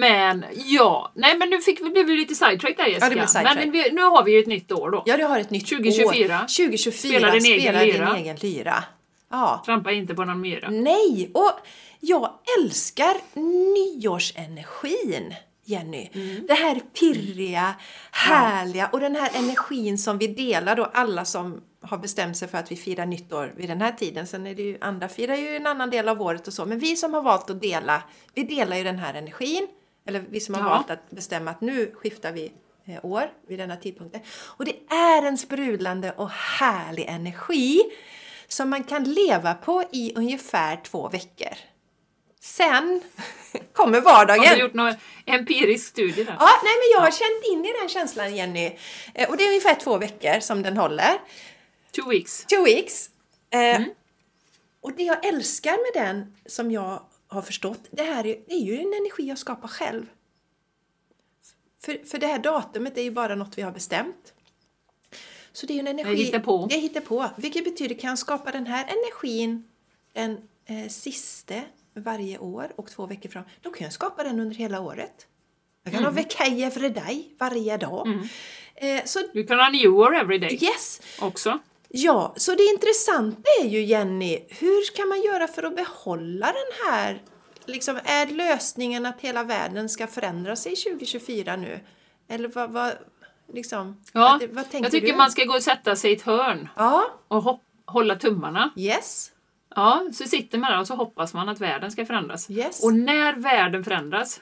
Men 0.00 0.44
ja, 0.54 1.12
nej 1.14 1.36
men 1.38 1.50
nu 1.50 1.60
fick 1.60 1.80
vi, 1.80 1.90
blev 1.90 2.06
vi 2.06 2.16
lite 2.16 2.34
sidetrack 2.34 2.76
där 2.76 2.86
Jessica. 2.86 3.16
Ja, 3.16 3.26
sidetrack. 3.26 3.56
Men 3.56 3.70
vi, 3.70 3.90
nu 3.92 4.02
har 4.02 4.24
vi 4.24 4.32
ju 4.32 4.40
ett 4.40 4.46
nytt 4.46 4.72
år 4.72 4.90
då. 4.90 5.02
Ja, 5.06 5.16
du 5.16 5.24
har 5.24 5.38
ett 5.40 5.50
nytt 5.50 5.68
2024. 5.68 6.34
år. 6.36 6.40
2024. 6.40 6.92
Spela 7.18 7.30
din 7.32 7.44
egen 7.44 7.60
spela 7.60 7.82
lyra. 7.82 8.12
din 8.14 8.24
egen 8.24 8.36
lyra. 8.36 8.84
Ja. 9.30 9.62
Trampa 9.66 9.92
inte 9.92 10.14
på 10.14 10.24
någon 10.24 10.40
myra. 10.40 10.70
Nej, 10.70 11.30
och 11.34 11.52
jag 12.00 12.30
älskar 12.58 13.16
nyårsenergin. 13.74 15.34
Jenny. 15.64 16.08
Mm. 16.12 16.46
Det 16.46 16.54
här 16.54 16.80
pirriga, 17.00 17.74
härliga 18.12 18.88
och 18.92 19.00
den 19.00 19.16
här 19.16 19.30
energin 19.34 19.98
som 19.98 20.18
vi 20.18 20.26
delar 20.26 20.76
då 20.76 20.84
alla 20.84 21.24
som 21.24 21.62
har 21.80 21.98
bestämt 21.98 22.36
sig 22.36 22.48
för 22.48 22.58
att 22.58 22.72
vi 22.72 22.76
firar 22.76 23.06
nytt 23.06 23.32
år 23.32 23.54
vid 23.56 23.68
den 23.68 23.80
här 23.80 23.92
tiden. 23.92 24.26
Sen 24.26 24.46
är 24.46 24.54
det 24.54 24.62
ju 24.62 24.78
andra 24.80 25.08
firar 25.08 25.34
ju 25.34 25.56
en 25.56 25.66
annan 25.66 25.90
del 25.90 26.08
av 26.08 26.22
året 26.22 26.46
och 26.46 26.52
så. 26.52 26.64
Men 26.64 26.78
vi 26.78 26.96
som 26.96 27.14
har 27.14 27.22
valt 27.22 27.50
att 27.50 27.60
dela, 27.60 28.02
vi 28.34 28.42
delar 28.42 28.76
ju 28.76 28.84
den 28.84 28.98
här 28.98 29.14
energin. 29.14 29.66
Eller 30.06 30.24
vi 30.30 30.40
som 30.40 30.54
har 30.54 30.62
Ja. 30.62 30.68
valt 30.68 30.90
att 30.90 31.10
bestämma 31.10 31.50
att 31.50 31.60
nu 31.60 31.92
skiftar 31.94 32.32
vi 32.32 32.52
eh, 32.84 33.04
år 33.04 33.30
vid 33.48 33.58
denna 33.58 33.76
tidpunkten. 33.76 34.20
Och 34.30 34.64
det 34.64 34.76
är 34.94 35.22
en 35.26 35.38
sprudlande 35.38 36.12
och 36.12 36.30
härlig 36.30 37.04
energi 37.08 37.80
som 38.48 38.70
man 38.70 38.84
kan 38.84 39.04
leva 39.04 39.54
på 39.54 39.84
i 39.92 40.12
ungefär 40.16 40.76
två 40.76 41.08
veckor. 41.08 41.54
Sen 42.40 43.00
kommer 43.72 44.00
vardagen. 44.00 44.46
Har 44.46 44.54
du 44.56 44.60
gjort 44.60 44.74
någon 44.74 44.94
empirisk 45.26 45.86
studie 45.88 46.24
där? 46.24 46.36
Ja, 46.40 46.50
nej 46.64 46.72
men 46.76 46.90
jag 46.94 47.00
har 47.00 47.10
känt 47.10 47.44
in 47.52 47.64
i 47.64 47.72
den 47.80 47.88
känslan 47.88 48.36
Jenny. 48.36 48.76
Eh, 49.14 49.30
Och 49.30 49.36
det 49.36 49.44
är 49.44 49.48
ungefär 49.48 49.74
två 49.74 49.98
veckor 49.98 50.40
som 50.40 50.62
den 50.62 50.76
håller. 50.76 51.18
Two 51.92 52.08
weeks. 52.10 52.44
Two 52.44 52.64
weeks. 52.64 53.10
Eh, 53.50 53.58
Mm. 53.76 53.90
Och 54.80 54.92
det 54.92 55.02
jag 55.02 55.24
älskar 55.26 55.70
med 55.72 56.04
den, 56.04 56.36
som 56.46 56.70
jag 56.70 57.02
har 57.28 57.42
förstått, 57.42 57.80
det 57.90 58.02
här 58.02 58.26
är, 58.26 58.36
det 58.46 58.54
är 58.54 58.60
ju 58.64 58.74
en 58.80 58.92
energi 58.94 59.22
jag 59.28 59.38
skapar 59.38 59.68
själv. 59.68 60.06
För, 61.84 62.06
för 62.06 62.18
det 62.18 62.26
här 62.26 62.38
datumet 62.38 62.98
är 62.98 63.02
ju 63.02 63.10
bara 63.10 63.34
något 63.34 63.58
vi 63.58 63.62
har 63.62 63.70
bestämt. 63.72 64.32
Så 65.52 65.66
det 65.66 65.72
är 65.72 65.74
ju 65.74 65.80
en 65.80 65.86
energi... 65.86 66.14
hittar 66.24 66.38
på. 66.40 66.66
Det 66.70 66.76
hittar 66.76 67.00
på. 67.00 67.30
Vilket 67.36 67.64
betyder, 67.64 67.94
kan 67.94 68.08
jag 68.10 68.18
skapa 68.18 68.50
den 68.50 68.66
här 68.66 68.84
energin 68.86 69.68
den 70.12 70.48
eh, 70.66 70.88
siste 70.88 71.62
varje 72.00 72.38
år 72.38 72.72
och 72.76 72.90
två 72.90 73.06
veckor 73.06 73.28
fram, 73.28 73.44
då 73.62 73.70
kan 73.70 73.84
jag 73.84 73.92
skapa 73.92 74.22
den 74.22 74.40
under 74.40 74.56
hela 74.56 74.80
året. 74.80 75.26
Jag 75.84 75.92
kan 75.92 76.02
Mm. 76.02 76.14
ha 76.14 76.22
vecka 76.22 76.70
för 76.70 76.88
dig 76.88 77.34
varje 77.38 77.76
dag. 77.76 78.08
Eh, 78.74 79.04
så 79.04 79.18
Du 79.32 79.44
kan 79.46 79.58
ha 79.58 79.68
new 79.70 79.94
år 79.96 80.16
every 80.16 80.38
day 80.38 80.58
yes, 80.64 81.00
också. 81.20 81.58
Ja, 81.88 82.34
så 82.36 82.54
det 82.54 82.62
intressanta 82.64 83.42
är 83.62 83.66
ju 83.68 83.82
Jenny, 83.82 84.38
hur 84.48 84.96
kan 84.96 85.08
man 85.08 85.22
göra 85.22 85.48
för 85.48 85.62
att 85.62 85.76
behålla 85.76 86.46
den 86.46 86.86
här 86.92 87.22
Liksom, 87.66 88.00
är 88.04 88.26
lösningen 88.26 89.06
att 89.06 89.20
hela 89.20 89.44
världen 89.44 89.88
ska 89.88 90.06
förändra 90.06 90.56
sig 90.56 90.76
2024 90.76 91.56
nu? 91.56 91.80
Eller 92.28 92.48
vad, 92.48 92.70
vad, 92.70 92.92
liksom, 93.52 94.00
Ja, 94.12 94.38
vad, 94.40 94.50
vad 94.50 94.70
tänker 94.70 94.84
jag 94.84 94.90
tycker 94.92 95.06
du? 95.12 95.16
man 95.16 95.30
ska 95.30 95.44
gå 95.44 95.54
och 95.54 95.62
sätta 95.62 95.96
sig 95.96 96.10
i 96.10 96.16
ett 96.16 96.22
hörn 96.22 96.68
Ja, 96.76 97.04
och 97.28 97.42
hopp, 97.42 97.60
hålla 97.86 98.16
tummarna. 98.16 98.70
yes, 98.76 99.30
Ja, 99.76 100.02
så 100.14 100.24
sitter 100.24 100.58
man 100.58 100.70
där 100.72 100.80
och 100.80 100.86
så 100.86 100.94
hoppas 100.94 101.34
man 101.34 101.48
att 101.48 101.60
världen 101.60 101.90
ska 101.90 102.06
förändras. 102.06 102.50
yes, 102.50 102.84
Och 102.84 102.94
när 102.94 103.32
världen 103.32 103.84
förändras, 103.84 104.40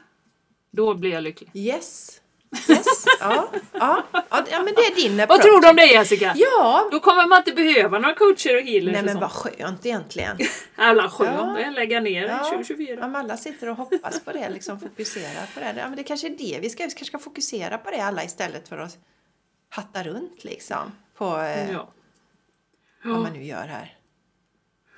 då 0.70 0.94
blir 0.94 1.10
jag 1.12 1.22
lycklig. 1.22 1.50
yes, 1.54 2.20
yes, 2.68 3.04
ja, 3.20 3.48
ja, 3.72 4.02
ja, 4.12 4.22
ja, 4.50 4.62
men 4.62 4.74
det 4.74 4.80
är 4.80 4.94
din 4.94 5.16
Vad 5.16 5.22
approach. 5.24 5.42
tror 5.42 5.60
du 5.60 5.68
om 5.70 5.76
det 5.76 5.86
Jessica? 5.86 6.32
Ja, 6.36 6.88
Då 6.92 7.00
kommer 7.00 7.26
man 7.28 7.38
inte 7.38 7.52
behöva 7.52 7.98
några 7.98 8.14
coacher 8.14 8.56
och 8.56 8.62
healers 8.62 8.92
nej 8.92 9.02
men 9.02 9.20
vad 9.20 9.30
skönt 9.32 9.86
egentligen. 9.86 10.38
Alla 10.76 11.08
skönt, 11.10 11.30
Ja. 11.36 11.60
ja. 11.60 11.70
lägga 11.70 12.00
ner 12.00 12.26
Ja. 12.28 12.38
2024. 12.50 13.04
Om 13.04 13.14
alla 13.14 13.36
sitter 13.36 13.68
och 13.68 13.76
hoppas 13.76 14.20
på 14.24 14.32
det, 14.32 14.48
liksom 14.50 14.80
fokuserar 14.80 15.46
på 15.54 15.60
det. 15.60 15.74
Ja, 15.76 15.88
men 15.88 15.96
det 15.96 16.02
kanske 16.02 16.26
är 16.26 16.30
det 16.38 16.58
vi 16.62 16.70
ska, 16.70 16.84
vi 16.84 16.90
kanske 16.90 17.04
ska 17.04 17.18
fokusera 17.18 17.78
på 17.78 17.90
det 17.90 18.00
alla 18.00 18.24
istället 18.24 18.68
för 18.68 18.78
att 18.78 18.98
hatta 19.68 20.02
runt 20.02 20.44
liksom. 20.44 20.92
På 21.16 21.24
eh, 21.40 21.70
Ja. 21.72 21.88
vad 23.04 23.20
man 23.22 23.32
nu 23.32 23.44
gör 23.44 23.66
här. 23.66 23.95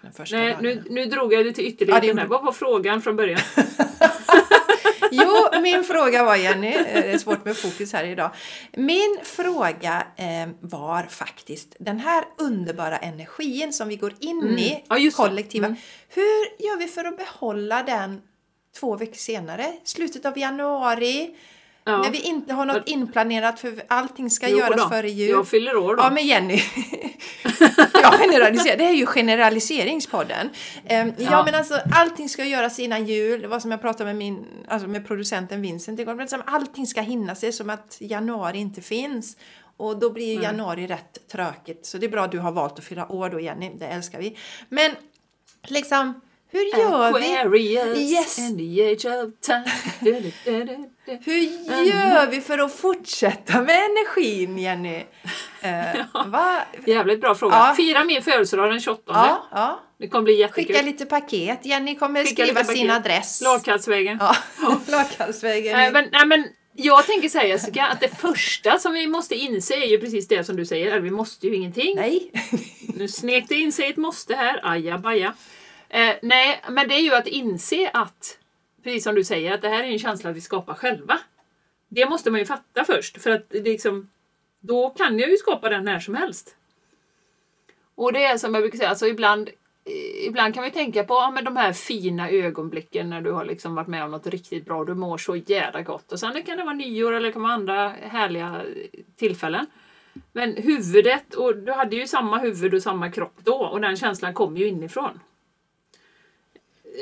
Den 0.03 0.13
första 0.13 0.37
Nej, 0.37 0.51
dagen. 0.53 0.63
nu, 0.63 0.85
nu 0.91 1.05
drog 1.07 1.33
jag 1.33 1.45
det 1.47 1.53
till 1.53 1.65
Ja, 1.65 1.69
det 1.69 1.75
ytterligheten. 1.75 2.09
gjorde 2.09 2.21
här. 2.21 2.29
Vad 2.29 2.45
var 2.45 2.53
frågan 2.53 3.03
från 3.03 3.17
början? 3.17 3.41
Jo, 5.11 5.61
min 5.63 5.85
fråga 5.85 6.25
var 6.25 6.37
Jenny, 6.37 6.69
eh, 6.75 6.83
det 6.85 7.13
är 7.13 7.19
svårt 7.19 7.45
med 7.45 7.57
fokus 7.57 7.93
här 7.93 8.05
idag. 8.05 8.31
Min 8.77 9.19
fråga 9.23 10.07
eh, 10.17 10.49
var 10.61 11.03
faktiskt 11.03 11.77
den 11.79 11.99
här 11.99 12.25
underbara 12.39 12.99
energin 12.99 13.73
som 13.73 13.89
vi 13.89 13.97
går 13.97 14.15
in 14.21 14.39
Mm. 14.43 14.59
i, 14.59 14.85
Ja, 14.89 14.97
det. 14.97 15.15
kollektiva. 15.15 15.67
Mm. 15.67 15.79
Hur 16.09 16.65
gör 16.67 16.79
vi 16.79 16.87
för 16.87 17.05
att 17.05 17.17
behålla 17.17 17.83
den 17.83 18.21
två 18.81 18.97
veckor 18.97 19.15
senare? 19.15 19.73
Slutet 19.85 20.27
av 20.27 20.39
januari, 20.39 21.37
Ja. 21.89 22.03
när 22.03 22.11
vi 22.11 22.21
inte 22.21 22.55
har 22.55 22.67
något 22.67 22.89
inplanerat 22.89 23.61
för 23.61 23.83
allting 23.89 24.31
ska 24.31 24.49
Jo 24.49 24.59
göras 24.59 24.77
då, 24.83 24.89
före 24.89 25.11
jul. 25.11 25.31
Jag 25.31 25.49
fyller 25.49 25.77
år 25.77 25.97
då. 25.97 26.03
Ja, 26.03 26.11
men 26.11 26.27
Jenny. 26.27 26.55
jag 28.03 28.13
generaliserar. 28.13 28.77
Det 28.77 28.85
är 28.85 28.93
ju 28.93 29.07
generaliseringspodden. 29.07 30.51
Ehm, 30.87 31.13
ja. 31.19 31.29
Ja. 31.31 31.43
men 31.45 31.55
alltså 31.55 31.81
allting 31.93 32.29
ska 32.29 32.45
göras 32.45 32.79
innan 32.79 33.07
jul. 33.07 33.43
Det 33.43 33.49
var 33.49 33.61
som 33.61 33.71
jag 33.71 33.81
pratade 33.81 34.05
med 34.05 34.17
min, 34.17 34.45
alltså 34.69 34.89
med 34.89 35.07
producenten 35.07 35.63
Vincent 35.63 36.01
igår. 36.01 36.15
Men 36.15 36.25
liksom, 36.25 36.43
allting 36.47 36.87
ska 36.87 37.01
hinna 37.01 37.35
sig 37.35 37.53
som 37.53 37.71
att 37.71 37.97
januari 38.01 38.59
inte 38.59 38.81
finns. 38.83 39.37
Och 39.77 39.99
då 39.99 40.11
blir 40.11 40.27
ju 40.29 40.35
Nej. 40.35 40.45
januari 40.45 40.87
rätt 40.87 41.29
tråkigt. 41.33 41.87
Så 41.87 41.99
det 41.99 42.07
är 42.07 42.11
bra 42.11 42.25
att 42.25 42.33
du 42.33 42.39
har 42.39 42.53
valt 42.53 42.79
att 42.79 42.85
fylla 42.85 43.13
år 43.13 43.31
då 43.31 43.41
Jenny. 43.41 43.71
Det 43.79 43.87
älskar 43.87 44.19
vi. 44.19 44.37
Men 44.69 44.91
liksom, 45.67 46.21
hur 46.51 46.79
gör 46.79 47.19
vi? 47.21 47.37
Aquarius 47.37 47.99
Yes. 48.13 48.39
and 48.39 48.59
the 48.59 48.91
age 48.93 49.05
of 49.05 49.33
time. 49.41 49.65
Hur 51.25 51.41
gör 51.85 52.27
vi 52.31 52.41
för 52.41 52.59
att 52.59 52.75
fortsätta 52.75 53.63
med 53.63 53.85
energin 53.85 54.59
Jenny? 54.59 55.05
Uh, 55.65 56.27
va? 56.27 56.63
Jävligt 56.87 57.21
bra 57.21 57.35
fråga. 57.35 57.57
Ja. 57.57 57.75
Fira 57.77 58.05
min 58.05 58.23
födelsedag 58.23 58.71
den 58.71 58.81
28. 58.81 59.03
Ja, 59.07 59.49
ja. 59.51 59.81
Det 59.99 60.09
kommer 60.09 60.25
bli 60.25 60.41
jättekul. 60.41 60.67
Skicka 60.67 60.83
lite 60.83 61.07
paket. 61.07 61.67
Jenny 61.67 61.97
kommer 61.97 62.25
Skicka 62.25 62.45
skriva 62.45 62.65
sin 62.65 62.91
adress. 62.91 63.41
Lagkallsvägen. 63.41 64.19
Ja, 64.21 64.37
Lagkallsvägen. 64.87 65.93
Men, 65.93 66.09
nej, 66.13 66.27
men 66.27 66.49
jag 66.73 67.07
tänker 67.07 67.29
säga 67.29 67.47
Jessica, 67.47 67.87
att 67.87 68.01
det 68.01 68.21
första 68.21 68.79
som 68.79 68.93
vi 68.93 69.07
måste 69.07 69.35
inse 69.35 69.75
är 69.75 69.87
ju 69.87 69.99
precis 69.99 70.29
det 70.29 70.45
som 70.45 70.57
du 70.57 70.67
säger. 70.67 70.87
Eller 70.87 71.01
vi 71.01 71.11
måste 71.11 71.47
ju 71.47 71.55
ingenting. 71.55 71.97
Nej. 71.97 72.31
Nu 72.95 73.09
snek 73.09 73.49
det 73.49 73.55
in 73.55 73.73
sig 73.73 73.91
ett 73.91 73.97
måste 73.97 74.35
här. 74.35 74.61
Ajabaja. 74.63 75.35
Eh, 75.89 76.11
nej, 76.23 76.63
men 76.69 76.89
det 76.89 76.95
är 76.95 77.01
ju 77.01 77.15
att 77.15 77.27
inse 77.27 77.91
att, 77.95 78.38
precis 78.89 79.05
som 79.05 79.15
du 79.15 79.25
säger, 79.25 79.55
att 79.55 79.63
det 79.63 79.69
här 79.69 79.85
är 79.85 79.89
en 79.89 79.99
känsla 79.99 80.33
vi 80.33 80.41
skapar 80.41 80.75
själva. 80.75 81.19
Det 81.89 82.09
måste 82.09 82.31
man 82.31 82.41
ju 82.41 82.47
fatta 82.47 82.85
först. 82.85 83.23
För 83.23 83.31
att 83.31 83.47
liksom, 83.51 84.11
då 84.61 84.91
kan 84.91 85.19
jag 85.19 85.31
ju 85.31 85.37
skapa 85.37 85.69
den 85.69 85.85
när 85.85 86.01
som 86.01 86.15
helst. 86.15 86.57
Och 87.95 88.13
det 88.13 88.25
är 88.25 88.39
som 88.39 88.55
jag 88.55 88.63
brukar 88.63 88.79
säga, 88.79 88.91
alltså 88.91 89.07
ibland 89.07 89.51
ibland 90.27 90.55
kan 90.55 90.65
vi 90.65 90.71
tänka 90.71 91.05
på 91.05 91.15
ja, 91.15 91.31
men 91.31 91.45
de 91.45 91.57
här 91.57 91.73
fina 91.73 92.31
ögonblicken 92.31 93.11
när 93.11 93.21
du 93.21 93.33
har 93.33 93.45
liksom 93.45 93.75
varit 93.75 93.89
med 93.89 94.05
om 94.05 94.11
något 94.11 94.27
riktigt 94.27 94.65
bra 94.65 94.79
och 94.79 94.87
du 94.87 94.95
mår 94.95 95.19
så 95.19 95.37
jävla 95.37 95.83
gott. 95.83 96.13
Och 96.13 96.21
sen 96.21 96.43
kan 96.43 96.57
det 96.57 96.65
vara 96.65 96.75
nyår 96.75 97.13
eller 97.13 97.27
det 97.27 97.33
kan 97.33 97.43
vara 97.43 97.53
andra 97.53 97.89
härliga 97.89 98.63
tillfällen. 99.17 99.67
Men 100.33 100.57
huvudet, 100.57 101.35
och 101.35 101.57
du 101.57 101.73
hade 101.73 101.97
ju 101.97 102.07
samma 102.07 102.39
huvud 102.39 102.75
och 102.75 102.83
samma 102.83 103.11
kropp 103.11 103.39
då 103.45 103.55
och 103.55 103.81
den 103.81 103.97
känslan 103.97 104.35
kommer 104.35 104.59
ju 104.59 104.69
inifrån. 104.69 105.21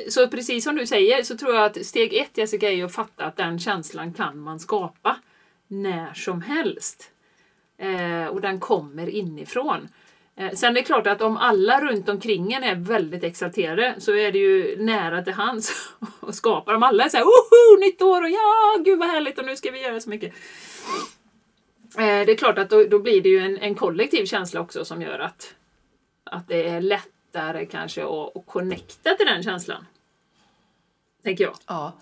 Så 0.08 0.28
precis 0.28 0.64
som 0.64 0.76
du 0.76 0.86
säger 0.86 1.22
så 1.22 1.36
tror 1.36 1.54
jag 1.54 1.64
att 1.64 1.86
steg 1.86 2.14
ett 2.14 2.38
Jessica 2.38 2.70
är 2.70 2.84
att 2.84 2.94
fatta 2.94 3.24
att 3.24 3.36
den 3.36 3.58
känslan 3.58 4.14
kan 4.14 4.38
man 4.38 4.60
skapa 4.60 5.16
när 5.68 6.14
som 6.14 6.42
helst. 6.42 7.10
Eh, 7.78 8.26
och 8.26 8.40
den 8.40 8.60
kommer 8.60 9.08
inifrån. 9.08 9.88
Eh, 10.36 10.50
sen 10.50 10.70
är 10.70 10.74
det 10.74 10.82
klart 10.82 11.06
att 11.06 11.22
om 11.22 11.36
alla 11.36 11.80
runt 11.80 12.08
omkring 12.08 12.52
en 12.52 12.62
är 12.62 12.74
väldigt 12.74 13.24
exalterade 13.24 13.94
så 13.98 14.14
är 14.14 14.32
det 14.32 14.38
ju 14.38 14.76
nära 14.82 15.22
till 15.22 15.32
hands 15.32 15.72
att 16.20 16.34
skapa. 16.34 16.76
Om 16.76 16.82
alla 16.82 17.04
är 17.04 17.08
såhär 17.08 17.24
Oho, 17.24 17.80
nytt 17.80 18.02
år 18.02 18.22
och 18.22 18.30
ja, 18.30 18.82
gud 18.84 18.98
vad 18.98 19.08
härligt 19.08 19.38
och 19.38 19.44
nu 19.44 19.56
ska 19.56 19.70
vi 19.70 19.82
göra 19.82 20.00
så 20.00 20.10
mycket. 20.10 20.34
Eh, 21.98 22.26
det 22.26 22.32
är 22.32 22.36
klart 22.36 22.58
att 22.58 22.70
då, 22.70 22.84
då 22.84 22.98
blir 22.98 23.22
det 23.22 23.28
ju 23.28 23.38
en, 23.38 23.58
en, 23.58 23.74
kollektiv 23.74 24.26
känsla 24.26 24.60
också 24.60 24.84
som 24.84 25.02
gör 25.02 25.18
att, 25.18 25.54
att 26.24 26.48
det 26.48 26.68
är 26.68 26.80
lätt 26.80 27.15
lättare 27.36 27.66
kanske 27.66 28.04
att, 28.04 28.36
att 28.36 28.46
connecta 28.46 29.14
till 29.14 29.26
den 29.26 29.42
känslan. 29.42 29.86
Tänker 31.22 31.44
jag. 31.44 31.56
Ja. 31.66 31.92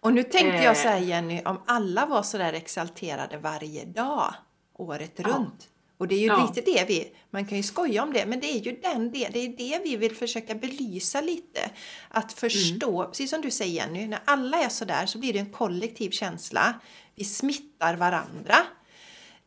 Och 0.00 0.12
nu 0.12 0.22
tänkte 0.22 0.62
jag 0.62 0.76
säga 0.76 0.98
Jenny, 0.98 1.42
om 1.44 1.60
alla 1.66 2.06
var 2.06 2.22
sådär 2.22 2.52
exalterade 2.52 3.38
varje 3.38 3.84
dag, 3.84 4.34
året 4.74 5.12
ja. 5.16 5.28
runt. 5.28 5.68
Och 5.98 6.08
det 6.08 6.14
är 6.14 6.20
ju 6.20 6.26
ja. 6.26 6.52
lite 6.54 6.70
det 6.70 6.84
vi, 6.88 7.12
man 7.30 7.46
kan 7.46 7.56
ju 7.56 7.62
skoja 7.62 8.02
om 8.02 8.12
det, 8.12 8.26
men 8.26 8.40
det 8.40 8.46
är 8.46 8.58
ju 8.58 8.80
den 8.82 9.10
det, 9.12 9.28
det 9.28 9.38
är 9.38 9.56
det 9.56 9.80
vi 9.84 9.96
vill 9.96 10.16
försöka 10.16 10.54
belysa 10.54 11.20
lite. 11.20 11.70
Att 12.08 12.32
förstå, 12.32 13.00
mm. 13.00 13.10
precis 13.10 13.30
som 13.30 13.40
du 13.40 13.50
säger 13.50 13.72
Jenny, 13.72 14.06
när 14.06 14.20
alla 14.24 14.58
är 14.58 14.68
sådär 14.68 15.06
så 15.06 15.18
blir 15.18 15.32
det 15.32 15.38
en 15.38 15.52
kollektiv 15.52 16.10
känsla. 16.10 16.80
Vi 17.14 17.24
smittar 17.24 17.96
varandra. 17.96 18.56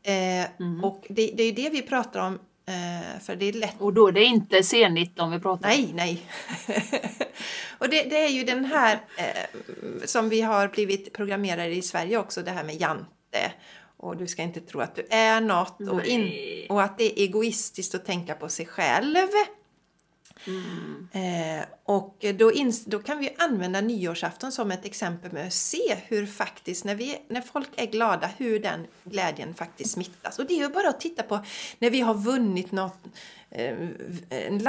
Eh, 0.04 0.60
mm. 0.60 0.84
Och 0.84 1.06
det, 1.10 1.34
det 1.36 1.44
är 1.44 1.48
ju 1.48 1.52
det 1.52 1.70
vi 1.70 1.82
pratar 1.82 2.20
om 2.20 2.40
Eh, 2.40 2.51
för 3.22 3.36
det 3.36 3.46
är 3.46 3.54
lätt... 3.54 3.76
Och 3.80 3.94
då 3.94 4.08
är 4.08 4.12
det 4.12 4.24
inte 4.24 4.58
C19 4.58 5.32
vi 5.32 5.40
pratar 5.40 5.70
om? 5.70 5.76
Nej, 5.76 5.92
nej. 5.94 6.26
och 7.78 7.90
det, 7.90 8.04
det, 8.04 8.26
är 8.26 8.30
ju 8.30 8.44
den 8.44 8.66
här 8.66 9.00
eh, 9.18 9.60
som 10.06 10.30
vi 10.30 10.42
har 10.42 10.68
blivit 10.68 11.14
programmerade 11.14 11.76
i 11.76 11.82
Sverige 11.82 12.18
också, 12.18 12.42
det 12.42 12.52
här 12.52 12.64
med 12.64 12.76
jante. 12.76 13.52
Och 13.98 14.18
du 14.18 14.28
ska 14.28 14.42
inte 14.42 14.62
tro 14.62 14.80
att 14.80 14.96
du 14.96 15.08
är 15.10 15.42
något 15.42 15.82
och, 15.82 16.06
in, 16.06 16.32
och 16.70 16.82
att 16.82 16.98
det 16.98 17.04
är 17.04 17.24
egoistiskt 17.24 17.96
att 17.96 18.06
tänka 18.06 18.36
på 18.36 18.50
sig 18.50 18.66
själv. 18.66 19.28
Mm. 20.48 21.08
Eh, 21.12 21.66
och 21.84 22.18
då, 22.20 22.52
ins- 22.52 22.84
då 22.86 23.00
kan 23.00 23.20
vi 23.20 23.36
använda 23.38 23.82
nyårsafton 23.82 24.52
som 24.52 24.72
ett 24.72 24.86
exempel 24.86 25.32
med 25.32 25.48
att 25.48 25.54
se 25.54 25.98
hur 26.08 26.26
faktiskt, 26.26 26.86
när, 26.86 26.96
vi, 26.96 27.22
när 27.28 27.42
folk 27.42 27.70
är 27.76 27.86
glada, 27.86 28.30
hur 28.38 28.60
den 28.60 28.88
glädjen 29.04 29.54
faktiskt 29.54 29.92
smittas. 29.92 30.40
Och 30.40 30.46
det 30.46 30.54
är 30.54 30.58
ju 30.58 30.70
bara 30.70 30.90
att 30.90 31.00
titta 31.00 31.24
på 31.24 31.40
när 31.80 31.90
vi 31.90 32.02
har 32.02 32.14
vunnit 32.14 32.72
något, 32.72 32.98
eh, 33.50 33.76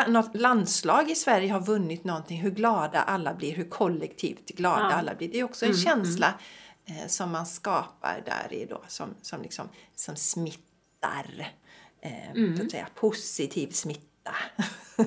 något 0.08 0.36
landslag 0.36 1.10
i 1.10 1.14
Sverige 1.14 1.52
har 1.52 1.60
vunnit 1.60 2.04
någonting, 2.04 2.40
hur 2.40 2.50
glada 2.50 3.02
alla 3.02 3.34
blir, 3.34 3.54
hur 3.54 3.68
kollektivt 3.70 4.46
glada 4.46 4.88
ja. 4.90 4.96
alla 4.96 5.14
blir. 5.14 5.28
Det 5.28 5.38
är 5.38 5.44
också 5.44 5.64
en 5.64 5.70
mm, 5.70 5.82
känsla 5.82 6.26
mm. 6.26 6.38
Eh, 6.84 7.06
som 7.06 7.30
man 7.30 7.46
skapar 7.46 8.22
där 8.26 8.56
i 8.56 8.66
då, 8.66 8.82
som, 8.88 9.14
som, 9.22 9.42
liksom, 9.42 9.68
som 9.94 10.16
smittar. 10.16 11.52
Eh, 12.00 12.30
mm. 12.30 12.56
så 12.56 12.64
att 12.64 12.70
säga, 12.70 12.88
positiv 12.94 13.70
smitta 13.70 14.11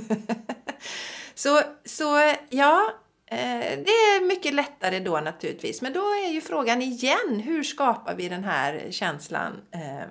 så, 1.36 1.61
så 1.86 2.34
ja, 2.49 2.93
eh, 3.26 3.80
det 3.86 3.91
är 3.91 4.28
mycket 4.28 4.53
lättare 4.53 4.99
då 4.99 5.20
naturligtvis. 5.20 5.82
Men 5.82 5.93
då 5.93 5.99
är 5.99 6.32
ju 6.32 6.41
frågan 6.41 6.82
igen, 6.82 7.41
hur 7.43 7.63
skapar 7.63 8.16
vi 8.16 8.30
den 8.30 8.43
här 8.43 8.88
känslan 8.91 9.61
eh, 9.72 10.07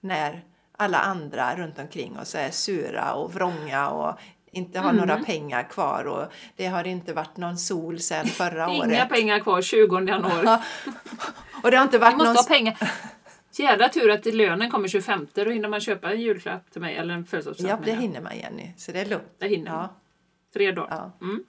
när 0.00 0.44
alla 0.76 0.98
andra 0.98 1.56
runt 1.56 1.78
omkring 1.78 2.18
oss 2.18 2.34
är 2.34 2.50
sura 2.50 3.12
och 3.14 3.34
vrånga 3.34 3.88
och 3.88 4.18
inte 4.52 4.78
har 4.78 4.90
mm. 4.90 5.06
några 5.06 5.24
pengar 5.24 5.62
kvar 5.62 6.04
och 6.04 6.32
det 6.56 6.66
har 6.66 6.86
inte 6.86 7.12
varit 7.12 7.36
någon 7.36 7.58
sol 7.58 8.00
sedan 8.00 8.26
förra 8.26 8.68
Inga 8.70 8.80
året. 8.80 8.92
Inga 8.92 9.06
pengar 9.06 9.38
kvar 9.38 9.62
20 9.62 10.00
januari. 10.00 10.46
och 11.62 11.70
det 11.70 11.76
har 11.76 11.84
inte 11.84 11.98
varit 11.98 12.14
Vi 12.14 12.16
måste 12.16 12.28
någon... 12.28 12.36
ha 12.36 12.42
pengar. 12.42 12.92
Jädra 13.58 13.88
tur 13.88 14.10
att 14.10 14.26
lönen 14.26 14.70
kommer 14.70 14.88
25, 14.88 15.26
då 15.34 15.50
hinner 15.50 15.68
man 15.68 15.80
köpa 15.80 16.12
en 16.12 16.20
julklapp 16.20 16.70
till 16.70 16.80
mig 16.80 16.96
eller 16.96 17.14
en 17.14 17.24
födelsedagspresent. 17.24 17.86
Ja, 17.86 17.94
det 17.94 18.00
hinner 18.00 18.20
man 18.20 18.38
Jenny, 18.38 18.70
så 18.76 18.92
det 18.92 19.00
är 19.00 19.06
lugnt. 19.06 19.24
Det 19.38 19.48
hinner 19.48 19.70
ja. 19.70 19.88
Tre 20.52 20.72
dagar. 20.72 21.12
Ja. 21.20 21.26
Mm. 21.26 21.44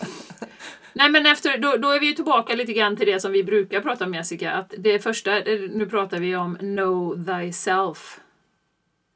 Nej 0.92 1.10
men 1.10 1.26
efter, 1.26 1.58
då, 1.58 1.76
då 1.76 1.90
är 1.90 2.00
vi 2.00 2.14
tillbaka 2.14 2.54
lite 2.54 2.72
grann 2.72 2.96
till 2.96 3.06
det 3.06 3.20
som 3.20 3.32
vi 3.32 3.44
brukar 3.44 3.80
prata 3.80 4.04
om 4.04 4.14
Jessica, 4.14 4.52
att 4.52 4.74
det 4.78 4.98
första, 4.98 5.30
nu 5.70 5.86
pratar 5.90 6.18
vi 6.18 6.36
om 6.36 6.56
know 6.56 7.24
thyself. 7.26 8.20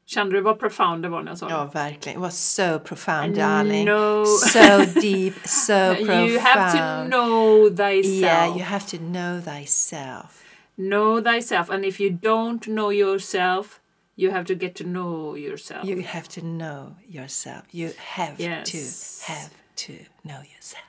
Kände 0.05 0.35
du 0.35 0.41
vad 0.41 0.59
profound 0.59 1.03
det 1.03 1.09
var 1.09 1.23
när 1.23 1.31
jag 1.31 1.37
sa 1.37 1.47
det? 1.47 1.53
Ja, 1.53 1.69
verkligen. 1.73 2.17
It 2.17 2.21
was 2.21 2.55
so 2.55 2.79
profound, 2.79 3.35
darling. 3.35 3.85
No. 3.85 4.25
So 4.25 4.99
deep, 5.01 5.33
so 5.45 5.95
profound. 5.95 6.29
You 6.29 6.39
have 6.39 6.77
to 6.77 7.09
know 7.09 7.69
thyself. 7.69 8.05
Yeah, 8.05 8.47
you 8.47 8.65
have 8.65 8.85
to 8.87 8.97
know 8.97 9.41
thyself. 9.41 10.41
Know 10.77 11.21
thyself. 11.21 11.69
And 11.69 11.85
if 11.85 11.99
you 11.99 12.09
don't 12.09 12.65
know 12.65 12.91
yourself, 12.91 13.79
you 14.15 14.31
have 14.31 14.45
to 14.45 14.55
get 14.55 14.75
to 14.75 14.83
know 14.83 15.37
yourself. 15.37 15.85
You 15.85 16.01
have 16.01 16.27
to 16.29 16.41
know 16.41 16.95
yourself. 17.07 17.63
You 17.71 17.91
have 17.97 18.39
yes. 18.39 18.71
to 18.71 19.31
have 19.31 19.51
to 19.75 19.93
know 20.23 20.41
yourself. 20.41 20.85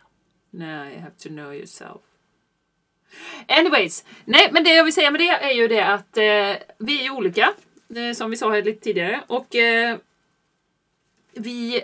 No, 0.53 0.85
you 0.85 1.01
have 1.01 1.16
to 1.18 1.28
know 1.28 1.51
yourself. 1.53 2.01
Anyways, 3.47 4.05
nej 4.24 4.49
men 4.53 4.64
det 4.64 4.74
jag 4.74 4.85
vill 4.85 4.93
säga 4.93 5.11
med 5.11 5.20
det 5.20 5.28
är 5.28 5.51
ju 5.51 5.68
det 5.68 5.87
att 5.87 6.16
eh, 6.16 6.76
vi 6.78 7.07
är 7.07 7.11
olika, 7.11 7.53
eh, 7.97 8.12
som 8.14 8.30
vi 8.30 8.37
sa 8.37 8.51
här 8.51 8.62
lite 8.62 8.80
tidigare. 8.80 9.24
Och 9.26 9.55
eh, 9.55 9.99
vi, 11.33 11.83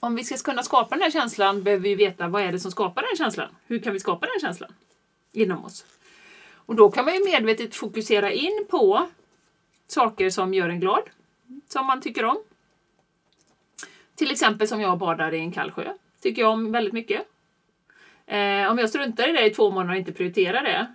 om 0.00 0.14
vi 0.14 0.24
ska 0.24 0.36
kunna 0.36 0.62
skapa 0.62 0.94
den 0.94 1.02
här 1.02 1.10
känslan 1.10 1.62
behöver 1.62 1.82
vi 1.82 1.94
veta 1.94 2.28
vad 2.28 2.42
är 2.42 2.52
det 2.52 2.60
som 2.60 2.70
skapar 2.70 3.02
den 3.02 3.16
känslan. 3.16 3.48
Hur 3.66 3.78
kan 3.78 3.92
vi 3.92 4.00
skapa 4.00 4.26
den 4.26 4.40
känslan 4.40 4.72
inom 5.32 5.64
oss? 5.64 5.84
Och 6.68 6.76
då 6.76 6.90
kan 6.90 7.04
man 7.04 7.14
ju 7.14 7.24
medvetet 7.24 7.74
fokusera 7.74 8.32
in 8.32 8.66
på 8.70 9.08
saker 9.86 10.30
som 10.30 10.54
gör 10.54 10.68
en 10.68 10.80
glad, 10.80 11.02
som 11.68 11.86
man 11.86 12.00
tycker 12.00 12.24
om. 12.24 12.38
Till 14.14 14.30
exempel 14.30 14.68
som 14.68 14.80
jag 14.80 14.98
badar 14.98 15.34
i 15.34 15.38
en 15.38 15.52
kall 15.52 15.70
sjö. 15.70 15.92
Tycker 16.22 16.42
jag 16.42 16.50
om 16.50 16.72
väldigt 16.72 16.92
mycket. 16.92 17.22
Eh, 18.26 18.70
om 18.70 18.78
jag 18.78 18.88
struntar 18.88 19.28
i 19.28 19.32
det 19.32 19.46
i 19.46 19.50
två 19.50 19.70
månader 19.70 19.90
och 19.92 19.98
inte 19.98 20.12
prioriterar 20.12 20.62
det, 20.62 20.86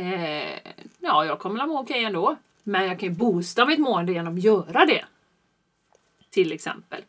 eh, 0.00 0.72
ja, 0.98 1.24
jag 1.24 1.38
kommer 1.38 1.62
att 1.62 1.68
må 1.68 1.80
okej 1.80 2.04
ändå. 2.04 2.36
Men 2.62 2.86
jag 2.86 3.00
kan 3.00 3.08
ju 3.08 3.14
boosta 3.14 3.66
mitt 3.66 3.80
mående 3.80 4.12
genom 4.12 4.34
att 4.34 4.44
göra 4.44 4.86
det. 4.86 5.04
Till 6.30 6.52
exempel. 6.52 7.02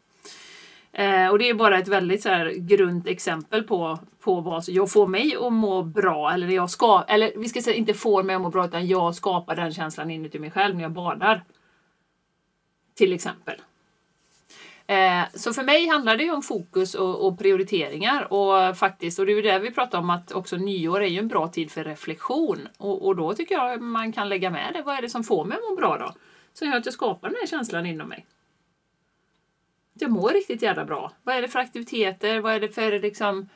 Eh, 0.94 1.28
och 1.28 1.40
det 1.40 1.50
är 1.50 1.54
bara 1.54 1.80
ett 1.80 1.88
väldigt 1.88 2.24
så 2.24 2.30
här 2.30 2.54
grunt 2.58 3.08
exempel 3.08 3.64
på, 3.64 4.00
på 4.20 4.42
vad 4.42 4.64
jag 4.68 4.92
får 4.92 5.08
mig 5.08 5.36
att 5.42 5.54
må 5.54 5.84
bra, 5.84 6.32
eller 6.34 6.48
jag 6.48 6.70
ska, 6.70 7.04
eller 7.08 7.32
vi 7.36 7.50
ska 7.50 7.62
säga 7.62 7.76
inte 7.76 7.94
får 7.94 8.24
mig 8.24 8.36
att 8.36 8.42
må 8.42 8.50
bra, 8.50 8.66
utan 8.66 8.88
jag 8.88 9.16
skapar 9.16 9.56
den 9.56 9.74
känslan 9.74 10.12
inuti 10.12 10.40
mig 10.40 10.52
själv 10.52 10.76
när 10.76 10.82
jag 10.82 10.92
badar. 10.92 11.44
Till 12.96 13.14
exempel. 13.14 13.56
Eh, 14.88 15.24
så 15.34 15.54
för 15.54 15.64
mig 15.64 15.88
handlar 15.88 16.18
det 16.18 16.24
ju 16.24 16.32
om 16.32 16.42
fokus 16.42 16.96
och, 16.96 17.28
och, 17.28 17.40
prioriteringar 17.40 18.34
och 18.34 18.78
faktiskt, 18.78 19.20
och 19.20 19.26
det 19.26 19.32
är 19.32 19.36
ju 19.36 19.42
det 19.42 19.60
vi 19.60 19.72
pratar 19.72 20.00
om 20.00 20.10
att 20.10 20.32
också 20.32 20.58
nyår 20.58 21.04
är 21.04 21.08
ju 21.08 21.20
en 21.20 21.28
bra 21.28 21.48
tid 21.48 21.72
för 21.72 21.84
reflektion 21.84 22.68
och, 22.78 23.06
och 23.06 23.16
då 23.16 23.34
tycker 23.34 23.56
jag 23.56 23.82
man 23.82 24.14
kan 24.14 24.30
lägga 24.30 24.50
med 24.50 24.74
det. 24.74 24.82
Vad 24.82 24.98
är 24.98 25.02
det 25.02 25.10
som 25.10 25.24
får 25.24 25.46
mig 25.46 25.58
att 25.58 25.70
må 25.70 25.76
bra 25.76 25.98
då? 25.98 26.14
Som 26.54 26.68
gör 26.68 26.78
att 26.78 26.86
jag 26.86 26.94
skapar 26.94 27.30
den 27.30 27.38
här 27.42 27.48
känslan 27.48 27.86
inom 27.86 28.10
mig 28.10 28.26
jag 29.94 30.12
mår 30.12 30.30
riktigt 30.30 30.62
jävla 30.62 30.86
bra. 30.86 31.12
Vad 31.24 31.36
är 31.36 31.42
det 31.42 31.48
för 31.48 31.60
aktiviteter? 31.60 32.40
Vad 32.40 32.54
är 32.54 32.60
det 32.60 32.70
för 32.70 33.00
liksom 33.00 33.50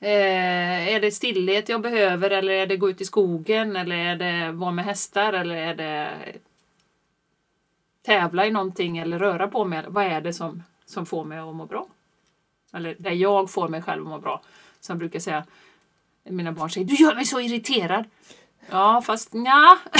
eh, 0.00 0.88
är 0.94 1.00
det 1.00 1.10
stillhet 1.10 1.68
jag 1.68 1.80
behöver 1.80 2.30
eller 2.30 2.52
är 2.52 2.66
det 2.66 2.76
gå 2.76 2.90
ut 2.90 3.00
i 3.00 3.04
skogen 3.04 3.76
eller 3.76 3.96
är 3.96 4.16
det 4.16 4.52
vara 4.52 4.70
med 4.70 4.84
hästar 4.84 5.32
eller 5.32 5.56
är 5.56 5.74
det 5.74 6.10
tävla 8.02 8.46
i 8.46 8.50
någonting 8.50 8.98
eller 8.98 9.18
röra 9.18 9.48
på 9.48 9.64
mig? 9.64 9.84
Vad 9.88 10.04
är 10.04 10.20
det 10.20 10.32
som, 10.32 10.62
som 10.86 11.06
får 11.06 11.24
mig 11.24 11.38
att 11.38 11.54
må 11.54 11.66
bra? 11.66 11.86
Eller 12.72 12.96
där 12.98 13.10
jag 13.10 13.50
får 13.50 13.68
mig 13.68 13.82
själv 13.82 14.02
att 14.02 14.08
må 14.08 14.18
bra. 14.18 14.42
Som 14.80 14.92
jag 14.92 14.98
brukar 14.98 15.18
säga, 15.18 15.44
mina 16.24 16.52
barn 16.52 16.70
säger 16.70 16.86
du 16.86 16.94
gör 16.94 17.14
mig 17.14 17.24
så 17.24 17.40
irriterad. 17.40 18.04
Ja, 18.70 19.02
fast 19.06 19.30
ja. 19.32 19.78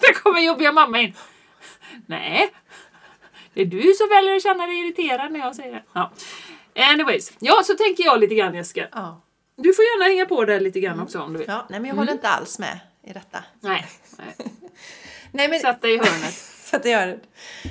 Där 0.00 0.22
kommer 0.22 0.40
jobbiga 0.40 0.72
mamma 0.72 1.00
in. 1.00 1.14
Nej, 2.06 2.50
det 3.56 3.62
är 3.62 3.66
du 3.66 3.94
som 3.94 4.08
väljer 4.08 4.36
att 4.36 4.42
känna 4.42 4.66
dig 4.66 4.78
irriterad 4.78 5.32
när 5.32 5.40
jag 5.40 5.56
säger 5.56 5.72
det. 5.72 5.82
Ja. 5.92 6.12
Anyways, 6.74 7.32
ja 7.38 7.62
så 7.64 7.74
tänker 7.74 8.04
jag 8.04 8.20
lite 8.20 8.34
grann 8.34 8.54
Jessica. 8.54 8.88
Ja. 8.92 9.22
Du 9.56 9.72
får 9.72 9.84
gärna 9.84 10.04
hänga 10.04 10.26
på 10.26 10.44
där 10.44 10.60
lite 10.60 10.80
grann 10.80 10.92
mm. 10.92 11.04
också 11.04 11.20
om 11.20 11.32
du 11.32 11.38
vill. 11.38 11.48
Ja, 11.48 11.66
nej 11.70 11.80
men 11.80 11.88
jag 11.88 11.96
håller 11.96 12.12
mm. 12.12 12.18
inte 12.18 12.28
alls 12.28 12.58
med 12.58 12.78
i 13.06 13.12
detta. 13.12 13.44
Nej. 13.60 13.86
nej. 14.18 14.34
nej 15.32 15.48
men... 15.48 15.60
Satt 15.60 15.82
dig 15.82 15.94
i 15.94 15.98
hörnet. 15.98 16.34
Så 16.64 16.76
att 16.76 16.84
jag 16.84 16.92
gör 16.92 17.06
det. 17.06 17.20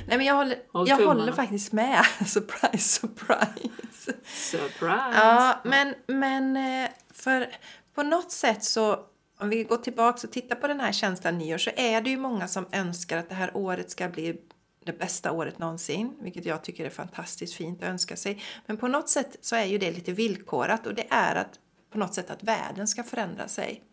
Nej 0.08 0.18
men 0.18 0.26
jag 0.26 0.36
håller, 0.36 0.58
Håll 0.72 0.90
jag 0.90 0.98
tummarna. 0.98 1.20
håller 1.20 1.34
faktiskt 1.34 1.72
med. 1.72 2.06
surprise, 2.26 3.00
surprise. 3.00 4.14
Surprise! 4.26 5.12
Ja, 5.16 5.60
men, 5.64 5.96
men 6.08 6.58
eh, 6.58 6.90
för 7.14 7.50
på 7.96 8.04
något 8.04 8.32
sätt 8.32 8.64
så 8.64 9.00
om 9.40 9.50
vi 9.50 9.64
går 9.64 9.78
tillbaka 9.78 10.28
och 10.28 10.34
tittar 10.34 10.56
på 10.56 10.68
den 10.68 10.80
här 10.80 10.92
känslan 10.92 11.38
nyår 11.38 11.58
så 11.58 11.72
är 11.76 12.02
det 12.02 12.10
ju 12.10 12.18
många 12.18 12.48
som 12.48 12.66
önskar 12.72 13.18
att 13.18 13.30
det 13.30 13.36
här 13.36 13.58
året 13.58 13.92
ska 13.92 14.08
bli 14.08 14.42
det 14.86 14.94
bästa 14.94 15.32
året 15.32 15.60
någonsin, 15.60 16.18
vilket 16.22 16.46
jag 16.46 16.64
tycker 16.64 16.86
är 16.86 16.90
fantastiskt 16.90 17.54
fint 17.54 17.84
att 17.84 17.90
önska 17.90 18.16
sig. 18.16 18.42
Men 18.66 18.78
på 18.78 18.88
något 18.88 19.10
sätt 19.10 19.38
så 19.42 19.56
är 19.56 19.66
ju 19.66 19.78
det 19.78 19.92
lite 19.92 20.12
villkorat 20.12 20.88
och 20.88 20.96
det 20.96 21.08
är 21.10 21.36
att 21.36 21.60
på 21.90 21.98
något 21.98 22.14
sätt 22.14 22.30
att 22.30 22.44
världen 22.44 22.88
ska 22.88 23.04
förändra 23.04 23.48
sig. 23.48 23.84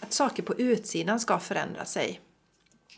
Att 0.00 0.12
saker 0.12 0.42
på 0.42 0.54
utsidan 0.54 1.20
ska 1.20 1.38
förändra 1.38 1.84
sig. 1.84 2.20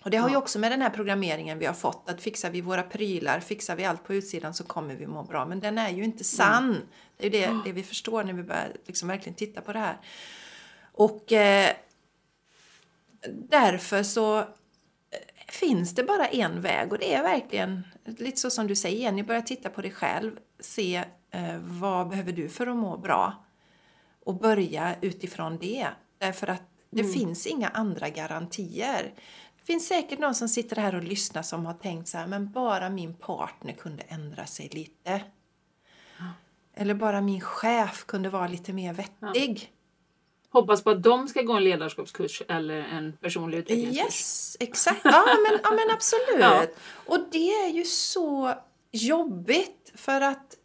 Och 0.02 0.10
det 0.10 0.16
har 0.16 0.30
ju 0.30 0.36
också 0.36 0.58
med 0.58 0.72
den 0.72 0.82
här 0.82 0.90
programmeringen 0.90 1.58
vi 1.58 1.66
har 1.66 1.74
fått, 1.74 2.08
att 2.10 2.20
fixar 2.20 2.50
vi 2.50 2.60
våra 2.60 2.82
prylar, 2.82 3.40
fixar 3.40 3.76
vi 3.76 3.84
allt 3.84 4.04
på 4.04 4.14
utsidan 4.14 4.54
så 4.54 4.64
kommer 4.64 4.94
vi 4.94 5.06
må 5.06 5.22
bra. 5.22 5.46
Men 5.46 5.60
den 5.60 5.78
är 5.78 5.90
ju 5.90 6.04
inte 6.04 6.24
sann. 6.24 6.76
Det 7.16 7.26
är 7.26 7.30
ju 7.30 7.46
det, 7.46 7.60
det 7.64 7.72
vi 7.72 7.82
förstår 7.82 8.24
när 8.24 8.32
vi 8.32 8.42
börjar 8.42 8.76
liksom 8.86 9.08
verkligen 9.08 9.34
titta 9.34 9.60
på 9.60 9.72
det 9.72 9.78
här. 9.78 9.96
Och 10.92 11.32
eh, 11.32 11.70
därför 13.30 14.02
så 14.02 14.44
finns 15.54 15.94
det 15.94 16.02
bara 16.02 16.26
en 16.26 16.60
väg 16.60 16.92
och 16.92 16.98
det 16.98 17.14
är 17.14 17.22
verkligen 17.22 17.82
lite 18.04 18.40
så 18.40 18.50
som 18.50 18.66
du 18.66 18.76
säger 18.76 18.98
Jenny, 18.98 19.22
börja 19.22 19.42
titta 19.42 19.70
på 19.70 19.82
dig 19.82 19.90
själv, 19.90 20.38
se 20.60 21.04
eh, 21.30 21.58
vad 21.58 22.08
behöver 22.08 22.32
du 22.32 22.48
för 22.48 22.66
att 22.66 22.76
må 22.76 22.96
bra 22.96 23.44
och 24.24 24.34
börja 24.34 24.96
utifrån 25.00 25.58
det. 25.58 25.88
Därför 26.18 26.46
att 26.46 26.62
det 26.90 27.04
finns 27.04 27.46
inga 27.46 27.68
andra 27.68 28.08
garantier. 28.08 29.14
Det 29.56 29.64
finns 29.64 29.88
säkert 29.88 30.18
någon 30.18 30.34
som 30.34 30.48
sitter 30.48 30.76
här 30.76 30.94
och 30.94 31.02
lyssnar 31.02 31.42
som 31.42 31.66
har 31.66 31.74
tänkt 31.74 32.08
så 32.08 32.18
här, 32.18 32.26
men 32.26 32.52
bara 32.52 32.90
min 32.90 33.14
partner 33.14 33.72
kunde 33.72 34.02
ändra 34.02 34.46
sig 34.46 34.68
lite. 34.72 35.22
Eller 36.74 36.94
bara 36.94 37.20
min 37.20 37.40
chef 37.40 38.04
kunde 38.06 38.30
vara 38.30 38.48
lite 38.48 38.72
mer 38.72 38.92
vettig. 38.92 39.72
Hoppas 40.52 40.84
på 40.84 40.90
att 40.90 41.02
de 41.02 41.28
ska 41.28 41.42
gå 41.42 41.52
en 41.52 41.64
ledarskapskurs 41.64 42.42
eller 42.48 42.74
en 42.74 43.12
personlig 43.12 43.58
utvecklingskurs. 43.58 44.04
Yes, 44.04 44.56
exakt. 44.60 45.00
Ja 45.04 45.24
men, 45.26 45.60
ja, 45.62 45.70
men 45.70 45.90
absolut. 45.90 46.22
Ja. 46.40 46.66
Och 47.06 47.18
det 47.32 47.52
är 47.52 47.68
ju 47.68 47.84
så 47.84 48.54
jobbigt 48.92 49.92
för 49.94 50.20
att 50.20 50.56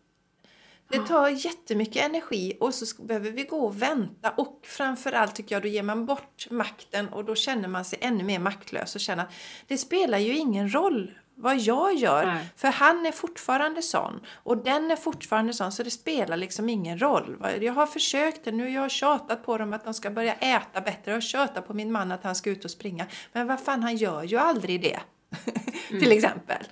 det 0.90 1.00
tar 1.00 1.30
jättemycket 1.30 2.06
energi 2.06 2.58
och 2.60 2.74
så 2.74 3.04
behöver 3.04 3.32
vi 3.32 3.44
gå 3.44 3.58
och 3.58 3.82
vänta 3.82 4.32
och 4.38 4.60
framförallt 4.64 5.36
tycker 5.36 5.56
jag 5.56 5.62
då 5.62 5.68
ger 5.68 5.84
man 5.84 6.06
bort 6.06 6.48
makten 6.50 7.10
och 7.10 7.26
då 7.26 7.36
känner 7.36 7.68
man 7.68 7.86
sig 7.86 8.00
ännu 8.02 8.24
mer 8.24 8.40
maktlös 8.40 8.96
och 8.96 9.02
känner 9.02 9.24
att 9.24 9.32
det 9.68 9.78
spelar 9.78 10.18
ju 10.18 10.38
ingen 10.38 10.74
roll 10.74 11.12
vad 11.40 11.58
jag 11.58 11.96
gör 11.96 12.26
Nej. 12.26 12.46
för 12.56 12.68
han 12.68 13.06
är 13.06 13.12
fortfarande 13.12 13.82
sån 13.82 14.20
och 14.34 14.58
den 14.58 14.92
är 14.92 14.96
fortfarande 14.96 15.54
sån 15.54 15.72
så 15.72 15.84
det 15.84 15.92
spelar 15.92 16.38
liksom 16.38 16.70
ingen 16.70 17.02
roll. 17.02 17.58
Jag 17.62 17.74
har 17.74 17.86
försökt 17.86 18.44
det 18.44 18.52
nu, 18.52 18.70
jag 18.70 18.82
har 18.82 18.90
tjatat 18.90 19.46
på 19.46 19.58
dem 19.58 19.74
att 19.74 19.84
de 19.84 19.94
ska 19.94 20.10
börja 20.10 20.34
äta 20.34 20.82
bättre, 20.82 21.02
jag 21.12 21.14
har 21.14 21.22
tjatat 21.22 21.68
på 21.68 21.74
min 21.74 21.92
man 21.92 22.12
att 22.12 22.24
han 22.24 22.36
ska 22.36 22.50
ut 22.50 22.66
och 22.66 22.72
springa. 22.72 23.06
Men 23.34 23.48
vad 23.48 23.60
fan, 23.60 23.84
han 23.84 23.96
gör 23.96 24.24
ju 24.24 24.38
aldrig 24.38 24.82
det. 24.82 25.00
Till 25.90 26.12
exempel. 26.12 26.64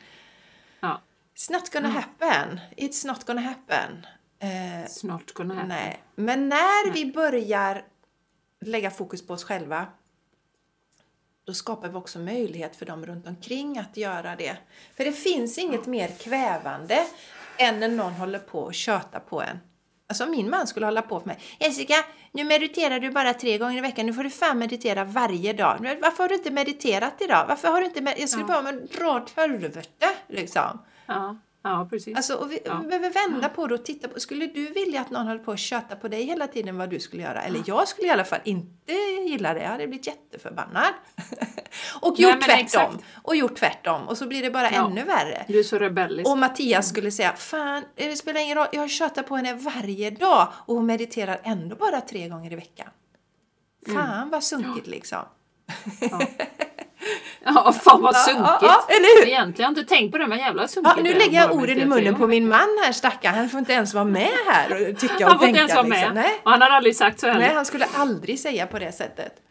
Ja. 0.80 1.02
It's 1.36 1.52
not 1.52 1.74
gonna 1.74 1.90
happen. 1.90 2.60
It's 2.78 3.08
not 3.08 3.26
gonna 3.26 3.42
happen. 3.42 4.06
Eh, 4.40 4.88
Snart 4.90 5.34
gonna 5.34 5.54
happen. 5.54 5.70
nej. 5.70 6.04
Men 6.16 6.50
när 6.50 6.92
vi 6.92 7.12
börjar 7.12 7.84
lägga 8.62 8.92
fokus 8.92 9.28
på 9.28 9.34
oss 9.34 9.44
själva 9.44 9.88
då 11.46 11.54
skapar 11.54 11.90
vi 11.90 11.96
också 11.96 12.20
möjlighet 12.20 12.76
för 12.76 12.86
dem 12.86 13.06
runt 13.06 13.28
omkring 13.28 13.78
att 13.78 13.98
göra 13.98 14.36
det. 14.36 14.58
För 14.98 15.06
det 15.06 15.12
finns 15.12 15.58
inget 15.58 15.86
mer 15.86 16.08
kvävande 16.08 17.06
än 17.58 17.80
när 17.80 17.88
någon 17.88 18.14
håller 18.14 18.40
på 18.40 18.60
och 18.60 18.74
tjötar 18.74 19.20
på 19.20 19.42
en. 19.42 19.60
Alltså 20.08 20.24
om 20.24 20.32
min 20.32 20.50
man 20.50 20.68
skulle 20.68 20.86
hålla 20.86 21.02
på 21.02 21.20
för 21.20 21.28
mig. 21.28 21.40
Jessica, 21.60 21.94
nu 22.32 22.44
mediterar 22.44 23.00
du 23.00 23.12
bara 23.12 23.34
tre 23.34 23.58
gånger 23.58 23.78
i 23.78 23.82
veckan. 23.82 24.06
Nu 24.06 24.14
får 24.14 24.24
du 24.24 24.30
fan 24.30 24.60
meditera 24.60 25.04
varje 25.04 25.54
dag. 25.54 25.98
Varför 26.02 26.24
har 26.24 26.30
du 26.30 26.36
inte 26.36 26.52
mediterat 26.52 27.22
idag? 27.22 27.46
Varför 27.48 27.68
har 27.68 27.80
du 27.80 27.86
inte 27.86 28.02
med... 28.02 28.14
Jag 28.18 28.30
skulle 28.30 28.46
bara 28.46 28.62
men 28.62 28.88
dra 28.88 29.16
åt 29.16 29.34
helvete 29.36 30.08
liksom. 30.28 30.82
Ja, 31.06 31.38
ja 31.70 31.88
precis. 31.90 32.16
Alltså, 32.18 32.34
och 32.36 32.52
vi, 32.52 32.60
Ja. 32.66 32.80
vi 32.82 32.88
behöver 32.88 33.10
vända 33.30 33.50
på 33.50 33.68
det 33.68 33.74
och 33.74 33.86
titta 33.86 34.08
på. 34.08 34.20
Skulle 34.20 34.48
du 34.48 34.70
vilja 34.70 35.02
att 35.02 35.10
någon 35.10 35.28
höll 35.28 35.40
på 35.40 35.52
att 35.52 35.60
köta 35.60 35.96
på 35.96 36.08
dig 36.08 36.24
hela 36.24 36.48
tiden 36.48 36.78
vad 36.78 36.90
du 36.90 37.00
skulle 37.00 37.24
göra? 37.24 37.42
Eller 37.42 37.64
jag 37.66 37.88
skulle 37.88 38.08
i 38.08 38.12
alla 38.12 38.24
fall 38.24 38.40
inte 38.44 38.94
gilla 39.28 39.54
det. 39.54 39.62
Jag 39.62 39.70
hade 39.70 39.88
blivit 39.88 40.08
jätteförbannad. 40.08 40.86
och 42.02 42.16
Nej, 42.20 42.22
gjort 42.32 42.48
men 42.48 42.66
tvärtom. 42.68 42.98
Och 43.24 43.36
gjort 43.36 43.56
tvärtom. 43.56 44.08
Och 44.08 44.18
så 44.18 44.28
blir 44.28 44.42
det 44.42 44.52
bara 44.52 44.72
Ja. 44.72 44.88
ännu 44.88 45.04
värre. 45.04 45.46
Du 45.48 45.60
är 45.60 45.64
så 45.64 45.78
rebellisk. 45.80 46.30
Och 46.30 46.38
Mattias 46.38 46.90
skulle 46.90 47.12
säga, 47.12 47.34
fan 47.34 47.84
det 47.96 48.16
spelar 48.16 48.42
ingen 48.42 48.58
roll, 48.58 48.68
jag 48.72 48.90
tjatar 48.90 49.24
på 49.24 49.36
henne 49.36 49.54
varje 49.54 50.10
dag 50.10 50.48
och 50.66 50.76
hon 50.76 50.86
mediterar 50.86 51.40
ändå 51.44 51.76
bara 51.76 52.02
tre 52.02 52.28
gånger 52.30 52.52
i 52.54 52.56
veckan. 52.56 52.88
Fan 53.94 54.30
vad 54.30 54.44
sunkigt 54.44 54.88
liksom. 54.88 55.20
Ja, 57.46 57.74
fan 57.84 58.02
vad 58.02 58.16
sunkigt. 58.16 58.48
ja, 58.48 58.60
ja, 58.62 58.86
eller 58.96 59.20
hur? 59.20 59.28
Egentligen 59.28 59.66
har 59.68 59.76
jag 59.76 59.82
inte 59.82 59.96
tänkt 59.96 60.12
på 60.12 60.18
det, 60.18 60.28
men 60.28 60.40
jävla 60.40 60.68
sunkigt. 60.68 60.94
Ja, 60.98 61.04
nu 61.04 61.14
det 61.14 61.20
lägger 61.20 61.42
jag 61.42 61.52
orden 61.52 61.80
i 61.80 61.86
munnen 61.86 62.16
på 62.16 62.28
min 62.28 62.48
man 62.48 62.78
här 62.84 62.92
stackaren. 62.92 63.36
Han 63.36 63.50
får 63.50 63.60
inte 63.60 63.74
ens 63.74 63.94
vara 63.94 64.06
med 64.06 64.32
här 64.48 64.90
och 64.90 65.00
tycka 65.00 65.26
och 65.26 65.30
Han 65.30 65.40
får 65.40 65.48
inte 65.48 65.60
ens 65.60 65.76
vara 65.76 65.84
med. 65.84 66.00
Liksom. 66.00 66.14
Nej. 66.16 66.42
Och 66.44 66.52
han 66.52 66.62
har 66.62 66.70
aldrig 66.70 66.96
sagt 66.96 67.20
så 67.20 67.28
heller. 67.28 67.40
Nej, 67.40 67.54
han 67.54 67.66
skulle 67.66 67.86
aldrig 67.96 68.40
säga 68.40 68.68
på 68.68 68.80
det 68.80 68.92
sättet. 68.92 69.42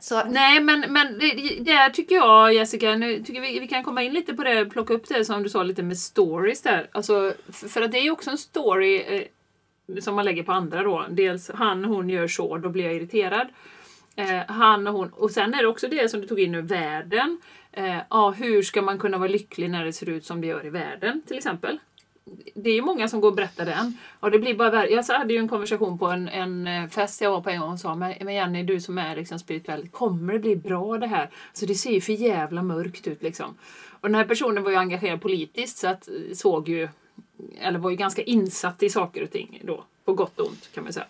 Så, 0.00 0.24
Nej, 0.24 0.60
men, 0.60 0.84
men 0.88 1.18
det, 1.18 1.58
där 1.60 1.90
tycker 1.90 2.14
jag, 2.14 2.54
Jessica, 2.54 2.94
nu 2.94 3.22
tycker 3.22 3.40
vi, 3.40 3.58
vi 3.58 3.68
kan 3.68 3.84
komma 3.84 4.02
in 4.02 4.12
lite 4.12 4.34
på 4.34 4.44
det, 4.44 4.66
plocka 4.66 4.94
upp 4.94 5.08
det 5.08 5.24
som 5.24 5.42
du 5.42 5.48
sa 5.48 5.62
lite 5.62 5.82
med 5.82 5.98
stories 5.98 6.62
där. 6.62 6.88
Alltså, 6.92 7.32
för, 7.52 7.68
för 7.68 7.82
att 7.82 7.92
det 7.92 7.98
är 7.98 8.02
ju 8.02 8.10
också 8.10 8.30
en 8.30 8.38
story 8.38 8.96
eh, 8.96 9.22
som 10.00 10.14
man 10.14 10.24
lägger 10.24 10.42
på 10.42 10.52
andra 10.52 10.82
då. 10.82 11.06
Dels 11.10 11.50
han, 11.54 11.84
hon 11.84 12.08
gör 12.08 12.28
så, 12.28 12.56
då 12.56 12.68
blir 12.68 12.84
jag 12.84 12.94
irriterad. 12.94 13.48
Eh, 14.20 14.40
han 14.48 14.86
och 14.86 14.94
hon. 14.94 15.08
Och 15.08 15.30
sen 15.30 15.54
är 15.54 15.62
det 15.62 15.68
också 15.68 15.88
det 15.88 16.10
som 16.10 16.20
du 16.20 16.26
tog 16.26 16.40
in 16.40 16.52
nu, 16.52 16.60
världen. 16.62 17.40
Eh, 17.72 17.98
ah, 18.08 18.30
hur 18.30 18.62
ska 18.62 18.82
man 18.82 18.98
kunna 18.98 19.18
vara 19.18 19.28
lycklig 19.28 19.70
när 19.70 19.84
det 19.84 19.92
ser 19.92 20.08
ut 20.08 20.24
som 20.24 20.40
det 20.40 20.46
gör 20.46 20.66
i 20.66 20.70
världen, 20.70 21.22
till 21.26 21.36
exempel? 21.36 21.78
det 22.54 22.70
är 22.70 22.74
ju 22.74 22.82
många 22.82 23.08
som 23.08 23.20
går 23.20 23.28
och 23.28 23.34
berättar 23.34 23.64
den. 23.64 23.96
Och 24.20 24.30
det 24.30 24.38
blir 24.38 24.54
bara 24.54 24.70
värre. 24.70 24.90
Jag 24.90 25.02
hade 25.02 25.34
ju 25.34 25.38
en 25.38 25.48
konversation 25.48 25.98
på 25.98 26.06
en, 26.06 26.28
en 26.28 26.66
eh, 26.66 26.88
fest 26.88 27.20
jag 27.20 27.30
var 27.30 27.40
på 27.40 27.50
en 27.50 27.60
gång 27.60 27.72
och 27.72 27.80
sa 27.80 27.94
men 27.94 28.14
men 28.20 28.34
Jenny, 28.34 28.62
du 28.62 28.80
som 28.80 28.98
är 28.98 29.16
liksom 29.16 29.38
spirituell, 29.38 29.88
kommer 29.88 30.32
det 30.32 30.38
bli 30.38 30.56
bra 30.56 30.98
det 30.98 31.06
här? 31.06 31.30
Så 31.52 31.66
det 31.66 31.74
ser 31.74 31.90
ju 31.90 32.00
för 32.00 32.12
jävla 32.12 32.62
mörkt 32.62 33.06
ut 33.06 33.22
liksom. 33.22 33.56
Och 33.88 34.08
den 34.08 34.14
här 34.14 34.24
personen 34.24 34.62
var 34.62 34.70
ju 34.70 34.76
engagerad 34.76 35.20
politiskt 35.22 35.78
så 35.78 35.88
att 35.88 36.08
eh, 36.08 36.14
såg 36.34 36.68
ju, 36.68 36.88
eller 37.60 37.78
var 37.78 37.90
ju 37.90 37.96
ganska 37.96 38.22
insatt 38.22 38.82
i 38.82 38.90
saker 38.90 39.22
och 39.22 39.30
ting 39.30 39.60
då. 39.64 39.84
På 40.04 40.14
gott 40.14 40.40
och 40.40 40.46
ont 40.46 40.68
kan 40.74 40.84
man 40.84 40.92
säga. 40.92 41.06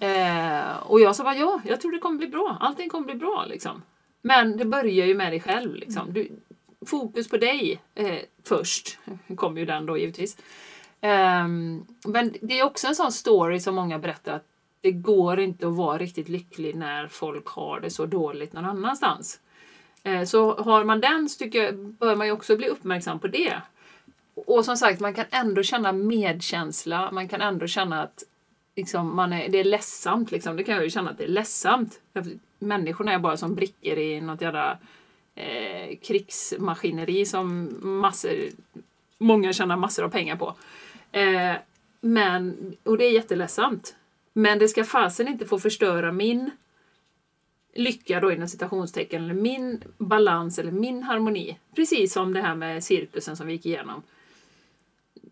Eh, 0.00 0.76
och 0.76 1.00
jag 1.00 1.16
sa 1.16 1.24
bara 1.24 1.36
ja, 1.36 1.60
jag 1.64 1.80
tror 1.80 1.92
det 1.92 1.98
kommer 1.98 2.18
bli 2.18 2.28
bra. 2.28 2.56
Allting 2.60 2.88
kommer 2.88 3.06
bli 3.06 3.14
bra 3.14 3.44
liksom. 3.48 3.82
Men 4.22 4.56
det 4.56 4.64
börjar 4.64 5.06
ju 5.06 5.14
med 5.14 5.32
dig 5.32 5.40
själv 5.40 5.74
liksom. 5.74 6.12
Du, 6.12 6.28
fokus 6.86 7.28
på 7.28 7.36
dig 7.36 7.80
eh, 7.94 8.18
först. 8.44 8.98
kom 9.36 9.58
ju 9.58 9.64
den 9.64 9.86
då 9.86 9.98
givetvis. 9.98 10.36
Eh, 11.00 11.48
men 12.04 12.34
det 12.42 12.58
är 12.58 12.64
också 12.64 12.86
en 12.86 12.94
sån 12.94 13.12
story 13.12 13.60
som 13.60 13.74
många 13.74 13.98
berättar 13.98 14.32
att 14.32 14.46
det 14.80 14.92
går 14.92 15.40
inte 15.40 15.66
att 15.66 15.76
vara 15.76 15.98
riktigt 15.98 16.28
lycklig 16.28 16.76
när 16.76 17.08
folk 17.08 17.46
har 17.46 17.80
det 17.80 17.90
så 17.90 18.06
dåligt 18.06 18.52
någon 18.52 18.64
annanstans. 18.64 19.40
Eh, 20.02 20.24
så 20.24 20.54
har 20.54 20.84
man 20.84 21.00
den 21.00 21.28
så 21.28 21.38
tycker 21.38 21.64
jag, 21.64 21.78
bör 21.78 22.16
man 22.16 22.26
ju 22.26 22.32
också 22.32 22.56
bli 22.56 22.68
uppmärksam 22.68 23.18
på 23.18 23.26
det. 23.26 23.62
Och 24.34 24.64
som 24.64 24.76
sagt, 24.76 25.00
man 25.00 25.14
kan 25.14 25.24
ändå 25.30 25.62
känna 25.62 25.92
medkänsla, 25.92 27.10
man 27.12 27.28
kan 27.28 27.40
ändå 27.40 27.66
känna 27.66 28.02
att 28.02 28.24
liksom, 28.76 29.16
man 29.16 29.32
är, 29.32 29.48
det 29.48 29.58
är 29.58 29.64
ledsamt. 29.64 30.30
Liksom. 30.30 30.56
Det 30.56 30.64
kan 30.64 30.74
jag 30.74 30.84
ju 30.84 30.90
känna 30.90 31.10
att 31.10 31.18
det 31.18 31.24
är 31.24 31.28
ledsamt. 31.28 32.00
Människorna 32.58 33.12
är 33.12 33.18
bara 33.18 33.36
som 33.36 33.54
brickor 33.54 33.98
i 33.98 34.20
något 34.20 34.40
jävla 34.40 34.78
eh, 35.34 35.98
krigsmaskineri 36.02 37.26
som 37.26 37.78
massor, 37.82 38.30
många 39.18 39.52
tjänar 39.52 39.76
massor 39.76 40.04
av 40.04 40.08
pengar 40.08 40.36
på. 40.36 40.54
Eh, 41.12 41.54
men, 42.00 42.76
och 42.84 42.98
det 42.98 43.04
är 43.04 43.12
jätteledsamt. 43.12 43.96
Men 44.32 44.58
det 44.58 44.68
ska 44.68 44.84
fasen 44.84 45.28
inte 45.28 45.46
få 45.46 45.58
förstöra 45.58 46.12
min 46.12 46.50
lycka 47.74 48.20
då 48.20 48.32
inom 48.32 48.48
citationstecken, 48.48 49.24
eller 49.24 49.34
min 49.34 49.82
balans 49.98 50.58
eller 50.58 50.72
min 50.72 51.02
harmoni. 51.02 51.58
Precis 51.76 52.12
som 52.12 52.32
det 52.32 52.40
här 52.40 52.54
med 52.54 52.84
cirkusen 52.84 53.36
som 53.36 53.46
vi 53.46 53.52
gick 53.52 53.66
igenom. 53.66 54.02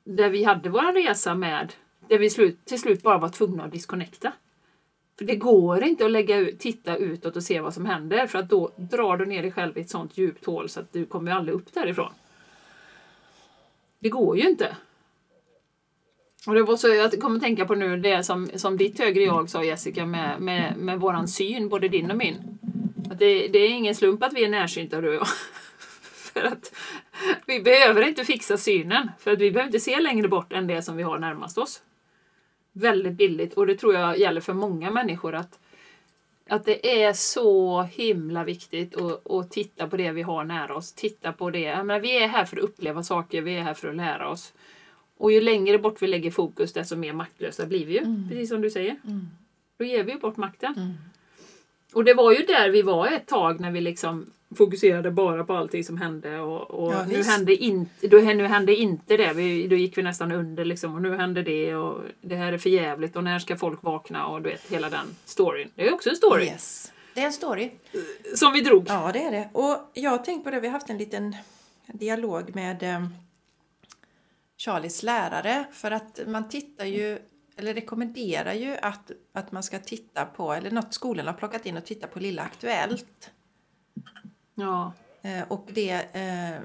Där 0.05 0.29
vi 0.29 0.45
hade 0.45 0.69
vår 0.69 0.93
resa 0.93 1.35
med, 1.35 1.73
där 2.09 2.19
vi 2.19 2.31
slut, 2.31 2.65
till 2.65 2.81
slut 2.81 3.03
bara 3.03 3.19
var 3.19 3.29
tvungna 3.29 3.65
att 3.65 3.73
disconnecta. 3.73 4.33
För 5.19 5.25
det 5.25 5.37
går 5.37 5.85
inte 5.85 6.05
att 6.05 6.11
lägga 6.11 6.37
ut, 6.37 6.59
titta 6.59 6.97
utåt 6.97 7.37
och 7.37 7.43
se 7.43 7.61
vad 7.61 7.75
som 7.75 7.87
händer 7.87 8.27
för 8.27 8.39
att 8.39 8.51
då 8.51 8.73
drar 8.77 9.17
du 9.17 9.27
ner 9.27 9.43
dig 9.43 9.53
själv 9.53 9.79
i 9.79 9.81
ett 9.81 9.91
sånt 9.91 10.19
djupt 10.19 10.47
hål 10.47 10.69
så 10.69 10.81
att 10.81 10.93
du 10.93 11.07
kommer 11.07 11.33
aldrig 11.33 11.55
upp 11.55 11.75
därifrån. 11.75 12.13
Det 13.99 14.09
går 14.09 14.37
ju 14.37 14.49
inte. 14.49 14.77
Och 16.47 16.55
det 16.55 16.63
var 16.63 16.77
så 16.77 16.89
jag 16.89 17.21
kommer 17.21 17.41
tänka 17.41 17.67
på 17.67 17.75
nu 17.75 17.97
det 17.97 18.25
som, 18.25 18.49
som 18.55 18.77
ditt 18.77 18.99
högre 18.99 19.23
jag 19.23 19.51
sa 19.51 19.65
Jessica 19.65 20.07
med, 20.07 20.41
med, 20.41 20.77
med 20.77 21.01
våran 21.01 21.29
syn, 21.29 21.69
både 21.69 21.89
din 21.89 22.11
och 22.11 22.17
min. 22.17 22.59
Att 23.11 23.19
Det, 23.19 23.49
det 23.49 23.59
är 23.59 23.71
ingen 23.71 23.95
slump 23.95 24.23
att 24.23 24.33
vi 24.33 24.45
är 24.45 24.49
närsynta 24.49 25.01
du 25.01 25.09
och 25.09 25.15
jag. 25.15 25.27
för 26.33 26.43
att 26.43 26.75
vi 27.47 27.61
behöver 27.61 28.09
inte 28.09 28.25
fixa 28.25 28.57
synen. 28.57 29.11
För 29.19 29.33
att 29.33 29.39
vi 29.39 29.51
behöver 29.51 29.69
inte 29.69 29.81
se 29.81 30.01
längre 30.01 30.29
bort 30.29 30.53
än 30.53 30.67
det 30.67 30.83
som 30.83 30.97
vi 30.97 31.03
har 31.03 31.19
närmast 31.19 31.59
oss. 31.59 31.83
Väldigt 32.79 33.13
billigt 33.13 33.55
och 33.55 33.67
det 33.67 33.75
tror 33.75 33.95
jag 33.95 34.19
gäller 34.19 34.41
för 34.41 34.55
många 34.55 34.91
människor 34.91 35.35
att, 35.35 35.59
att 36.49 36.65
det 36.65 37.03
är 37.03 37.13
så 37.13 37.83
himla 37.83 38.45
viktigt 38.45 38.97
att, 38.97 39.31
att 39.31 39.51
titta 39.51 39.89
på 39.89 39.97
det 39.97 40.13
vi 40.13 40.23
har 40.23 40.45
nära 40.45 40.75
oss. 40.75 40.93
Titta 40.93 41.33
på 41.33 41.51
det. 41.51 41.61
Jag 41.61 41.87
menar, 41.87 42.01
vi 42.01 42.23
är 42.23 42.29
här 42.29 42.45
för 42.45 42.57
att 42.57 42.63
uppleva 42.63 43.03
saker, 43.03 43.43
vi 43.43 43.57
är 43.57 43.63
här 43.63 43.75
för 43.75 43.89
att 43.89 43.97
lära 43.97 44.29
oss. 44.29 44.53
Och 45.17 45.33
ju 45.33 45.41
längre 45.41 45.79
bort 45.79 46.03
vi 46.03 46.07
lägger 46.07 46.31
fokus 46.31 46.73
desto 46.73 46.97
mer 46.97 47.13
maktlösa 47.13 47.67
blir 47.67 47.87
vi 47.87 47.93
ju. 47.93 48.29
Precis 48.29 48.49
som 48.49 48.61
du 48.61 48.71
säger. 48.71 48.97
Då 49.79 49.85
ger 49.85 50.05
vi 50.05 50.13
ju 50.13 50.19
bort 50.19 50.37
makten. 50.37 50.75
Och 51.95 52.05
det 52.05 52.15
var 52.15 52.33
ju 52.33 52.43
där 52.47 52.71
vi 52.71 52.83
var 52.83 53.07
ett 53.07 53.27
tag 53.27 53.61
när 53.61 53.71
vi 53.71 53.81
liksom 53.81 54.31
fokuserade 54.57 55.11
bara 55.11 55.45
på 55.45 55.53
allting 55.53 55.85
som 55.85 55.97
hände 55.97 56.41
och, 56.41 56.71
och 56.71 56.93
Ja, 56.93 57.05
nu, 57.09 57.23
hände 57.23 57.55
inte, 57.55 58.07
då, 58.07 58.19
nu 58.19 58.47
hände 58.47 58.77
inte 58.77 59.17
det. 59.17 59.33
Vi, 59.33 59.69
då 59.69 59.77
gick 59.77 59.99
vi 59.99 60.03
nästan 60.03 60.33
under 60.33 60.65
liksom 60.65 60.95
och 60.95 61.03
nu 61.03 61.17
hände 61.17 61.43
det 61.43 61.75
och 61.75 62.03
det 62.21 62.37
här 62.37 62.53
är 62.53 62.59
för 62.59 62.71
jävligt 62.71 63.17
och 63.17 63.25
när 63.25 63.39
ska 63.39 63.57
folk 63.57 63.83
vakna 63.83 64.27
och 64.27 64.43
du 64.43 64.51
vet 64.51 64.73
hela 64.73 64.91
den 64.91 65.07
storyn. 65.25 65.71
Det 65.75 65.89
är 65.89 65.95
också 65.95 66.11
en 66.11 66.17
story 66.17 66.45
Yes. 66.45 66.93
Det 67.15 67.21
är 67.21 67.27
en 67.27 67.33
story. 67.33 67.71
som 68.35 68.53
vi 68.53 68.61
drog. 68.61 68.85
Ja, 68.89 69.11
det 69.13 69.23
är 69.23 69.31
det. 69.31 69.49
Och 69.53 69.77
jag 69.95 70.11
har 70.11 70.19
tänkt 70.19 70.45
på 70.45 70.51
det, 70.51 70.61
vi 70.61 70.67
har 70.67 70.73
haft 70.73 70.91
en 70.91 70.99
liten 70.99 71.37
dialog 71.87 72.55
med 72.55 72.83
eh, 72.83 73.07
Charlies 74.59 75.03
lärare 75.03 75.65
för 75.73 75.91
att 75.91 76.21
man 76.27 76.49
tittar 76.49 76.85
ju, 76.85 77.19
eller 77.57 77.75
rekommenderar 77.75 78.53
ju 78.53 78.77
att, 78.77 79.11
att 79.33 79.53
man 79.53 79.63
ska 79.63 79.79
titta 79.79 80.25
på, 80.25 80.53
eller 80.53 80.71
något 80.71 80.95
skolan 80.95 81.27
har 81.27 81.35
plockat 81.35 81.67
in 81.67 81.77
och 81.77 81.85
titta 81.85 82.07
på 82.07 82.19
Lilla 82.21 82.43
Aktuellt. 82.43 83.31
Ja. 84.59 84.93
Eh, 85.23 85.43
och 85.49 85.69
det 85.73 85.91
eh, 86.13 86.61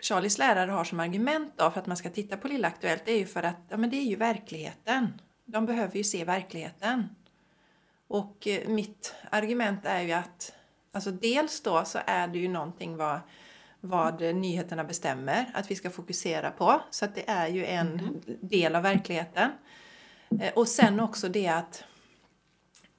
Charlies 0.00 0.38
lärare 0.38 0.70
har 0.70 0.84
som 0.84 1.00
argument 1.00 1.52
då 1.56 1.70
för 1.70 1.80
att 1.80 1.86
man 1.86 1.96
ska 1.96 2.10
titta 2.10 2.36
på 2.36 2.48
Lilla 2.48 2.68
Aktuellt 2.68 3.02
det 3.04 3.12
är 3.12 3.18
ju 3.18 3.26
för 3.26 3.42
att 3.42 3.56
ja, 3.68 3.76
men 3.76 3.90
det 3.90 3.96
är 3.96 4.04
ju 4.04 4.16
verkligheten. 4.16 5.20
De 5.44 5.66
behöver 5.66 5.96
ju 5.96 6.04
se 6.04 6.24
verkligheten. 6.24 7.08
Och 8.08 8.46
eh, 8.46 8.68
mitt 8.68 9.14
argument 9.30 9.80
är 9.84 10.00
ju 10.00 10.12
att 10.12 10.52
alltså 10.92 11.10
dels 11.10 11.60
då 11.60 11.84
så 11.84 11.98
är 12.06 12.28
det 12.28 12.38
ju 12.38 12.48
någonting 12.48 12.96
vad, 12.96 13.20
vad 13.80 14.20
nyheterna 14.20 14.84
bestämmer 14.84 15.50
att 15.54 15.70
vi 15.70 15.74
ska 15.74 15.90
fokusera 15.90 16.50
på. 16.50 16.80
Så 16.90 17.04
att 17.04 17.14
det 17.14 17.30
är 17.30 17.48
ju 17.48 17.66
en 17.66 18.22
del 18.40 18.76
av 18.76 18.82
verkligheten. 18.82 19.50
Eh, 20.40 20.52
och 20.54 20.68
sen 20.68 21.00
också 21.00 21.28
det 21.28 21.48
att 21.48 21.84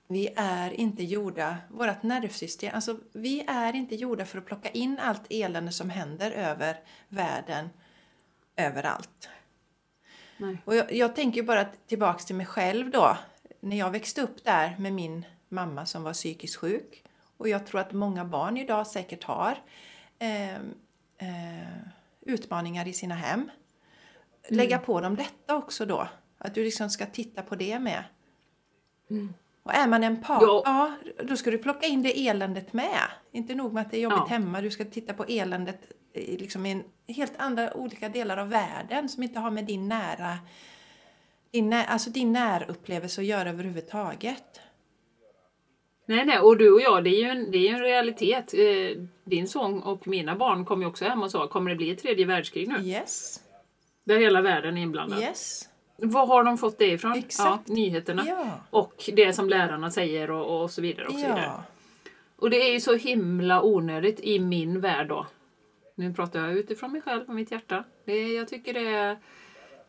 vi 0.08 0.34
är 0.36 0.74
inte 0.74 1.03
gjorda, 1.03 1.58
vårt 1.70 2.03
nervsystem, 2.03 2.72
alltså 2.76 2.97
vi 3.14 3.45
är 3.47 3.76
inte 3.76 3.95
gjorda 3.95 4.26
för 4.26 4.38
att 4.38 4.45
plocka 4.45 4.70
in 4.70 4.99
allt 4.99 5.22
elände 5.30 5.72
som 5.72 5.89
händer 5.89 6.32
över 6.32 6.80
världen, 7.10 7.70
överallt. 8.55 9.30
Nej. 10.38 10.58
Och 10.66 10.76
jag, 10.76 10.93
jag 10.93 11.16
tänker 11.16 11.43
bara 11.43 11.66
tillbaks 11.66 12.26
till 12.26 12.36
mig 12.36 12.45
själv 12.45 12.91
då, 12.91 13.18
när 13.60 13.78
jag 13.78 13.91
växte 13.91 14.22
upp 14.22 14.43
där 14.43 14.76
med 14.80 14.93
min 14.93 15.26
mamma 15.49 15.86
som 15.86 16.03
var 16.03 16.14
psykiskt 16.14 16.55
sjuk. 16.55 17.03
Och 17.38 17.49
jag 17.49 17.66
tror 17.66 17.82
att 17.82 17.91
många 17.91 18.26
barn 18.26 18.58
idag 18.58 18.88
säkert 18.88 19.24
har 19.24 19.58
eh, 20.20 20.55
eh, 21.18 21.78
utmaningar 22.22 22.88
i 22.88 22.93
sina 22.93 23.16
hem. 23.16 23.51
Lägga 24.49 24.80
på 24.80 25.01
dem 25.01 25.16
detta 25.16 25.55
också 25.55 25.86
då, 25.86 26.08
att 26.38 26.55
du 26.55 26.64
liksom 26.64 26.89
ska 26.89 27.05
titta 27.05 27.41
på 27.41 27.55
det 27.55 27.80
med. 27.80 28.03
Och 29.68 29.74
är 29.74 29.88
man 29.88 30.03
empat, 30.03 30.41
Ja. 30.41 30.61
ja. 30.65 30.91
då 31.24 31.36
ska 31.38 31.51
du 31.51 31.57
plocka 31.57 31.88
in 31.88 32.03
det 32.03 32.28
eländet 32.28 32.74
med. 32.74 32.99
Inte 33.32 33.55
nog 33.55 33.74
med 33.74 33.82
att 33.82 33.91
det 33.91 33.97
är 33.97 34.01
jobbigt 34.01 34.18
Ja. 34.20 34.26
hemma, 34.26 34.61
du 34.61 34.70
ska 34.72 34.86
titta 34.86 35.13
på 35.13 35.24
eländet 35.28 35.80
i 36.13 36.38
liksom 36.38 36.65
i 36.65 36.72
en 36.72 36.84
helt 37.15 37.34
andra 37.38 37.74
olika 37.74 38.09
delar 38.09 38.38
av 38.38 38.49
världen 38.49 39.09
som 39.09 39.24
inte 39.24 39.39
har 39.39 39.51
med 39.51 39.65
din 39.65 39.88
nära 39.88 40.38
din, 41.51 41.70
när, 41.70 41.86
alltså 41.86 42.09
din 42.09 42.32
närupplevelse 42.34 43.22
att 43.22 43.28
göra 43.28 43.49
överhuvudtaget. 43.49 44.59
Nej, 46.05 46.26
nej, 46.26 46.39
och 46.39 46.57
du 46.57 46.74
och 46.74 46.82
jag, 46.82 47.03
det 47.03 47.09
är 47.09 47.24
ju 47.24 47.30
en, 47.30 47.51
det 47.51 47.57
är 47.57 47.74
en 47.74 47.80
realitet. 47.82 48.53
Eh, 48.53 49.03
din 49.24 49.47
son 49.47 49.84
och 49.84 50.07
mina 50.07 50.36
barn 50.36 50.65
kom 50.65 50.82
ju 50.82 50.88
också 50.88 51.05
hem 51.05 51.24
och 51.24 51.32
sa, 51.32 51.47
kommer 51.47 51.70
det 51.70 51.76
bli 51.78 51.89
ett 51.91 51.99
tredje 52.01 52.26
världskrig 52.26 52.68
nu? 52.68 52.80
Yes, 52.80 53.39
Där 54.05 54.18
hela 54.20 54.41
världen 54.41 54.78
är 54.78 54.82
inblandad. 54.82 55.20
yes. 55.22 55.70
Var 55.98 56.28
har 56.28 56.43
de 56.43 56.58
fått 56.58 56.78
det 56.78 56.88
ifrån? 56.91 57.14
Exakt. 57.14 57.64
Ja, 57.70 57.74
nyheterna. 57.76 58.24
Ja. 58.28 58.60
Och 58.70 59.10
det 59.14 59.34
som 59.34 59.50
lärarna 59.50 59.91
säger 59.91 60.32
och, 60.32 60.62
och 60.64 60.72
så 60.72 60.82
vidare. 60.82 61.06
Och, 61.08 61.12
så 61.14 61.18
vidare. 61.18 61.52
Och 62.36 62.50
det 62.50 62.70
är 62.70 62.74
ju 62.74 62.80
så 62.80 62.95
himla 62.95 63.62
onödigt 63.62 64.20
i 64.20 64.39
min 64.39 64.82
värld 64.82 65.08
då. 65.08 65.28
Nu 65.95 66.14
pratar 66.14 66.39
jag 66.39 66.54
utifrån 66.58 66.91
mig 66.91 67.02
själv 67.02 67.24
och 67.28 67.36
mitt 67.36 67.52
hjärta. 67.52 67.84
Det, 68.06 68.34
jag 68.34 68.48
tycker 68.48 68.74
det 68.74 68.88
är... 68.89 69.18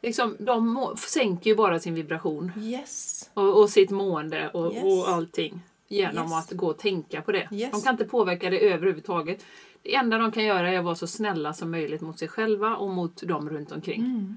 Liksom, 0.03 0.37
de 0.39 0.69
må, 0.69 0.97
sänker 0.97 1.51
ju 1.51 1.57
bara 1.57 1.79
sin 1.79 1.95
vibration 1.95 2.53
yes. 2.57 3.31
och, 3.35 3.61
och 3.61 3.71
sitt 3.71 3.91
mående 3.91 4.49
och, 4.49 4.75
Yes. 4.75 4.85
och 4.85 5.09
allting 5.09 5.61
genom 5.89 6.25
Yes. 6.25 6.33
att 6.35 6.53
gå 6.53 6.67
och 6.67 6.79
tänka 6.79 7.23
på 7.23 7.33
det. 7.33 7.49
De 7.51 7.83
kan 7.83 7.95
inte 7.95 8.05
påverka 8.05 8.51
det 8.51 8.59
överhuvudtaget. 8.59 9.45
Det 9.83 9.95
enda 9.95 10.19
de 10.19 10.33
kan 10.33 10.45
göra 10.45 10.71
är 10.73 10.79
att 10.79 10.85
vara 10.85 10.95
så 10.95 11.07
snälla 11.07 11.53
som 11.53 11.71
möjligt 11.71 12.01
mot 12.01 12.19
sig 12.19 12.29
själva 12.29 12.77
och 12.77 12.89
mot 12.91 13.23
dem 13.23 13.51
runt 13.51 13.73
omkring. 13.73 14.01
Mm. 14.01 14.37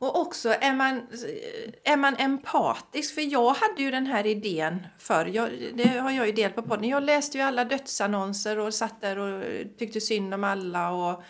Och 0.00 0.20
också 0.20 0.54
är 0.60 0.74
man, 0.74 1.06
är 1.84 1.96
man 1.96 2.16
empatisk, 2.16 3.14
för 3.14 3.32
jag 3.32 3.54
hade 3.54 3.82
ju 3.82 3.90
den 3.90 4.06
här 4.06 4.26
idén 4.26 4.86
förr, 4.98 5.26
jag, 5.26 5.50
det 5.74 5.88
har 5.88 6.10
jag 6.10 6.26
ju 6.26 6.32
delat 6.32 6.54
på 6.54 6.62
podden. 6.62 6.88
Jag 6.88 7.02
läste 7.02 7.38
ju 7.38 7.44
alla 7.44 7.64
dödsannonser 7.64 8.58
och 8.58 8.74
satt 8.74 9.00
där 9.00 9.18
och 9.18 9.44
tyckte 9.78 10.00
synd 10.00 10.34
om 10.34 10.44
alla. 10.44 10.90
Och, 10.90 11.22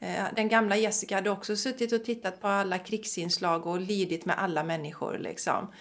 eh, 0.00 0.24
den 0.36 0.48
gamla 0.48 0.76
Jessica 0.76 1.14
hade 1.14 1.30
också 1.30 1.56
suttit 1.56 1.92
och 1.92 2.04
tittat 2.04 2.40
på 2.40 2.48
alla 2.48 2.78
krigsinslag 2.78 3.66
och 3.66 3.80
lidit 3.80 4.24
med 4.24 4.38
alla 4.38 4.62
människor. 4.62 5.18
Liksom. 5.18 5.72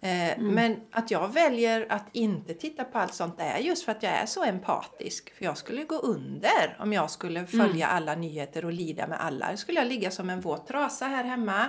Eh, 0.00 0.38
Men 0.38 0.80
att 0.90 1.10
jag 1.10 1.28
väljer 1.32 1.86
att 1.88 2.06
inte 2.12 2.54
titta 2.54 2.84
på 2.84 2.98
allt 2.98 3.14
sånt 3.14 3.34
är 3.38 3.58
just 3.58 3.84
för 3.84 3.92
att 3.92 4.02
jag 4.02 4.12
är 4.12 4.26
så 4.26 4.44
empatisk. 4.44 5.34
För 5.34 5.44
jag 5.44 5.58
skulle 5.58 5.84
gå 5.84 5.94
under 5.98 6.76
om 6.80 6.92
jag 6.92 7.10
skulle 7.10 7.46
följa 7.46 7.86
alla 7.86 8.14
nyheter 8.14 8.64
och 8.64 8.72
lida 8.72 9.06
med 9.06 9.20
alla. 9.20 9.50
Då 9.50 9.56
skulle 9.56 9.78
jag 9.80 9.88
ligga 9.88 10.10
som 10.10 10.30
en 10.30 10.40
våt 10.40 10.66
trasa 10.66 11.06
här 11.06 11.24
hemma, 11.24 11.68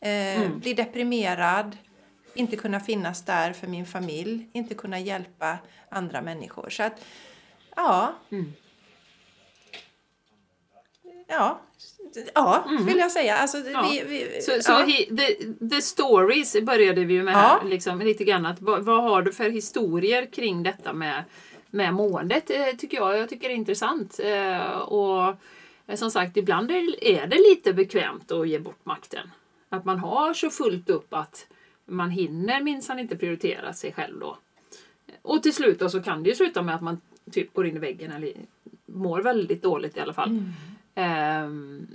eh, 0.00 0.50
bli 0.50 0.74
deprimerad, 0.74 1.76
inte 2.34 2.56
kunna 2.56 2.80
finnas 2.80 3.22
där 3.24 3.52
för 3.52 3.66
min 3.66 3.86
familj, 3.86 4.48
inte 4.52 4.74
kunna 4.74 4.98
hjälpa 4.98 5.58
andra 5.88 6.22
människor. 6.22 6.70
Så 6.70 6.82
att, 6.82 7.04
ja. 7.76 8.14
Ja, 11.28 11.60
ja 12.34 12.64
vill 12.86 12.98
jag 12.98 13.10
säga. 13.12 13.36
Alltså, 13.36 13.58
Ja. 13.58 13.88
vi, 13.92 14.02
vi, 14.08 14.42
Så, 14.42 14.62
så 14.62 14.72
ja. 14.72 14.84
hi, 14.86 15.16
the, 15.16 15.36
the 15.68 15.82
stories 15.82 16.56
började 16.62 17.04
vi 17.04 17.14
ju 17.14 17.22
med 17.22 17.34
Ja. 17.34 17.38
här, 17.38 17.68
liksom, 17.68 17.98
lite 18.00 18.24
grann. 18.24 18.46
Att, 18.46 18.60
vad, 18.60 18.82
vad 18.84 19.02
har 19.02 19.22
du 19.22 19.32
för 19.32 19.50
historier 19.50 20.26
kring 20.26 20.62
detta 20.62 20.92
med, 20.92 21.24
med 21.70 21.94
måendet? 21.94 22.50
Eh, 22.50 22.66
tycker 22.78 22.96
jag. 22.96 23.18
jag 23.18 23.28
tycker 23.28 23.48
det 23.48 23.54
är 23.54 23.56
intressant. 23.56 24.20
Eh, 24.24 24.78
och 24.78 25.34
eh, 25.86 25.96
som 25.96 26.10
sagt, 26.10 26.36
ibland 26.36 26.70
är, 26.70 27.26
det 27.26 27.36
lite 27.50 27.72
bekvämt 27.72 28.32
att 28.32 28.48
ge 28.48 28.58
bort 28.58 28.84
makten. 28.84 29.30
Att 29.68 29.84
man 29.84 29.98
har 29.98 30.34
så 30.34 30.50
fullt 30.50 30.90
upp 30.90 31.14
att 31.14 31.46
man 31.84 32.10
hinner 32.10 32.62
minsann 32.62 32.98
inte 32.98 33.16
prioritera 33.16 33.72
sig 33.72 33.92
själv 33.92 34.18
då. 34.20 34.38
Och 35.22 35.42
till 35.42 35.54
slut 35.54 35.78
då 35.78 35.88
så 35.90 36.02
kan 36.02 36.22
det 36.22 36.28
ju 36.28 36.34
sluta 36.36 36.62
med 36.62 36.74
att 36.74 36.82
man 36.82 37.00
typ 37.32 37.54
går 37.54 37.66
in 37.66 37.76
i 37.76 37.78
väggen 37.78 38.12
eller 38.12 38.32
mår 38.86 39.20
väldigt 39.22 39.62
dåligt 39.62 39.96
i 39.96 40.00
alla 40.00 40.12
fall. 40.12 40.42
Ehm, 40.94 41.86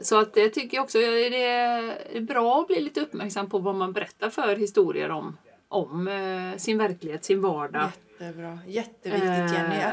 så 0.00 0.20
att 0.20 0.34
det 0.34 0.48
tycker 0.48 0.76
jag 0.76 0.84
också 0.84 0.98
det 0.98 1.44
är 1.44 2.20
bra 2.20 2.60
att 2.60 2.66
bli 2.66 2.80
lite 2.80 3.00
uppmärksam 3.00 3.48
på 3.48 3.58
vad 3.58 3.74
man 3.74 3.92
berättar 3.92 4.30
för 4.30 4.56
historier 4.56 5.10
om, 5.10 5.38
om 5.68 6.08
eh, 6.08 6.56
sin 6.56 6.78
verklighet, 6.78 7.24
sin 7.24 7.40
vardag. 7.40 7.90
Jättebra. 8.20 8.58
Jätteviktigt 8.66 9.52
Jenny. 9.52 9.76
Eh, 9.76 9.92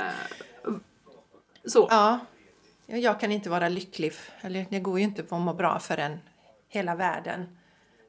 så. 1.66 1.88
Ja, 1.89 2.20
jag 2.86 3.20
kan 3.20 3.32
inte 3.32 3.50
vara 3.50 3.70
lycklig, 3.70 4.14
eller 4.41 4.66
det 4.70 4.80
går 4.80 5.00
ju 5.00 5.06
inte 5.06 5.24
på 5.24 5.36
att 5.36 5.41
må 5.41 5.54
bra 5.54 5.80
förrän 5.80 6.20
hela 6.68 6.95
världen 6.95 7.58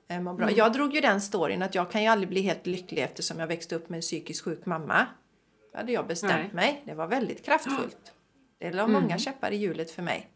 eh, 0.09 0.21
mår 0.21 0.35
bra. 0.35 0.45
Mm. 0.45 0.57
Jag 0.57 0.73
drog 0.73 0.95
ju 0.95 1.01
den 1.01 1.21
storyn 1.21 1.63
att 1.63 1.75
jag 1.75 1.91
kan 1.91 2.03
ju 2.03 2.09
aldrig 2.09 2.29
bli 2.29 2.41
helt 2.41 2.67
lycklig 2.67 3.03
eftersom 3.03 3.39
jag 3.39 3.47
växte 3.47 3.75
upp 3.75 3.89
med 3.89 3.97
en 3.97 4.03
psykiskt 4.03 4.45
sjuk 4.45 4.67
mamma. 4.67 5.07
Det 5.73 5.79
hade 5.79 5.93
jag 5.93 6.07
bestämt 6.07 6.33
Nej. 6.33 6.51
mig. 6.53 6.83
Det 6.87 6.95
var 6.95 7.07
väldigt 7.07 7.45
kraftfullt. 7.45 8.13
Det 8.59 8.73
la 8.73 8.87
många 8.87 9.19
käppar 9.19 9.51
i 9.51 9.57
hjulet 9.57 9.91
för 9.91 10.03
mig. 10.03 10.29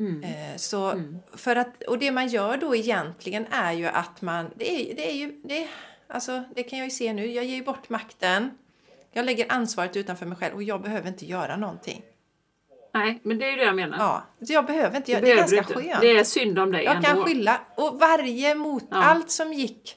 Mm. 0.00 0.22
Eh, 0.24 0.56
Så 0.56 1.02
för 1.36 1.56
att, 1.56 1.82
och 1.82 1.98
det 1.98 2.10
man 2.10 2.28
gör 2.28 2.56
då 2.56 2.76
egentligen 2.76 3.46
är 3.50 3.72
ju 3.72 3.86
att 3.86 4.22
man, 4.22 4.50
det 4.56 4.70
är, 4.90 4.94
det 4.96 5.10
är 5.10 5.14
ju, 5.14 5.40
det, 5.44 5.68
alltså, 6.08 6.44
det 6.54 6.62
kan 6.62 6.78
jag 6.78 6.86
ju 6.86 6.90
se 6.90 7.12
nu, 7.12 7.26
jag 7.26 7.44
ger 7.44 7.54
ju 7.56 7.62
bort 7.64 7.88
makten. 7.88 8.50
Jag 9.12 9.24
lägger 9.24 9.46
ansvaret 9.52 9.96
utanför 9.96 10.26
mig 10.26 10.38
själv 10.38 10.54
och 10.54 10.62
jag 10.62 10.82
behöver 10.82 11.08
inte 11.08 11.26
göra 11.26 11.56
någonting. 11.56 12.02
Nej, 12.94 13.20
men 13.22 13.38
det 13.38 13.46
är 13.46 13.50
ju 13.50 13.56
det 13.56 13.64
jag 13.64 13.76
menar. 13.76 13.98
Ja, 13.98 14.22
jag 14.38 14.66
behöver 14.66 14.96
inte 14.96 15.06
Det 15.06 15.12
göra 15.12 15.20
det. 15.24 15.30
är 15.32 15.34
behöver 15.36 15.56
ganska 15.56 15.74
inte. 15.80 15.88
skönt. 15.88 16.00
Det 16.00 16.10
är 16.18 16.24
synd 16.24 16.58
om 16.58 16.72
dig 16.72 16.84
jag 16.84 16.96
ändå. 16.96 17.08
kan 17.08 17.24
skylla. 17.24 17.60
Och 17.76 17.98
varje 18.00 18.54
mot, 18.54 18.84
Ja. 18.90 18.96
allt 18.96 19.30
som 19.30 19.52
gick 19.52 19.96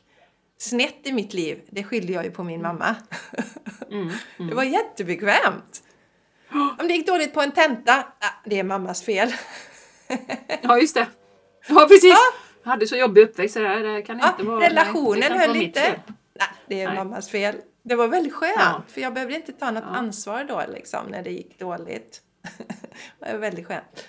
snett 0.57 0.99
i 1.07 1.11
mitt 1.13 1.33
liv, 1.33 1.61
det 1.69 1.83
skyller 1.83 2.13
jag 2.13 2.23
ju 2.25 2.31
på 2.31 2.43
min 2.43 2.61
mamma. 2.61 2.95
Mm. 3.91 4.09
Det 4.49 4.55
var 4.55 4.63
jättebekvämt. 4.63 5.83
Om 6.79 6.87
det 6.87 6.93
gick 6.93 7.07
dåligt 7.07 7.33
på 7.33 7.41
en 7.41 7.51
tenta, 7.51 7.93
ah, 8.19 8.29
det 8.45 8.59
är 8.59 8.63
mammas 8.63 9.03
fel. 9.03 9.33
Ja, 10.61 10.77
just 10.79 10.95
det. 10.95 11.07
Ja, 11.67 11.85
precis. 11.89 12.15
Jag 12.63 12.71
hade 12.71 12.87
så 12.87 12.95
jobbig 12.95 13.21
uppväxt, 13.21 13.53
så 13.53 13.59
det 13.59 13.67
här 13.67 13.79
det 13.83 14.01
kan 14.01 14.19
Ja, 14.19 14.29
inte 14.31 14.43
vara... 14.43 14.65
relationen 14.69 15.39
höll 15.39 15.55
inte. 15.55 15.81
Nej, 16.39 16.47
det 16.67 16.81
är 16.81 16.87
Nej. 16.87 16.95
mammas 16.97 17.29
fel. 17.29 17.55
Det 17.83 17.95
var 17.95 18.07
väldigt 18.07 18.33
skönt, 18.33 18.53
Ja. 18.57 18.83
för 18.87 19.01
jag 19.01 19.13
behövde 19.13 19.35
inte 19.35 19.51
ta 19.51 19.71
något 19.71 19.83
Ja. 19.87 19.95
ansvar 19.95 20.43
då 20.43 20.63
liksom, 20.73 21.07
när 21.07 21.23
det 21.23 21.29
gick 21.31 21.59
dåligt. 21.59 22.21
det 23.19 23.31
var 23.31 23.39
väldigt 23.39 23.67
skönt. 23.67 24.07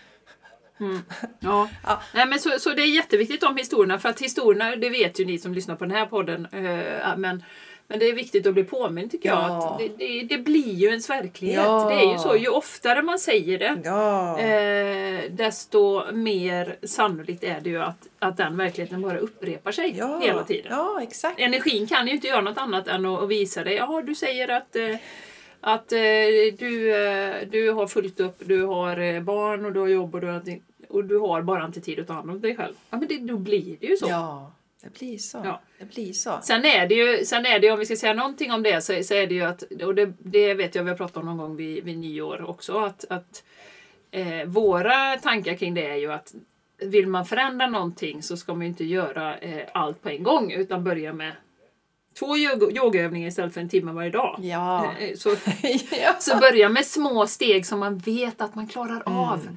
Ja. 1.41 1.69
Ja. 1.85 2.03
Nej, 2.15 2.27
men 2.27 2.39
så, 2.39 2.51
så 2.59 2.71
det 2.71 2.83
är 2.83 2.87
jätteviktigt 2.95 3.43
om 3.43 3.57
historierna, 3.57 3.99
för 3.99 4.09
att 4.09 4.21
historierna, 4.21 4.77
det 4.77 4.91
vet 4.91 5.21
ju 5.21 5.25
ni 5.25 5.39
som 5.39 5.55
lyssnar 5.55 5.77
på 5.77 5.85
den 5.85 5.97
här 5.97 6.07
podden, 6.07 6.47
eh, 6.53 7.17
men, 7.17 7.45
men 7.89 7.99
det 7.99 8.09
är 8.09 8.15
viktigt 8.15 8.47
att 8.47 8.55
bli 8.55 8.65
påmind 8.65 9.11
tycker 9.11 9.29
jag. 9.29 9.39
Ja. 9.39 9.71
Att 9.73 9.79
det, 9.79 9.89
det, 9.99 10.23
det 10.23 10.39
blir 10.39 10.73
ju 10.75 10.89
ens 10.89 11.11
verklighet. 11.11 11.65
Ja. 11.65 11.89
Det 11.89 11.95
är 11.95 12.13
ju 12.13 12.19
så, 12.19 12.37
ju 12.37 12.49
oftare 12.49 13.03
man 13.03 13.19
säger 13.19 13.59
det, 13.59 13.81
Ja. 13.85 14.41
eh, 14.41 15.31
desto 15.31 16.13
mer 16.13 16.77
sannolikt 16.83 17.45
är 17.45 17.61
det 17.61 17.71
ju 17.71 17.83
att, 17.83 18.07
att 18.19 18.37
den 18.37 18.57
verkligheten 18.57 19.03
bara 19.03 19.19
upprepar 19.19 19.73
sig 19.73 19.91
hela 20.23 20.45
tiden. 20.45 20.67
Ja, 20.71 21.01
exakt. 21.03 21.41
Energin 21.41 21.87
kan 21.87 22.07
ju 22.07 22.15
inte 22.15 22.27
göra 22.27 22.41
något 22.41 22.59
annat 22.59 22.89
än 22.89 23.07
att, 23.07 23.23
att 23.23 23.29
visa 23.29 23.65
dig. 23.65 23.75
Jaha, 23.75 24.03
du 24.03 24.15
säger 24.15 24.49
att, 24.49 24.77
eh, 24.77 24.97
att 25.61 25.93
eh, 25.93 25.99
du, 26.59 26.95
eh, 27.07 27.35
du 27.51 27.71
har 27.71 27.87
fullt 27.87 28.21
upp, 28.21 28.37
du 28.45 28.63
har 28.65 28.99
eh, 29.01 29.21
barn 29.21 29.65
och 29.67 29.73
du 29.73 29.81
har 29.81 29.89
jobb 29.89 30.15
och 30.15 30.21
du 30.21 30.27
har, 30.27 30.43
och 30.89 31.05
du 31.05 31.19
har 31.19 31.43
bara 31.43 31.65
inte 31.65 31.81
tid 31.81 31.99
att 32.01 32.07
ta 32.07 32.13
hand 32.13 32.31
om 32.31 32.41
dig 32.41 32.57
själv. 32.57 32.75
Ja, 32.91 32.97
men 32.97 33.09
det, 33.09 33.19
då 33.19 33.37
blir 33.37 33.77
det 33.81 33.87
ju 33.87 33.97
så. 33.97 34.07
Ja, 34.09 34.53
det 34.85 34.99
blir 34.99 35.19
så. 35.19 35.41
Ja. 35.45 35.61
Det 35.79 35.85
blir 35.85 36.13
så. 36.13 36.39
Sen 36.43 36.65
är 36.65 36.87
det 36.87 36.95
ju, 36.95 37.25
sen 37.25 37.47
är 37.47 37.59
det, 37.59 37.71
om 37.71 37.79
vi 37.79 37.87
ska 37.87 37.97
säga 37.97 38.15
någonting 38.15 38.53
om 38.53 38.63
det, 38.63 38.81
så, 38.85 39.03
så 39.03 39.15
är 39.15 39.27
det 39.27 39.35
ju 39.35 39.43
att, 39.45 39.63
och 39.83 39.95
det, 39.95 40.13
det 40.19 40.55
vet 40.55 40.75
jag 40.75 40.83
vi 40.85 40.91
har 40.91 40.97
pratat 40.97 41.17
om 41.17 41.27
någon 41.27 41.37
gång 41.37 41.57
vid, 41.57 41.85
vid 41.85 41.99
nyår 41.99 42.49
också, 42.51 42.79
att, 42.79 43.05
att 43.11 43.45
eh, 44.11 44.45
våra 44.47 45.17
tankar 45.17 45.55
kring 45.55 45.75
det 45.75 45.87
är 45.91 45.97
ju 45.97 46.13
att 46.13 46.35
vill 46.83 47.07
man 47.07 47.27
förändra 47.27 47.67
någonting 47.67 48.23
så 48.23 48.37
ska 48.37 48.55
man 48.55 48.63
inte 48.67 48.85
göra 48.85 49.39
eh, 49.39 49.67
allt 49.75 50.03
på 50.03 50.09
en 50.09 50.23
gång 50.23 50.53
utan 50.53 50.85
börja 50.85 51.13
med 51.13 51.33
två 52.19 52.37
yoga- 52.37 52.71
yogaövningar 52.77 53.29
istället 53.29 53.55
för 53.55 53.61
en 53.61 53.69
timme 53.69 53.93
varje 53.93 54.11
dag. 54.11 54.39
Ja. 54.43 54.93
Eh, 55.01 55.17
Så, 55.17 55.31
ja. 56.03 56.15
så 56.19 56.37
börja 56.37 56.69
med 56.69 56.87
små 56.87 57.27
steg 57.27 57.67
som 57.67 57.81
man 57.81 57.99
vet 57.99 58.41
att 58.41 58.55
man 58.55 58.67
klarar 58.69 59.03
av. 59.07 59.41
Mm. 59.41 59.57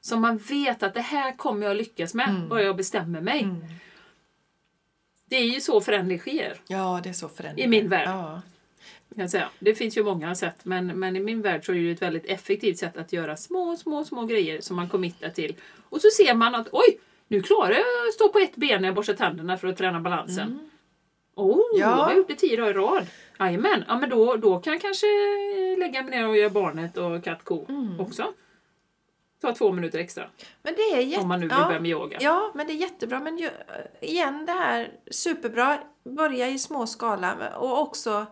Som 0.00 0.20
man 0.20 0.36
vet 0.38 0.82
att 0.82 0.94
det 0.94 1.00
här 1.00 1.36
kommer 1.36 1.66
jag 1.66 1.76
lyckas 1.76 2.14
med, 2.14 2.28
Mm. 2.28 2.48
bara 2.48 2.62
jag 2.62 2.76
bestämmer 2.76 3.20
mig. 3.20 3.46
Det 5.32 5.38
är 5.38 5.44
ju 5.44 5.60
så 5.60 5.80
förändring 5.80 6.18
sker. 6.18 6.60
ja, 6.66 7.00
det 7.02 7.08
är 7.08 7.12
så 7.12 7.28
förändrat. 7.28 7.64
I 7.64 7.68
min 7.68 7.88
värld. 7.88 8.08
Ja. 8.08 8.42
Kan 9.16 9.28
säga. 9.28 9.48
Det 9.58 9.74
finns 9.74 9.96
ju 9.98 10.04
många 10.04 10.34
sätt 10.34 10.54
men, 10.62 10.86
men 10.86 11.16
i 11.16 11.20
min 11.20 11.42
värld 11.42 11.66
så 11.66 11.72
är 11.72 11.76
det 11.76 11.90
ett 11.90 12.02
väldigt 12.02 12.24
effektivt 12.26 12.78
sätt 12.78 12.96
att 12.96 13.12
göra 13.12 13.36
små, 13.36 13.76
små, 13.76 14.04
små 14.04 14.26
grejer 14.26 14.60
som 14.60 14.76
man 14.76 14.88
committar 14.88 15.28
till. 15.28 15.54
Och 15.88 16.00
så 16.00 16.08
ser 16.10 16.34
man 16.34 16.54
att 16.54 16.68
oj, 16.72 16.98
nu 17.28 17.42
klarar 17.42 17.70
jag 17.70 18.08
att 18.08 18.14
stå 18.14 18.28
på 18.28 18.38
ett 18.38 18.56
ben 18.56 18.80
när 18.82 18.88
jag 18.88 18.94
borstar 18.94 19.14
tänderna 19.14 19.56
för 19.56 19.68
att 19.68 19.76
träna 19.76 20.00
balansen. 20.00 20.58
Oh, 21.34 21.58
Ja. 21.72 21.78
jag 21.78 21.86
har 21.88 22.14
gjort 22.14 22.28
det 22.28 22.34
tio 22.34 22.56
dagar 22.56 22.70
i 22.70 22.74
rad. 22.74 23.06
Jajamän, 23.38 23.84
ja, 23.88 23.98
men 23.98 24.10
då, 24.10 24.36
då 24.36 24.58
kan 24.60 24.72
jag 24.72 24.82
kanske 24.82 25.06
lägga 25.78 26.02
mig 26.02 26.10
ner 26.10 26.28
och 26.28 26.36
göra 26.36 26.50
barnet 26.50 26.96
och 26.96 27.24
katt 27.24 27.44
ko 27.44 27.66
också. 27.98 28.32
Ta 29.42 29.54
två 29.54 29.72
minuter 29.72 29.98
extra. 29.98 30.30
Men 30.62 30.74
det 30.74 30.82
är 30.82 31.00
jätte... 31.00 31.22
Om 31.22 31.28
man 31.28 31.40
nu 31.40 31.46
vill 31.46 31.56
ja. 31.58 31.66
börja 31.66 31.80
med 31.80 31.90
yoga. 31.90 32.18
Ja, 32.20 32.52
men 32.54 32.66
det 32.66 32.72
är 32.72 32.76
jättebra. 32.76 33.20
Men 33.20 33.38
ju, 33.38 33.50
igen 34.00 34.46
det 34.46 34.52
här, 34.52 34.92
superbra. 35.10 35.78
Börja 36.04 36.48
i 36.48 36.58
små 36.58 36.86
skala 36.86 37.56
och 37.56 37.80
också 37.80 38.26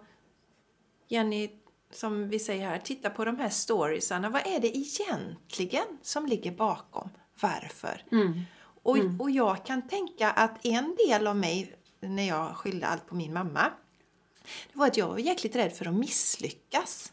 Jenny, 1.09 1.51
som 1.93 2.29
vi 2.29 2.39
säger 2.39 2.69
här, 2.69 2.79
titta 2.79 3.11
på 3.11 3.25
de 3.25 3.37
här 3.37 3.49
storiesarna. 3.49 4.31
Vad 4.31 4.47
är 4.47 4.61
det 4.61 4.77
egentligen 4.77 5.99
som 6.03 6.27
ligger 6.27 6.53
bakom? 6.53 7.11
Varför? 7.41 8.05
Mm. 8.13 8.41
Och, 8.83 8.97
och 9.19 9.31
jag 9.31 9.67
kan 9.67 9.89
tänka 9.89 10.31
att 10.31 10.67
en 10.67 10.97
del 11.09 11.27
av 11.27 11.37
mig, 11.37 11.77
när 12.01 12.29
jag 12.29 12.57
skyllde 12.57 12.87
allt 12.87 13.07
på 13.07 13.15
min 13.15 13.33
mamma, 13.33 13.71
det 14.73 14.79
var 14.79 14.87
att 14.87 14.97
jag 14.97 15.09
var 15.09 15.19
jäkligt 15.19 15.57
rädd 15.57 15.73
för 15.73 15.87
att 15.87 15.95
misslyckas. 15.95 17.13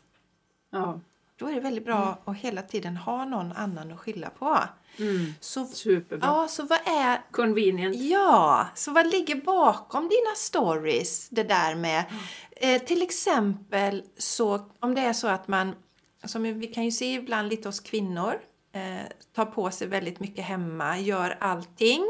Ja. 0.70 1.00
Då 1.38 1.48
är 1.48 1.54
det 1.54 1.60
väldigt 1.60 1.86
bra 1.86 2.18
att 2.26 2.38
hela 2.38 2.62
tiden 2.62 2.98
ha 2.98 3.26
någon 3.26 3.52
annan 3.52 3.92
att 3.92 4.00
skylla 4.00 4.30
på. 4.30 4.60
Mm. 5.00 5.34
Så, 5.40 5.66
Superbra. 5.66 6.28
ja, 6.28 6.48
så 6.48 6.64
vad 6.64 6.80
är 6.86 7.32
Convenient. 7.32 7.96
Ja, 7.96 8.68
så 8.76 8.92
vad 8.92 9.08
ligger 9.08 9.36
bakom 9.36 10.04
dina 10.04 10.36
stories? 10.36 11.30
Det 11.30 11.44
där 11.44 11.76
med 11.76 12.04
eh, 12.52 12.82
till 12.82 13.02
exempel 13.02 14.04
så 14.18 14.70
om 14.80 14.96
det 14.96 15.02
är 15.02 15.14
så 15.14 15.28
att 15.28 15.48
man, 15.48 15.76
som 16.24 16.44
vi 16.44 16.68
kan 16.68 16.86
ju 16.86 16.92
se 16.92 17.14
ibland 17.14 17.50
lite 17.50 17.68
hos 17.68 17.80
kvinnor, 17.80 18.40
eh, 18.72 19.08
tar 19.36 19.46
på 19.46 19.72
sig 19.72 19.88
väldigt 19.88 20.20
mycket 20.20 20.46
hemma, 20.46 21.00
gör 21.00 21.38
allting. 21.40 22.06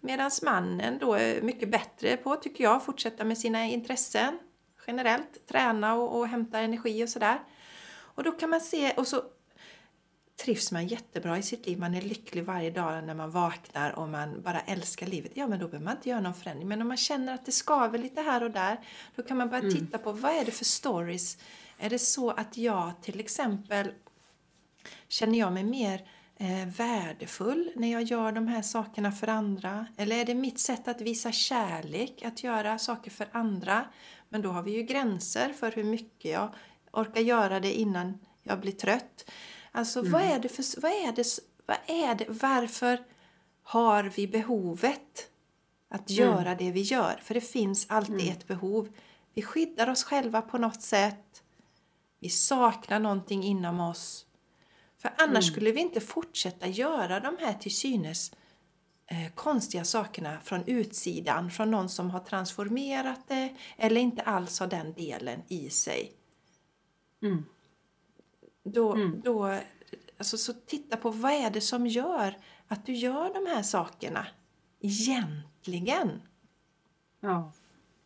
Medan 0.00 0.30
mannen 0.42 0.98
då 1.00 1.14
är 1.14 1.42
mycket 1.42 1.70
bättre 1.70 2.16
på, 2.16 2.36
tycker 2.36 2.64
jag, 2.64 2.76
att 2.76 2.84
fortsätta 2.84 3.24
med 3.24 3.38
sina 3.38 3.64
intressen 3.64 4.38
generellt, 4.86 5.46
träna 5.48 5.94
och, 5.94 6.18
och 6.18 6.28
hämta 6.28 6.58
energi 6.58 7.04
och 7.04 7.08
sådär. 7.08 7.38
Och 8.14 8.24
då 8.24 8.32
kan 8.32 8.50
man 8.50 8.60
se, 8.60 8.92
och 8.92 9.06
så 9.06 9.22
trivs 10.36 10.72
man 10.72 10.86
jättebra 10.86 11.38
i 11.38 11.42
sitt 11.42 11.66
liv, 11.66 11.78
man 11.78 11.94
är 11.94 12.02
lycklig 12.02 12.44
varje 12.44 12.70
dag 12.70 13.04
när 13.04 13.14
man 13.14 13.30
vaknar 13.30 13.98
och 13.98 14.08
man 14.08 14.42
bara 14.42 14.60
älskar 14.60 15.06
livet, 15.06 15.32
ja 15.34 15.46
men 15.46 15.58
då 15.58 15.68
behöver 15.68 15.84
man 15.84 15.96
inte 15.96 16.08
göra 16.08 16.20
någon 16.20 16.34
förändring. 16.34 16.68
Men 16.68 16.82
om 16.82 16.88
man 16.88 16.96
känner 16.96 17.34
att 17.34 17.46
det 17.46 17.52
skaver 17.52 17.98
lite 17.98 18.20
här 18.20 18.42
och 18.42 18.50
där, 18.50 18.80
då 19.16 19.22
kan 19.22 19.36
man 19.36 19.48
börja 19.48 19.70
titta 19.70 19.98
på 19.98 20.12
vad 20.12 20.32
är 20.32 20.44
det 20.44 20.50
för 20.50 20.64
stories? 20.64 21.38
Är 21.78 21.90
det 21.90 21.98
så 21.98 22.30
att 22.30 22.56
jag 22.56 23.02
till 23.02 23.20
exempel 23.20 23.92
känner 25.08 25.38
jag 25.38 25.52
mig 25.52 25.64
mer 25.64 26.08
eh, 26.36 26.68
värdefull 26.76 27.72
när 27.76 27.92
jag 27.92 28.02
gör 28.02 28.32
de 28.32 28.48
här 28.48 28.62
sakerna 28.62 29.12
för 29.12 29.28
andra? 29.28 29.86
Eller 29.96 30.16
är 30.16 30.24
det 30.24 30.34
mitt 30.34 30.58
sätt 30.58 30.88
att 30.88 31.00
visa 31.00 31.32
kärlek, 31.32 32.22
att 32.22 32.42
göra 32.44 32.78
saker 32.78 33.10
för 33.10 33.28
andra? 33.32 33.84
Men 34.28 34.42
då 34.42 34.50
har 34.50 34.62
vi 34.62 34.72
ju 34.72 34.82
gränser 34.82 35.52
för 35.52 35.72
hur 35.72 35.84
mycket 35.84 36.30
jag 36.30 36.54
orkar 36.94 37.20
göra 37.20 37.60
det 37.60 37.72
innan 37.72 38.18
jag 38.42 38.60
blir 38.60 38.72
trött. 38.72 39.30
Alltså 39.72 40.02
vad 40.02 40.22
är 40.22 40.38
det 40.38 40.48
för, 40.48 40.80
vad 40.80 40.90
är 40.92 41.12
det, 41.12 41.38
vad 41.66 41.76
är 41.86 42.14
det, 42.14 42.26
varför 42.28 43.04
har 43.62 44.04
vi 44.04 44.26
behovet 44.26 45.30
att 45.88 46.10
göra 46.10 46.54
det 46.54 46.70
vi 46.70 46.80
gör? 46.80 47.20
För 47.22 47.34
det 47.34 47.40
finns 47.40 47.86
alltid 47.88 48.30
ett 48.30 48.46
behov. 48.46 48.88
Vi 49.34 49.42
skyddar 49.42 49.90
oss 49.90 50.04
själva 50.04 50.42
på 50.42 50.58
något 50.58 50.82
sätt. 50.82 51.42
Vi 52.20 52.28
saknar 52.28 53.00
någonting 53.00 53.44
inom 53.44 53.80
oss. 53.80 54.26
För 54.98 55.14
annars 55.18 55.46
skulle 55.46 55.72
vi 55.72 55.80
inte 55.80 56.00
fortsätta 56.00 56.66
göra 56.66 57.20
de 57.20 57.36
här 57.40 57.54
till 57.54 57.74
synes 57.74 58.32
eh, 59.06 59.34
konstiga 59.34 59.84
sakerna 59.84 60.38
från 60.42 60.64
utsidan, 60.66 61.50
från 61.50 61.70
någon 61.70 61.88
som 61.88 62.10
har 62.10 62.20
transformerat 62.20 63.20
det 63.28 63.54
eller 63.76 64.00
inte 64.00 64.22
alls 64.22 64.60
har 64.60 64.66
den 64.66 64.92
delen 64.92 65.42
i 65.48 65.70
sig. 65.70 66.12
Mm. 67.24 67.44
Då, 68.64 69.10
då, 69.24 69.58
alltså, 70.18 70.36
så 70.36 70.52
titta 70.52 70.96
på 70.96 71.10
vad 71.10 71.32
är 71.32 71.50
det 71.50 71.60
som 71.60 71.86
gör 71.86 72.34
att 72.68 72.86
du 72.86 72.92
gör 72.92 73.34
de 73.34 73.50
här 73.50 73.62
sakerna 73.62 74.26
egentligen. 74.80 76.22
Ja. 77.20 77.52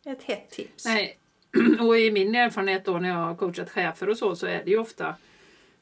Ett 0.05 0.23
hett 0.23 0.49
tips. 0.49 0.85
Nej, 0.85 1.17
och 1.79 1.97
i 1.99 2.11
min 2.11 2.35
erfarenhet 2.35 2.85
då 2.85 2.99
när 2.99 3.09
jag 3.09 3.15
har 3.15 3.35
coachat 3.35 3.69
chefer 3.69 4.09
och 4.09 4.17
så, 4.17 4.35
så 4.35 4.47
är 4.47 4.63
det 4.63 4.71
ju 4.71 4.77
ofta 4.77 5.15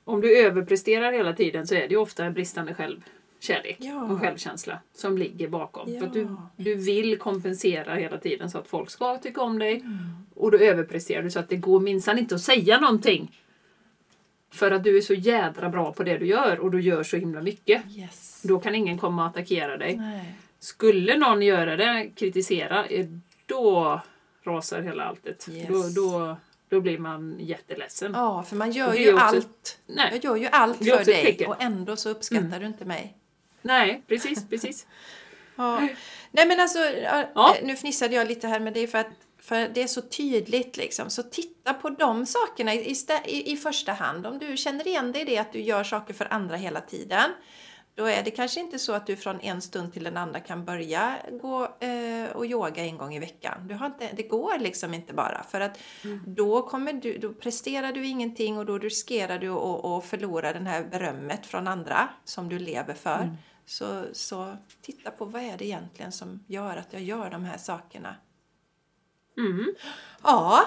om 0.04 0.22
du 0.22 0.38
överpresterar 0.38 1.12
hela 1.12 1.34
tiden 1.34 1.68
så 1.68 1.76
är 1.76 1.82
det 1.82 1.88
ju 1.88 1.98
ofta 1.98 2.26
en 2.26 2.34
bristande 2.34 2.74
självkärlek 2.74 3.78
Ja. 3.80 4.04
och 4.04 4.20
självkänsla 4.20 4.80
som 4.94 5.18
ligger 5.18 5.48
bakom. 5.48 5.94
Ja. 5.94 6.00
För 6.00 6.08
du, 6.08 6.38
du 6.56 6.76
vill 6.76 7.18
kompensera 7.18 7.96
hela 7.96 8.18
tiden 8.18 8.52
så 8.52 8.58
att 8.58 8.68
folk 8.68 8.90
ska 8.90 9.18
tycka 9.18 9.42
om 9.42 9.60
dig 9.60 9.76
Mm. 9.76 10.27
Och 10.38 10.52
då 10.52 10.58
överpresterar 10.58 11.24
du 11.24 11.32
så 11.32 11.40
att 11.40 11.50
det 11.50 11.56
går 11.56 11.80
minsann 11.80 12.18
inte 12.20 12.36
att 12.36 12.42
säga 12.42 12.80
någonting. 12.80 13.42
För 14.52 14.72
att 14.72 14.84
du 14.84 14.98
är 14.98 15.02
så 15.02 15.14
jädra 15.14 15.70
bra 15.70 15.94
på 15.94 16.04
det 16.04 16.18
du 16.18 16.26
gör 16.28 16.60
och 16.60 16.72
du 16.72 16.82
gör 16.82 17.04
så 17.04 17.18
himla 17.18 17.42
mycket. 17.42 17.82
Yes. 17.96 18.42
Då 18.44 18.60
kan 18.60 18.76
ingen 18.76 18.98
komma 18.98 19.22
och 19.24 19.30
attackera 19.30 19.78
dig. 19.78 19.98
Nej. 19.98 20.34
Skulle 20.60 21.18
någon 21.18 21.42
göra 21.42 21.76
det, 21.76 22.10
kritisera, 22.16 22.86
eh, 22.86 23.06
då 23.46 24.02
rasar 24.44 24.82
hela 24.82 25.04
alltet. 25.04 25.48
Yes. 25.52 25.68
Då, 25.68 26.02
då, 26.02 26.38
då 26.70 26.82
blir 26.82 26.98
man 26.98 27.36
jätteledsen. 27.40 28.12
Ja, 28.16 28.44
för 28.44 28.56
man 28.56 28.72
gör 28.72 28.94
ju 28.94 29.14
också- 29.14 29.26
allt. 29.26 29.80
Nej. 29.86 30.10
Jag 30.14 30.24
gör 30.24 30.36
ju 30.36 30.48
allt 30.52 30.78
för 30.78 31.06
dig 31.06 31.24
tecken. 31.26 31.46
Mm. 31.46 31.58
och 31.58 31.64
ändå 31.64 31.96
så 31.96 32.10
uppskattar 32.10 32.60
du 32.60 32.66
inte 32.66 32.86
mig. 32.86 33.18
Nej, 33.62 34.02
precis, 34.08 34.50
precis. 34.50 34.88
Ja. 35.60 35.88
Nej 36.32 36.48
men 36.48 36.60
alltså, 36.60 36.80
ja, 36.80 37.24
Ja. 37.36 37.56
nu 37.64 37.76
fnissade 37.76 38.16
jag 38.16 38.28
lite 38.28 38.48
här 38.48 38.60
men 38.60 38.74
det 38.74 38.80
är 38.80 38.88
för 38.88 38.98
att 38.98 39.08
för 39.48 39.70
det 39.70 39.84
är 39.84 39.88
så 39.88 40.02
tydligt 40.02 40.78
liksom. 40.78 41.10
Så 41.10 41.24
titta 41.24 41.74
på 41.74 41.90
de 41.90 42.26
sakerna 42.26 42.74
i, 42.74 42.96
i, 43.26 43.52
i 43.52 43.58
första 43.58 43.92
hand. 43.92 44.26
Om 44.26 44.40
du 44.40 44.58
känner 44.58 44.88
igen 44.88 45.12
dig 45.12 45.22
i 45.22 45.26
det 45.26 45.38
att 45.38 45.54
du 45.54 45.62
gör 45.62 45.84
saker 45.84 46.14
för 46.14 46.34
andra 46.34 46.56
hela 46.56 46.82
tiden. 46.82 47.32
då 47.96 48.06
är 48.06 48.24
det 48.24 48.32
kanske 48.32 48.60
inte 48.60 48.80
så 48.80 48.94
att 48.94 49.08
du 49.08 49.16
från 49.16 49.42
en 49.42 49.62
stund 49.62 49.94
till 49.94 50.08
en 50.08 50.18
andra 50.18 50.40
kan 50.40 50.66
börja 50.66 51.18
gå 51.42 51.64
eh, 51.80 52.30
och 52.36 52.46
yoga 52.46 52.86
en 52.86 52.98
gång 52.98 53.16
i 53.16 53.20
veckan. 53.20 53.68
Du 53.68 53.76
har 53.76 53.86
inte, 53.86 54.10
det 54.14 54.24
går 54.24 54.60
liksom 54.60 54.94
inte 54.94 55.14
bara. 55.14 55.44
För 55.44 55.62
att 55.62 55.80
då, 56.26 56.62
kommer 56.62 56.94
du, 56.94 57.18
då 57.18 57.34
presterar 57.34 57.92
du 57.92 58.06
ingenting 58.06 58.58
och 58.58 58.66
då 58.66 58.78
riskerar 58.78 59.40
du 59.40 59.50
att, 59.50 59.86
att 59.86 60.06
förlora 60.06 60.54
det 60.54 60.70
här 60.70 60.84
berömmet 60.84 61.46
från 61.46 61.68
andra 61.68 62.10
som 62.24 62.50
du 62.50 62.60
lever 62.60 62.94
för. 62.94 63.38
Så, 63.66 64.04
så 64.14 64.58
titta 64.82 65.12
på 65.12 65.26
vad 65.26 65.42
är 65.42 65.58
det 65.58 65.66
egentligen 65.66 66.12
som 66.12 66.44
gör 66.48 66.78
att 66.78 66.94
jag 66.94 67.02
gör 67.02 67.30
de 67.30 67.46
här 67.46 67.58
sakerna. 67.58 68.16
Mm. 69.38 69.76
Ja, 70.24 70.66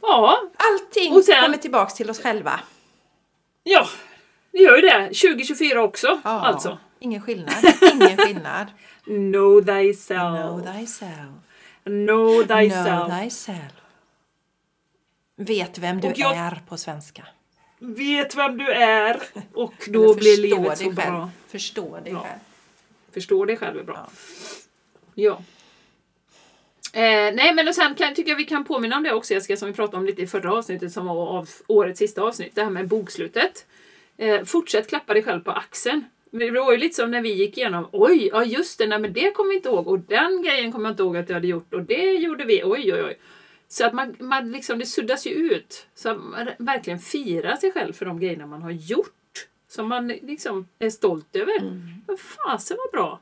Ja, 0.00 0.42
allting 0.56 1.12
Och 1.16 1.24
sen- 1.24 1.42
kommer 1.44 1.56
tillbaks 1.58 1.94
till 1.94 2.10
oss 2.10 2.20
själva. 2.20 2.60
ja, 3.62 3.86
det 4.52 4.58
gör 4.58 4.76
ju 4.76 4.82
det. 4.82 5.06
2024 5.14 5.82
också, 5.82 6.20
Ja, 6.24 6.30
alltså. 6.30 6.78
Ingen 6.98 7.22
skillnad. 7.22 7.54
Ingen 7.92 8.16
skillnad. 8.16 8.66
Know 9.04 9.60
thyself. 9.64 10.08
Know 10.18 10.60
thyself. 10.60 11.28
Know 11.84 12.42
thyself. 12.42 12.86
Know 12.86 13.20
thyself. 13.22 13.72
Vet 15.36 15.78
vem 15.78 16.00
du 16.00 16.12
jag- 16.16 16.36
är 16.36 16.60
på 16.68 16.76
svenska. 16.76 17.26
Vet 17.78 18.34
vem 18.36 18.58
du 18.58 18.72
är 18.72 19.22
och 19.54 19.74
då 19.88 20.14
blir 20.14 20.36
livet 20.42 20.78
så 20.78 20.84
själv. 20.84 20.94
bra. 20.94 21.30
Förstå 21.48 22.00
dig 22.00 22.12
Ja. 22.12 22.20
själv. 22.20 22.38
Förstå 23.14 23.44
dig 23.44 23.56
själv 23.56 23.78
är 23.78 23.84
bra. 23.84 24.08
Ja. 25.14 25.24
Ja. 25.24 25.42
Eh, 26.94 27.34
nej 27.34 27.54
men 27.54 27.68
och 27.68 27.74
sen 27.74 27.94
kan, 27.94 28.14
tycker 28.14 28.30
jag 28.30 28.36
vi 28.36 28.44
kan 28.44 28.64
påminna 28.64 28.96
om 28.96 29.02
det 29.02 29.12
också 29.12 29.34
Jessica 29.34 29.56
som 29.56 29.68
vi 29.68 29.74
pratade 29.74 29.96
om 29.96 30.06
lite 30.06 30.22
i 30.22 30.26
förra 30.26 30.52
avsnittet 30.52 30.92
som 30.92 31.06
var 31.06 31.26
av 31.26 31.48
årets 31.66 31.98
sista 31.98 32.22
avsnitt. 32.22 32.54
Det 32.54 32.62
här 32.62 32.70
med 32.70 32.88
bokslutet. 32.88 33.66
Eh, 34.16 34.44
fortsätt 34.44 34.88
klappa 34.88 35.14
dig 35.14 35.22
själv 35.22 35.40
på 35.40 35.50
axeln. 35.50 36.04
Det 36.30 36.50
var 36.50 36.72
ju 36.72 36.78
lite 36.78 36.94
som 36.94 37.10
när 37.10 37.20
vi 37.20 37.32
gick 37.32 37.58
igenom, 37.58 37.88
oj, 37.92 38.28
ja 38.32 38.44
just 38.44 38.78
det, 38.78 38.86
nej 38.86 38.98
men 38.98 39.12
det 39.12 39.30
kommer 39.30 39.50
jag 39.50 39.58
inte 39.58 39.68
ihåg 39.68 39.88
och 39.88 39.98
den 39.98 40.42
grejen 40.42 40.72
kommer 40.72 40.84
jag 40.84 40.92
inte 40.92 41.02
ihåg 41.02 41.16
att 41.16 41.28
jag 41.28 41.34
hade 41.34 41.46
gjort 41.46 41.74
och 41.74 41.82
det 41.82 42.12
gjorde 42.12 42.44
vi, 42.44 42.62
oj 42.64 42.92
oj 42.92 43.02
oj. 43.04 43.18
Så 43.68 43.86
att 43.86 43.92
man, 43.92 44.16
man 44.18 44.52
liksom, 44.52 44.78
det 44.78 44.86
suddas 44.86 45.26
ju 45.26 45.30
ut. 45.30 45.86
Så 45.94 46.10
att 46.10 46.18
man 46.18 46.48
verkligen 46.58 46.98
firar 46.98 47.56
sig 47.56 47.72
själv 47.72 47.92
för 47.92 48.06
de 48.06 48.20
grejerna 48.20 48.46
man 48.46 48.62
har 48.62 48.70
gjort. 48.70 49.48
Som 49.68 49.88
man 49.88 50.08
liksom 50.08 50.68
är 50.78 50.90
stolt 50.90 51.36
över. 51.36 51.60
Mm. 51.60 52.18
Fasen 52.18 52.76
vad 52.84 52.92
bra! 52.92 53.20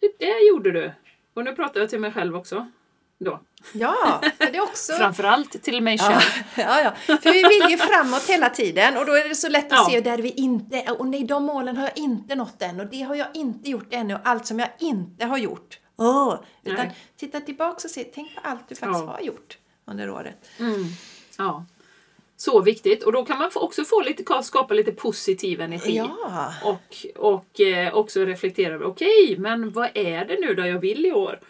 Det 0.00 0.18
där 0.18 0.48
gjorde 0.48 0.72
du! 0.72 0.92
Och 1.34 1.44
nu 1.44 1.54
pratar 1.54 1.80
jag 1.80 1.90
till 1.90 2.00
mig 2.00 2.12
själv 2.12 2.36
också. 2.36 2.70
Då. 3.18 3.40
Ja, 3.72 4.20
för 4.38 4.52
det 4.52 4.60
också... 4.60 4.92
Framförallt 4.98 5.62
till 5.62 5.80
mig 5.82 5.96
Ja, 6.00 6.04
själv. 6.04 6.44
ja, 6.68 6.80
ja, 7.06 7.16
för 7.16 7.32
vi 7.32 7.42
vill 7.42 7.70
ju 7.70 7.76
framåt 7.76 8.26
hela 8.28 8.50
tiden 8.50 8.96
och 8.96 9.06
då 9.06 9.12
är 9.12 9.28
det 9.28 9.34
så 9.34 9.48
lätt 9.48 9.64
att 9.64 9.72
Ja. 9.72 9.88
se 9.90 10.00
där 10.00 10.18
vi 10.18 10.30
inte 10.30 10.76
är. 10.76 11.00
Och 11.00 11.06
nej, 11.06 11.24
de 11.24 11.44
målen 11.44 11.76
har 11.76 11.84
jag 11.84 11.98
inte 11.98 12.34
nått 12.34 12.62
än 12.62 12.80
och 12.80 12.86
det 12.86 13.02
har 13.02 13.14
jag 13.14 13.26
inte 13.34 13.70
gjort 13.70 13.86
ännu 13.90 14.14
och 14.14 14.20
allt 14.24 14.46
som 14.46 14.58
jag 14.58 14.68
inte 14.78 15.24
har 15.26 15.38
gjort. 15.38 15.78
Åh, 15.96 16.34
utan 16.64 16.86
Nej. 16.86 16.96
titta 17.16 17.40
tillbaks 17.40 17.84
och 17.84 17.90
se, 17.90 18.04
tänk 18.04 18.34
på 18.34 18.40
allt 18.44 18.68
du 18.68 18.74
faktiskt 18.74 19.04
Ja. 19.04 19.12
har 19.12 19.20
gjort 19.20 19.58
under 19.84 20.10
året. 20.10 20.48
Mm. 20.58 20.84
Ja. 21.38 21.64
Så 22.36 22.60
viktigt. 22.60 23.02
Och 23.04 23.12
då 23.12 23.24
kan 23.24 23.38
man 23.38 23.50
också 23.54 23.84
få 23.84 24.00
lite, 24.00 24.42
skapa 24.42 24.74
lite 24.74 24.92
positiv 24.92 25.60
energi. 25.60 25.96
Ja, 25.96 26.52
Och, 26.64 27.06
och 27.16 27.60
eh, 27.60 27.94
också 27.94 28.20
reflektera 28.24 28.74
över, 28.74 28.86
okej, 28.86 29.36
men 29.38 29.70
vad 29.72 29.90
är 29.94 30.24
det 30.24 30.38
nu 30.40 30.54
då 30.54 30.66
jag 30.66 30.78
vill 30.78 31.06
i 31.06 31.12
år? 31.12 31.40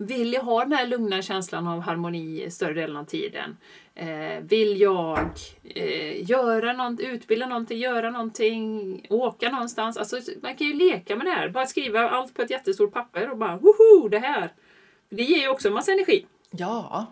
Vill 0.00 0.32
jag 0.32 0.40
ha 0.40 0.64
den 0.64 0.72
här 0.72 0.86
lugna 0.86 1.22
känslan 1.22 1.66
av 1.66 1.80
harmoni 1.80 2.50
större 2.50 2.74
delen 2.74 2.96
av 2.96 3.04
tiden? 3.04 3.56
Eh, 3.94 4.40
vill 4.42 4.80
jag 4.80 5.30
eh, 5.64 6.30
göra 6.30 6.72
något, 6.72 7.00
utbilda 7.00 7.46
någonting, 7.46 7.78
göra 7.78 8.10
någonting, 8.10 9.06
åka 9.10 9.50
någonstans? 9.50 9.96
Alltså, 9.96 10.20
man 10.42 10.56
kan 10.56 10.66
ju 10.66 10.74
leka 10.74 11.16
med 11.16 11.26
det 11.26 11.30
här. 11.30 11.48
Bara 11.48 11.66
skriva 11.66 12.10
allt 12.10 12.34
på 12.34 12.42
ett 12.42 12.50
jättestort 12.50 12.92
papper 12.92 13.30
och 13.30 13.38
bara 13.38 13.56
woho, 13.56 14.08
det 14.08 14.18
här! 14.18 14.52
Det 15.10 15.22
ger 15.22 15.40
ju 15.40 15.48
också 15.48 15.68
en 15.68 15.74
massa 15.74 15.92
energi. 15.92 16.26
ja, 16.50 17.06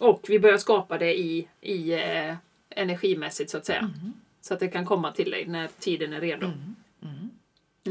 Och 0.00 0.24
vi 0.28 0.38
börjar 0.38 0.58
skapa 0.58 0.98
det 0.98 1.18
i, 1.18 1.48
i 1.60 1.92
eh, 1.92 2.34
energimässigt 2.70 3.50
så 3.50 3.58
att 3.58 3.66
säga. 3.66 3.78
Mm. 3.78 4.12
Så 4.40 4.54
att 4.54 4.60
det 4.60 4.68
kan 4.68 4.86
komma 4.86 5.12
till 5.12 5.30
dig 5.30 5.46
när 5.46 5.68
tiden 5.78 6.12
är 6.12 6.20
redo. 6.20 6.50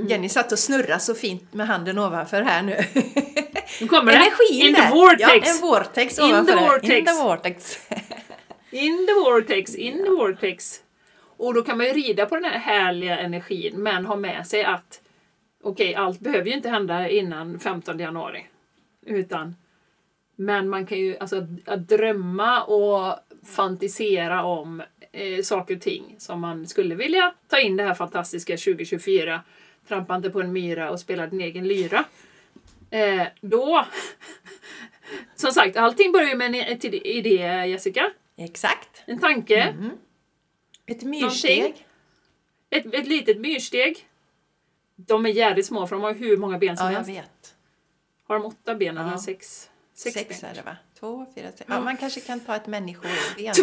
Jenny 0.09 0.29
satt 0.29 0.51
och 0.51 0.59
snurrade 0.59 0.99
så 0.99 1.15
fint 1.15 1.53
med 1.53 1.67
handen 1.67 1.99
ovanför 1.99 2.41
här 2.41 2.61
nu. 2.61 2.77
Nu 3.81 3.87
kommer 3.87 4.11
det! 4.11 4.17
Energin 4.17 4.67
In 4.67 4.75
the 4.75 4.89
vortex! 4.89 5.47
Ja, 5.47 5.55
en 5.55 5.61
vortex 5.61 6.19
In 6.19 6.45
the 6.45 6.55
vortex. 6.55 6.89
In 6.89 7.05
the 7.05 7.13
vortex. 7.13 7.79
In 8.71 9.07
the 9.07 9.13
vortex, 9.13 9.75
in 9.75 10.03
the 10.03 10.09
vortex. 10.09 10.81
Och 11.37 11.53
då 11.53 11.61
kan 11.61 11.77
man 11.77 11.87
ju 11.87 11.93
rida 11.93 12.25
på 12.25 12.35
den 12.35 12.43
här 12.43 12.59
härliga 12.59 13.19
energin 13.19 13.83
men 13.83 14.05
ha 14.05 14.15
med 14.15 14.47
sig 14.47 14.63
att 14.63 15.01
okej, 15.63 15.95
allt 15.95 16.19
behöver 16.19 16.45
ju 16.45 16.53
inte 16.53 16.69
hända 16.69 17.09
innan 17.09 17.59
15 17.59 17.99
januari. 17.99 18.47
Utan 19.05 19.55
men 20.39 20.69
man 20.69 20.85
kan 20.85 20.97
ju, 20.97 21.17
alltså 21.17 21.37
att, 21.37 21.49
att 21.65 21.87
drömma 21.87 22.63
och 22.63 23.15
fantisera 23.55 24.43
om 24.43 24.81
eh, 25.11 25.41
saker 25.43 25.75
och 25.75 25.81
ting 25.81 26.15
som 26.17 26.41
man 26.41 26.67
skulle 26.67 26.95
vilja 26.95 27.33
ta 27.47 27.59
in 27.59 27.77
det 27.77 27.83
här 27.83 27.93
fantastiska 27.93 28.57
2024. 28.57 29.41
Trampa 29.87 30.15
inte 30.15 30.29
på 30.29 30.41
en 30.41 30.53
myra 30.53 30.91
och 30.91 30.99
spela 30.99 31.27
din 31.27 31.41
egen 31.41 31.67
lyra. 31.67 32.05
Eh, 32.89 33.27
då, 33.41 33.85
som 35.35 35.51
sagt, 35.51 35.77
allting 35.77 36.11
börjar 36.11 36.29
ju 36.29 36.35
med 36.35 36.47
en 36.47 36.55
idé 36.93 37.65
Jessica. 37.67 38.11
Exakt. 38.37 39.03
En 39.05 39.19
tanke, 39.19 39.61
Mm. 39.63 39.89
Ett 40.85 41.03
myrsteg. 41.03 41.87
Ett, 42.69 42.93
ett 42.93 43.07
litet 43.07 43.37
myrsteg. 43.39 44.07
De 44.95 45.25
är 45.25 45.29
jävligt 45.29 45.65
små 45.65 45.87
för 45.87 45.95
de 45.95 46.03
har 46.03 46.13
hur 46.13 46.37
många 46.37 46.57
ben 46.57 46.77
som 46.77 46.85
Ja, 46.85 46.91
jag 46.91 46.97
helst. 46.97 47.11
vet. 47.11 47.55
Har 48.27 48.35
de 48.39 48.45
åtta 48.45 48.75
ben 48.75 48.95
Ja. 48.95 49.07
eller 49.07 49.17
sex? 49.17 49.69
Sex, 49.93 50.13
Sex 50.13 50.41
ben. 50.41 50.49
är 50.51 50.55
det 50.55 50.61
va? 50.61 50.77
Två, 50.99 51.25
fyra, 51.35 51.47
sex. 51.51 51.63
Ja, 51.67 51.79
man 51.81 51.97
kanske 51.97 52.19
kan 52.21 52.39
ta 52.39 52.55
ett 52.55 52.67
människoben. 52.67 53.11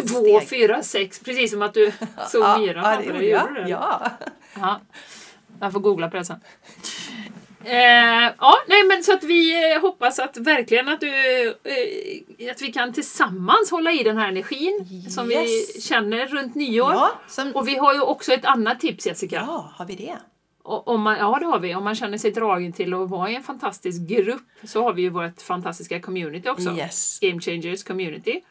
Två, 0.07 0.39
fyra, 0.41 0.83
sex. 0.83 1.19
Precis 1.19 1.51
som 1.51 1.61
att 1.61 1.73
du 1.73 1.91
såg 2.31 2.41
ja, 2.43 2.57
myran 2.57 2.83
ja, 2.83 2.93
framför 2.93 3.13
dig. 3.53 3.69
Ja. 3.69 4.11
Ja. 4.59 4.81
Jag 5.59 5.71
får 5.73 5.79
googla 5.79 6.09
på 6.09 6.17
det 6.17 6.25
sen. 6.25 6.39
Eh, 7.65 8.33
ja, 8.39 8.53
nej 8.67 8.83
men 8.87 9.03
så 9.03 9.13
att 9.13 9.23
vi 9.23 9.73
eh, 9.73 9.81
hoppas 9.81 10.19
att 10.19 10.37
verkligen 10.37 10.89
att 10.89 10.99
du 11.01 11.07
eh, 11.47 12.51
att 12.51 12.61
vi 12.61 12.71
kan 12.71 12.93
tillsammans 12.93 13.71
hålla 13.71 13.91
i 13.91 14.03
den 14.03 14.17
här 14.17 14.27
energin 14.29 14.85
som 15.09 15.27
vi 15.27 15.35
Yes. 15.35 15.83
känner 15.83 16.25
runt 16.27 16.55
nyår. 16.55 16.93
Ja, 16.93 17.11
som, 17.27 17.51
Och 17.51 17.67
vi 17.67 17.75
har 17.77 17.93
ju 17.93 18.01
också 18.01 18.33
ett 18.33 18.45
annat 18.45 18.79
tips 18.79 19.07
Jessica. 19.07 19.35
ja, 19.47 19.71
har 19.75 19.85
vi 19.85 19.95
det? 19.95 20.15
Och 20.63 20.87
Om 20.87 21.01
man, 21.01 21.17
ja, 21.17 21.37
det 21.39 21.45
har 21.45 21.59
vi. 21.59 21.75
Om 21.75 21.83
man 21.83 21.95
känner 21.95 22.17
sig 22.17 22.31
dragen 22.31 22.73
till 22.73 22.93
att 22.93 23.09
vara 23.09 23.29
i 23.31 23.35
en 23.35 23.43
fantastisk 23.43 24.01
grupp 24.09 24.41
så 24.63 24.83
har 24.83 24.93
vi 24.93 25.01
ju 25.01 25.09
vårt 25.09 25.41
fantastiska 25.41 25.99
community 26.01 26.49
också. 26.49 26.71
Yes. 26.71 27.19
Game 27.21 27.41
Changers 27.41 27.83
Community. 27.83 28.41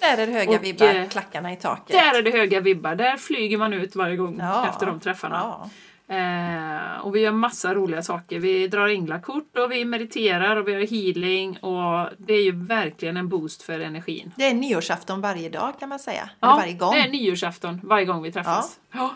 Där 0.00 0.18
är 0.18 0.26
det 0.26 0.32
höga 0.32 0.50
Och, 0.58 0.64
vibbar, 0.64 0.86
eh, 0.94 1.08
klackarna 1.08 1.52
i 1.52 1.56
taket. 1.56 1.88
Där 1.96 2.18
är 2.18 2.22
det 2.22 2.30
höga 2.30 2.60
vibbar. 2.60 2.94
Där 2.94 3.16
flyger 3.16 3.56
man 3.58 3.72
ut 3.72 3.96
varje 3.96 4.16
gång 4.16 4.38
Ja. 4.40 4.68
efter 4.68 4.86
de 4.86 5.00
träffarna. 5.00 5.36
Ja. 5.36 5.70
Eh, 6.10 6.98
och 7.00 7.16
vi 7.16 7.20
gör 7.20 7.32
massa 7.32 7.74
roliga 7.74 8.02
saker. 8.02 8.38
Vi 8.38 8.68
drar 8.68 8.88
änglakort 8.88 9.56
och 9.58 9.72
vi 9.72 9.84
mediterar 9.84 10.56
och 10.56 10.68
vi 10.68 10.74
har 10.74 10.80
healing 10.80 11.56
och 11.58 12.08
det 12.18 12.32
är 12.34 12.42
ju 12.42 12.52
verkligen 12.64 13.16
en 13.16 13.28
boost 13.28 13.62
för 13.62 13.80
energin. 13.80 14.32
Det 14.36 14.44
är 14.46 14.54
nyårsafton 14.54 15.20
varje 15.20 15.48
dag 15.48 15.80
kan 15.80 15.88
man 15.88 15.98
säga. 15.98 16.20
Eller 16.40 16.52
Ja, 16.52 16.56
varje 16.56 16.72
gång. 16.72 16.92
det 16.94 17.00
är 17.00 17.08
nyårsafton 17.08 17.80
varje 17.82 18.04
gång 18.04 18.22
vi 18.22 18.32
träffas. 18.32 18.78
Ja. 18.92 19.14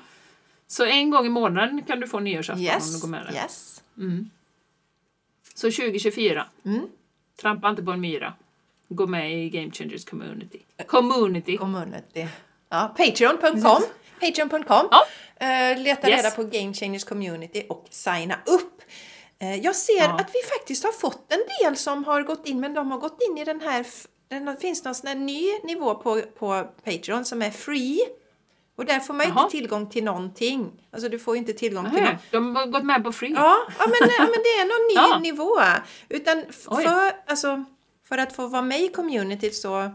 Så 0.67 0.85
en 0.85 1.11
gång 1.11 1.27
i 1.27 1.29
månaden 1.29 1.83
kan 1.83 2.01
du 2.01 2.07
få 2.09 2.21
nyårsafton 2.21 2.59
om 2.59 2.65
du 2.65 2.73
Yes, 2.75 3.03
går 3.03 3.09
med 3.09 3.27
det. 3.27 3.35
yes. 3.35 3.83
Mm. 3.99 4.31
Så 5.55 5.71
2024, 5.71 6.47
Mm. 6.65 6.87
trampa 7.41 7.71
inte 7.71 7.83
på 7.83 7.91
en 7.93 8.01
myra. 8.01 8.33
Gå 8.89 9.07
med 9.07 9.45
i 9.45 9.49
Game 9.51 9.71
Changers 9.71 10.05
Community. 10.05 10.59
Community. 10.87 11.57
Community. 11.57 12.27
Ja, 12.69 12.95
Patreon.com. 12.97 13.83
Patreon.com. 14.21 14.89
Ja. 14.91 15.03
Eh, 15.41 15.79
leta 15.79 16.09
Yes. 16.11 16.17
reda 16.25 16.31
på 16.31 16.43
Game 16.45 16.75
Changers 16.75 17.05
Community 17.05 17.67
och 17.69 17.87
signa 17.91 18.35
upp. 18.47 18.83
Eh, 19.39 19.57
jag 19.57 19.77
ser 19.77 19.99
Ja. 19.99 20.15
att 20.21 20.31
vi 20.35 20.49
faktiskt 20.59 20.85
har 20.85 20.93
fått 20.93 21.33
en 21.33 21.43
del 21.63 21.77
som 21.77 22.05
har 22.05 22.23
gått 22.23 22.47
in, 22.49 22.61
men 22.61 22.75
de 22.75 22.91
har 22.91 22.99
gått 22.99 23.19
in 23.31 23.39
i 23.39 23.45
den 23.45 23.61
här... 23.61 23.87
Det 24.29 24.57
finns 24.61 24.85
någon 24.85 24.95
sån 24.95 25.07
här 25.09 25.15
ny 25.15 25.43
nivå 25.65 25.95
på, 25.95 26.21
på 26.39 26.69
Patreon 26.85 27.25
som 27.25 27.43
är 27.43 27.51
free. 27.51 28.01
Och 28.77 28.85
där 28.85 29.01
får 29.01 29.15
man 29.15 29.27
ju 29.27 29.33
Jaha. 29.33 29.43
inte 29.45 29.51
tillgång 29.57 29.91
till 29.91 30.05
någonting. 30.05 30.71
Alltså 30.93 31.09
du 31.09 31.19
får 31.19 31.37
inte 31.37 31.53
tillgång 31.53 31.85
till 31.91 32.01
Nähä, 32.01 32.13
något. 32.13 32.23
de 32.31 32.57
har 32.57 32.67
gått 32.67 32.85
med 32.85 33.05
på 33.05 33.13
free. 33.13 33.33
Ja, 33.33 33.57
ja, 33.79 33.85
men, 33.87 34.09
ja, 34.19 34.23
men 34.23 34.29
det 34.43 34.49
är 34.61 34.65
någon 34.65 34.89
ny 34.89 35.13
Ja. 35.13 35.19
nivå. 35.19 35.61
Utan 36.09 36.45
för, 36.53 37.13
alltså, 37.31 37.65
för 38.09 38.19
att 38.19 38.33
få 38.37 38.47
vara 38.47 38.63
med 38.63 38.81
i 38.81 38.89
communityt 38.89 39.55
så, 39.57 39.91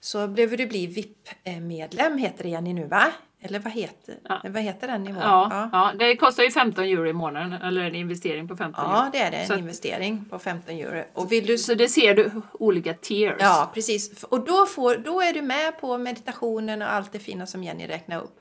så 0.00 0.28
behöver 0.28 0.56
du 0.56 0.66
bli 0.66 0.86
VIP-medlem, 0.86 2.18
heter 2.18 2.42
det 2.42 2.48
Jenny 2.50 2.72
nu 2.72 2.86
va? 2.86 3.12
Eller 3.46 3.58
vad 3.58 3.72
heter, 3.72 4.18
Ja. 4.28 4.40
vad 4.44 4.62
heter 4.62 4.86
den 4.88 5.04
nivån? 5.04 5.22
Ja, 5.22 5.48
ja. 5.50 5.68
ja, 5.72 5.92
det 5.98 6.16
kostar 6.16 6.42
ju 6.42 6.50
15 6.50 6.84
euro 6.84 7.06
i 7.08 7.12
månaden, 7.12 7.52
eller 7.52 7.80
en 7.80 7.94
investering 7.94 8.48
på 8.48 8.56
15 8.56 8.84
Ja, 8.86 9.00
euro. 9.02 9.10
det 9.12 9.18
är 9.18 9.30
det. 9.30 9.36
En 9.36 9.46
Så 9.46 9.54
investering 9.54 10.24
på 10.30 10.38
15 10.38 10.74
euro. 10.74 11.04
Och 11.12 11.32
vill 11.32 11.46
du... 11.46 11.58
Så 11.58 11.74
det 11.74 11.88
ser 11.88 12.14
du 12.14 12.30
olika 12.52 12.94
tiers. 12.94 13.36
Ja, 13.40 13.70
precis. 13.74 14.22
Och 14.24 14.44
då, 14.44 14.66
får, 14.66 14.94
då 14.96 15.20
är 15.20 15.32
du 15.32 15.42
med 15.42 15.80
på 15.80 15.98
meditationen 15.98 16.82
och 16.82 16.92
allt 16.92 17.12
det 17.12 17.18
fina 17.18 17.46
som 17.46 17.64
Jenny 17.64 17.86
räknar 17.86 18.22
upp. 18.22 18.40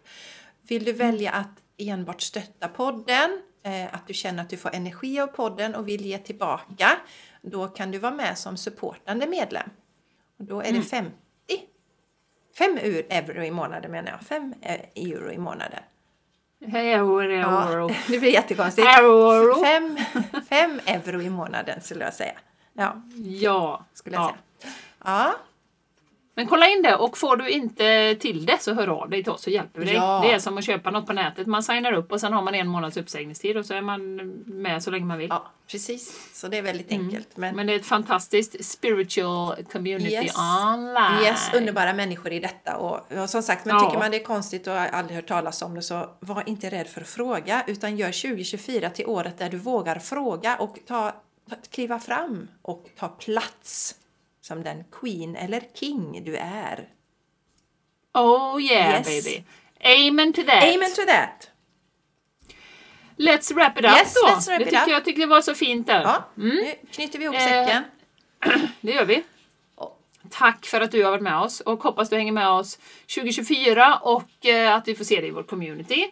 Vill 0.68 0.84
du 0.86 0.92
välja 0.94 1.32
att 1.32 1.52
enbart 1.78 2.22
stötta 2.22 2.68
podden, 2.68 3.42
eh, 3.64 3.94
att 3.94 4.08
du 4.08 4.14
känner 4.14 4.44
att 4.44 4.50
du 4.50 4.58
får 4.58 4.76
energi 4.76 5.20
av 5.20 5.28
podden 5.28 5.76
och 5.76 5.88
vill 5.88 6.06
ge 6.06 6.18
tillbaka, 6.18 6.90
då 7.42 7.68
kan 7.68 7.92
du 7.92 7.98
vara 7.98 8.14
med 8.14 8.38
som 8.38 8.58
supportande 8.58 9.28
medlem. 9.28 9.70
Och 10.40 10.46
då 10.46 10.62
är 10.62 10.72
det 10.74 10.82
50 10.82 11.12
5 12.58 12.78
euro 13.10 13.44
i 13.44 13.52
månaden 13.52 13.92
menar 13.92 14.12
jag. 14.12 14.22
5 14.22 14.54
euro 14.96 15.32
i 15.32 15.38
månaden. 15.38 15.80
Euro, 16.74 17.20
euro. 17.22 17.90
Ja, 17.90 17.96
det 18.08 18.20
blir 18.20 18.32
jättekonstigt. 18.32 18.88
Euro. 18.88 19.64
5 20.50 20.80
euro 20.86 21.22
i 21.22 21.30
månaden 21.30 21.82
skulle 21.82 22.04
jag 22.06 22.14
säga. 22.14 22.34
Ja, 22.74 23.02
Ja. 23.16 23.86
skulle 23.94 24.16
jag 24.16 24.24
ja. 24.24 24.28
säga. 24.62 24.74
Ja, 25.06 25.34
Men 26.38 26.48
kolla 26.48 26.68
in 26.68 26.82
det 26.82 26.96
och 26.96 27.18
får 27.18 27.36
du 27.38 27.50
inte 27.50 28.16
till 28.20 28.46
det 28.46 28.62
så 28.62 28.74
hör 28.74 28.88
av 28.88 29.10
dig 29.10 29.24
till 29.24 29.32
oss 29.32 29.42
så 29.42 29.50
hjälper 29.50 29.80
vi 29.80 29.86
dig. 29.86 29.96
Ja. 29.96 30.22
Det 30.24 30.32
är 30.34 30.40
som 30.40 30.58
att 30.58 30.66
köpa 30.66 30.92
något 30.92 31.08
på 31.08 31.14
nätet. 31.14 31.48
Man 31.48 31.64
signar 31.64 31.92
upp 31.94 32.12
och 32.12 32.20
sen 32.22 32.34
har 32.34 32.42
man 32.42 32.56
en 32.56 32.68
månads 32.68 32.98
uppsägningstid 32.98 33.58
och 33.58 33.66
så 33.66 33.74
är 33.74 33.82
man 33.82 34.16
med 34.46 34.84
så 34.84 34.92
länge 34.92 35.06
man 35.06 35.18
vill. 35.18 35.30
ja, 35.30 35.52
precis. 35.68 36.30
Så 36.42 36.48
det 36.48 36.58
är 36.58 36.62
väldigt 36.62 36.92
enkelt. 36.92 37.38
Men, 37.38 37.56
Men 37.56 37.68
det 37.68 37.74
är 37.74 37.80
ett 37.80 37.86
fantastiskt 37.86 38.66
spiritual 38.66 39.56
community 39.72 40.12
Yes. 40.12 40.36
online. 40.38 41.24
yes, 41.24 41.50
underbara 41.54 41.94
människor 41.94 42.32
i 42.32 42.40
detta. 42.40 42.78
Och, 42.78 43.12
och 43.22 43.30
som 43.30 43.44
sagt, 43.44 43.66
men 43.66 43.76
Ja. 43.76 43.86
tycker 43.86 44.00
man 44.00 44.12
det 44.12 44.18
är 44.22 44.24
konstigt 44.26 44.68
och 44.68 44.74
aldrig 44.74 45.16
hört 45.16 45.28
talas 45.28 45.62
om 45.62 45.76
det 45.76 45.82
så 45.82 46.10
var 46.20 46.44
inte 46.50 46.70
rädd 46.70 46.88
för 46.88 47.02
att 47.02 47.08
fråga 47.08 47.64
utan 47.68 47.98
gör 47.98 48.12
2024 48.12 48.90
till 48.90 49.06
året 49.06 49.38
där 49.38 49.50
du 49.50 49.58
vågar 49.58 50.00
fråga 50.00 50.56
och 50.56 50.78
ta, 50.88 51.12
ta, 51.50 51.56
kliva 51.72 52.00
fram 52.00 52.48
och 52.62 52.86
ta 53.00 53.08
plats 53.08 53.96
som 54.48 54.64
den 54.64 54.84
queen 54.92 55.36
eller 55.36 55.62
king 55.74 56.24
du 56.26 56.38
är. 56.38 56.90
Oh 58.14 58.62
yeah 58.62 58.94
Yes. 59.08 59.26
baby. 59.26 59.44
Amen 60.08 60.34
to 60.34 60.42
that. 60.44 60.64
Amen 60.64 60.96
to 60.96 61.02
that! 61.08 61.50
Let's 63.18 63.54
wrap 63.56 63.80
it 63.80 63.86
up 63.86 63.92
Yes, 63.92 64.14
då. 64.14 64.28
let's 64.28 64.48
wrap 64.48 64.60
det 64.60 64.62
it 64.66 64.70
tycker 64.70 64.82
up. 64.84 64.90
jag 64.90 65.06
tyckte 65.06 65.22
det 65.22 65.26
var 65.28 65.42
så 65.42 65.56
fint 65.56 65.88
där. 65.88 66.02
Ja, 66.02 66.30
nu 66.36 66.74
knyter 66.92 67.20
vi 67.20 67.26
ihop 67.26 67.36
Eh, 67.36 67.42
säcken. 67.42 67.84
Det 68.82 68.92
gör 68.92 69.06
vi. 69.06 69.24
Tack 70.30 70.66
för 70.66 70.82
att 70.82 70.92
du 70.92 71.04
har 71.04 71.12
varit 71.12 71.22
med 71.24 71.38
oss 71.40 71.60
och 71.62 71.84
hoppas 71.84 72.10
du 72.10 72.16
hänger 72.16 72.32
med 72.32 72.50
oss 72.50 72.80
2024 73.16 73.96
och 74.02 74.46
eh, 74.46 74.76
att 74.76 74.88
vi 74.88 74.96
får 74.96 75.04
se 75.04 75.16
dig 75.22 75.28
i 75.28 75.32
vår 75.32 75.44
community. 75.44 76.12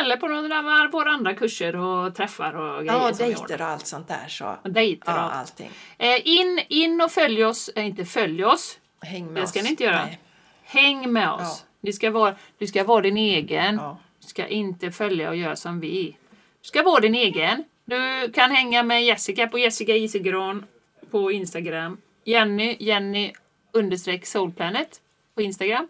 Eller 0.00 0.16
på 0.16 0.28
några 0.28 0.58
av 0.84 0.90
våra 0.90 1.10
andra 1.10 1.34
kurser 1.34 1.76
och 1.76 2.14
träffar 2.14 2.52
och 2.56 2.78
grejer 2.84 2.92
Ja, 2.92 3.10
vi 3.18 3.24
dejter 3.24 3.60
och 3.62 3.68
allt 3.68 3.86
sånt 3.86 4.08
där 4.08 4.28
så. 4.28 4.56
Och 4.62 4.70
dejter 4.70 5.12
och 5.12 5.18
Ja, 5.18 5.20
allt. 5.20 5.34
allting. 5.34 5.70
Eh, 5.98 6.28
in, 6.28 6.60
in 6.68 7.00
och 7.00 7.10
följ 7.12 7.44
oss, 7.44 7.68
eh, 7.68 7.86
inte 7.86 8.04
följ 8.04 8.44
oss, 8.44 8.78
Häng 9.00 9.26
med 9.26 9.34
det 9.34 9.42
oss. 9.42 9.50
ska 9.50 9.62
ni 9.62 9.68
inte 9.68 9.84
göra. 9.84 10.04
Nej. 10.04 10.18
Häng 10.64 11.12
med 11.12 11.30
oss. 11.32 11.40
Ja. 11.42 11.56
Du, 11.80 11.92
ska 11.92 12.10
vara, 12.10 12.34
du 12.58 12.66
ska 12.66 12.84
vara 12.84 13.00
din 13.00 13.16
egen. 13.16 13.74
Ja. 13.76 13.98
Du 14.20 14.26
ska 14.28 14.46
inte 14.46 14.90
följa 14.92 15.28
och 15.28 15.36
göra 15.36 15.56
som 15.56 15.80
vi. 15.80 16.16
Du 16.62 16.68
ska 16.68 16.82
vara 16.82 17.00
din 17.00 17.14
egen. 17.14 17.64
Du 17.84 18.32
kan 18.34 18.50
hänga 18.50 18.82
med 18.82 19.04
Jessica 19.04 19.46
på 19.46 19.58
Jessica 19.58 19.92
Isegran 19.96 20.66
på 21.10 21.32
Instagram. 21.32 21.98
Jenny, 22.24 22.76
Jenny 22.80 23.32
understreck 23.72 24.26
Soulplanet 24.26 25.00
på 25.34 25.42
Instagram. 25.42 25.88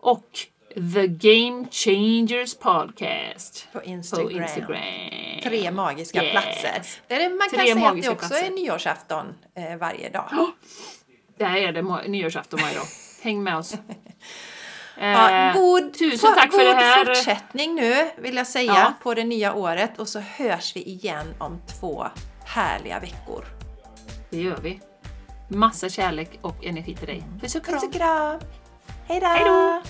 Och 0.00 0.38
The 0.74 1.06
Game 1.06 1.66
Changers 1.70 2.54
Podcast 2.58 3.68
På 3.72 3.78
på 3.78 3.84
Instagram. 3.84 4.30
Instagram. 4.42 4.82
Tre 5.42 5.70
magiska 5.70 6.22
Yes. 6.24 6.32
platser. 6.32 6.82
Där 7.08 7.28
man 7.30 7.48
kan 7.48 7.58
Tre 7.58 7.72
säga 7.74 7.88
att 7.88 8.02
det 8.02 8.08
också 8.08 8.28
platser. 8.28 8.46
är 8.46 8.50
nyårsafton 8.50 9.34
eh, 9.54 9.76
varje 9.76 10.08
dag. 10.10 10.30
Där 11.38 11.56
är 11.56 11.72
det 11.72 12.08
nyårsafton 12.08 12.60
varje 12.62 12.74
dag. 12.74 12.86
Häng 13.22 13.42
med 13.42 13.56
oss. 13.56 13.74
Ja, 13.74 13.78
Eh, 15.00 15.54
god 15.54 15.94
tusen 15.98 16.34
tack 16.34 16.50
god 16.50 16.60
för 16.60 16.66
det 16.66 16.74
här. 16.74 17.04
fortsättning 17.04 17.74
nu 17.74 18.10
vill 18.18 18.36
jag 18.36 18.46
säga 18.46 18.72
Ja. 18.72 18.92
på 19.02 19.14
det 19.14 19.24
nya 19.24 19.54
året 19.54 19.98
och 19.98 20.08
så 20.08 20.20
hörs 20.20 20.76
vi 20.76 20.82
igen 20.82 21.34
om 21.38 21.60
två 21.80 22.06
härliga 22.44 23.00
veckor. 23.00 23.44
Det 24.30 24.40
gör 24.40 24.56
vi. 24.62 24.80
Massa 25.50 25.88
kärlek 25.88 26.38
och 26.40 26.64
energi 26.64 26.94
till 26.94 27.06
dig. 27.06 27.22
Puss 27.40 27.54
och 27.54 27.64
kram. 27.64 27.74
Puss 27.74 27.84
och 27.88 27.92
kram! 27.92 28.40
Hej 29.06 29.20
då! 29.20 29.82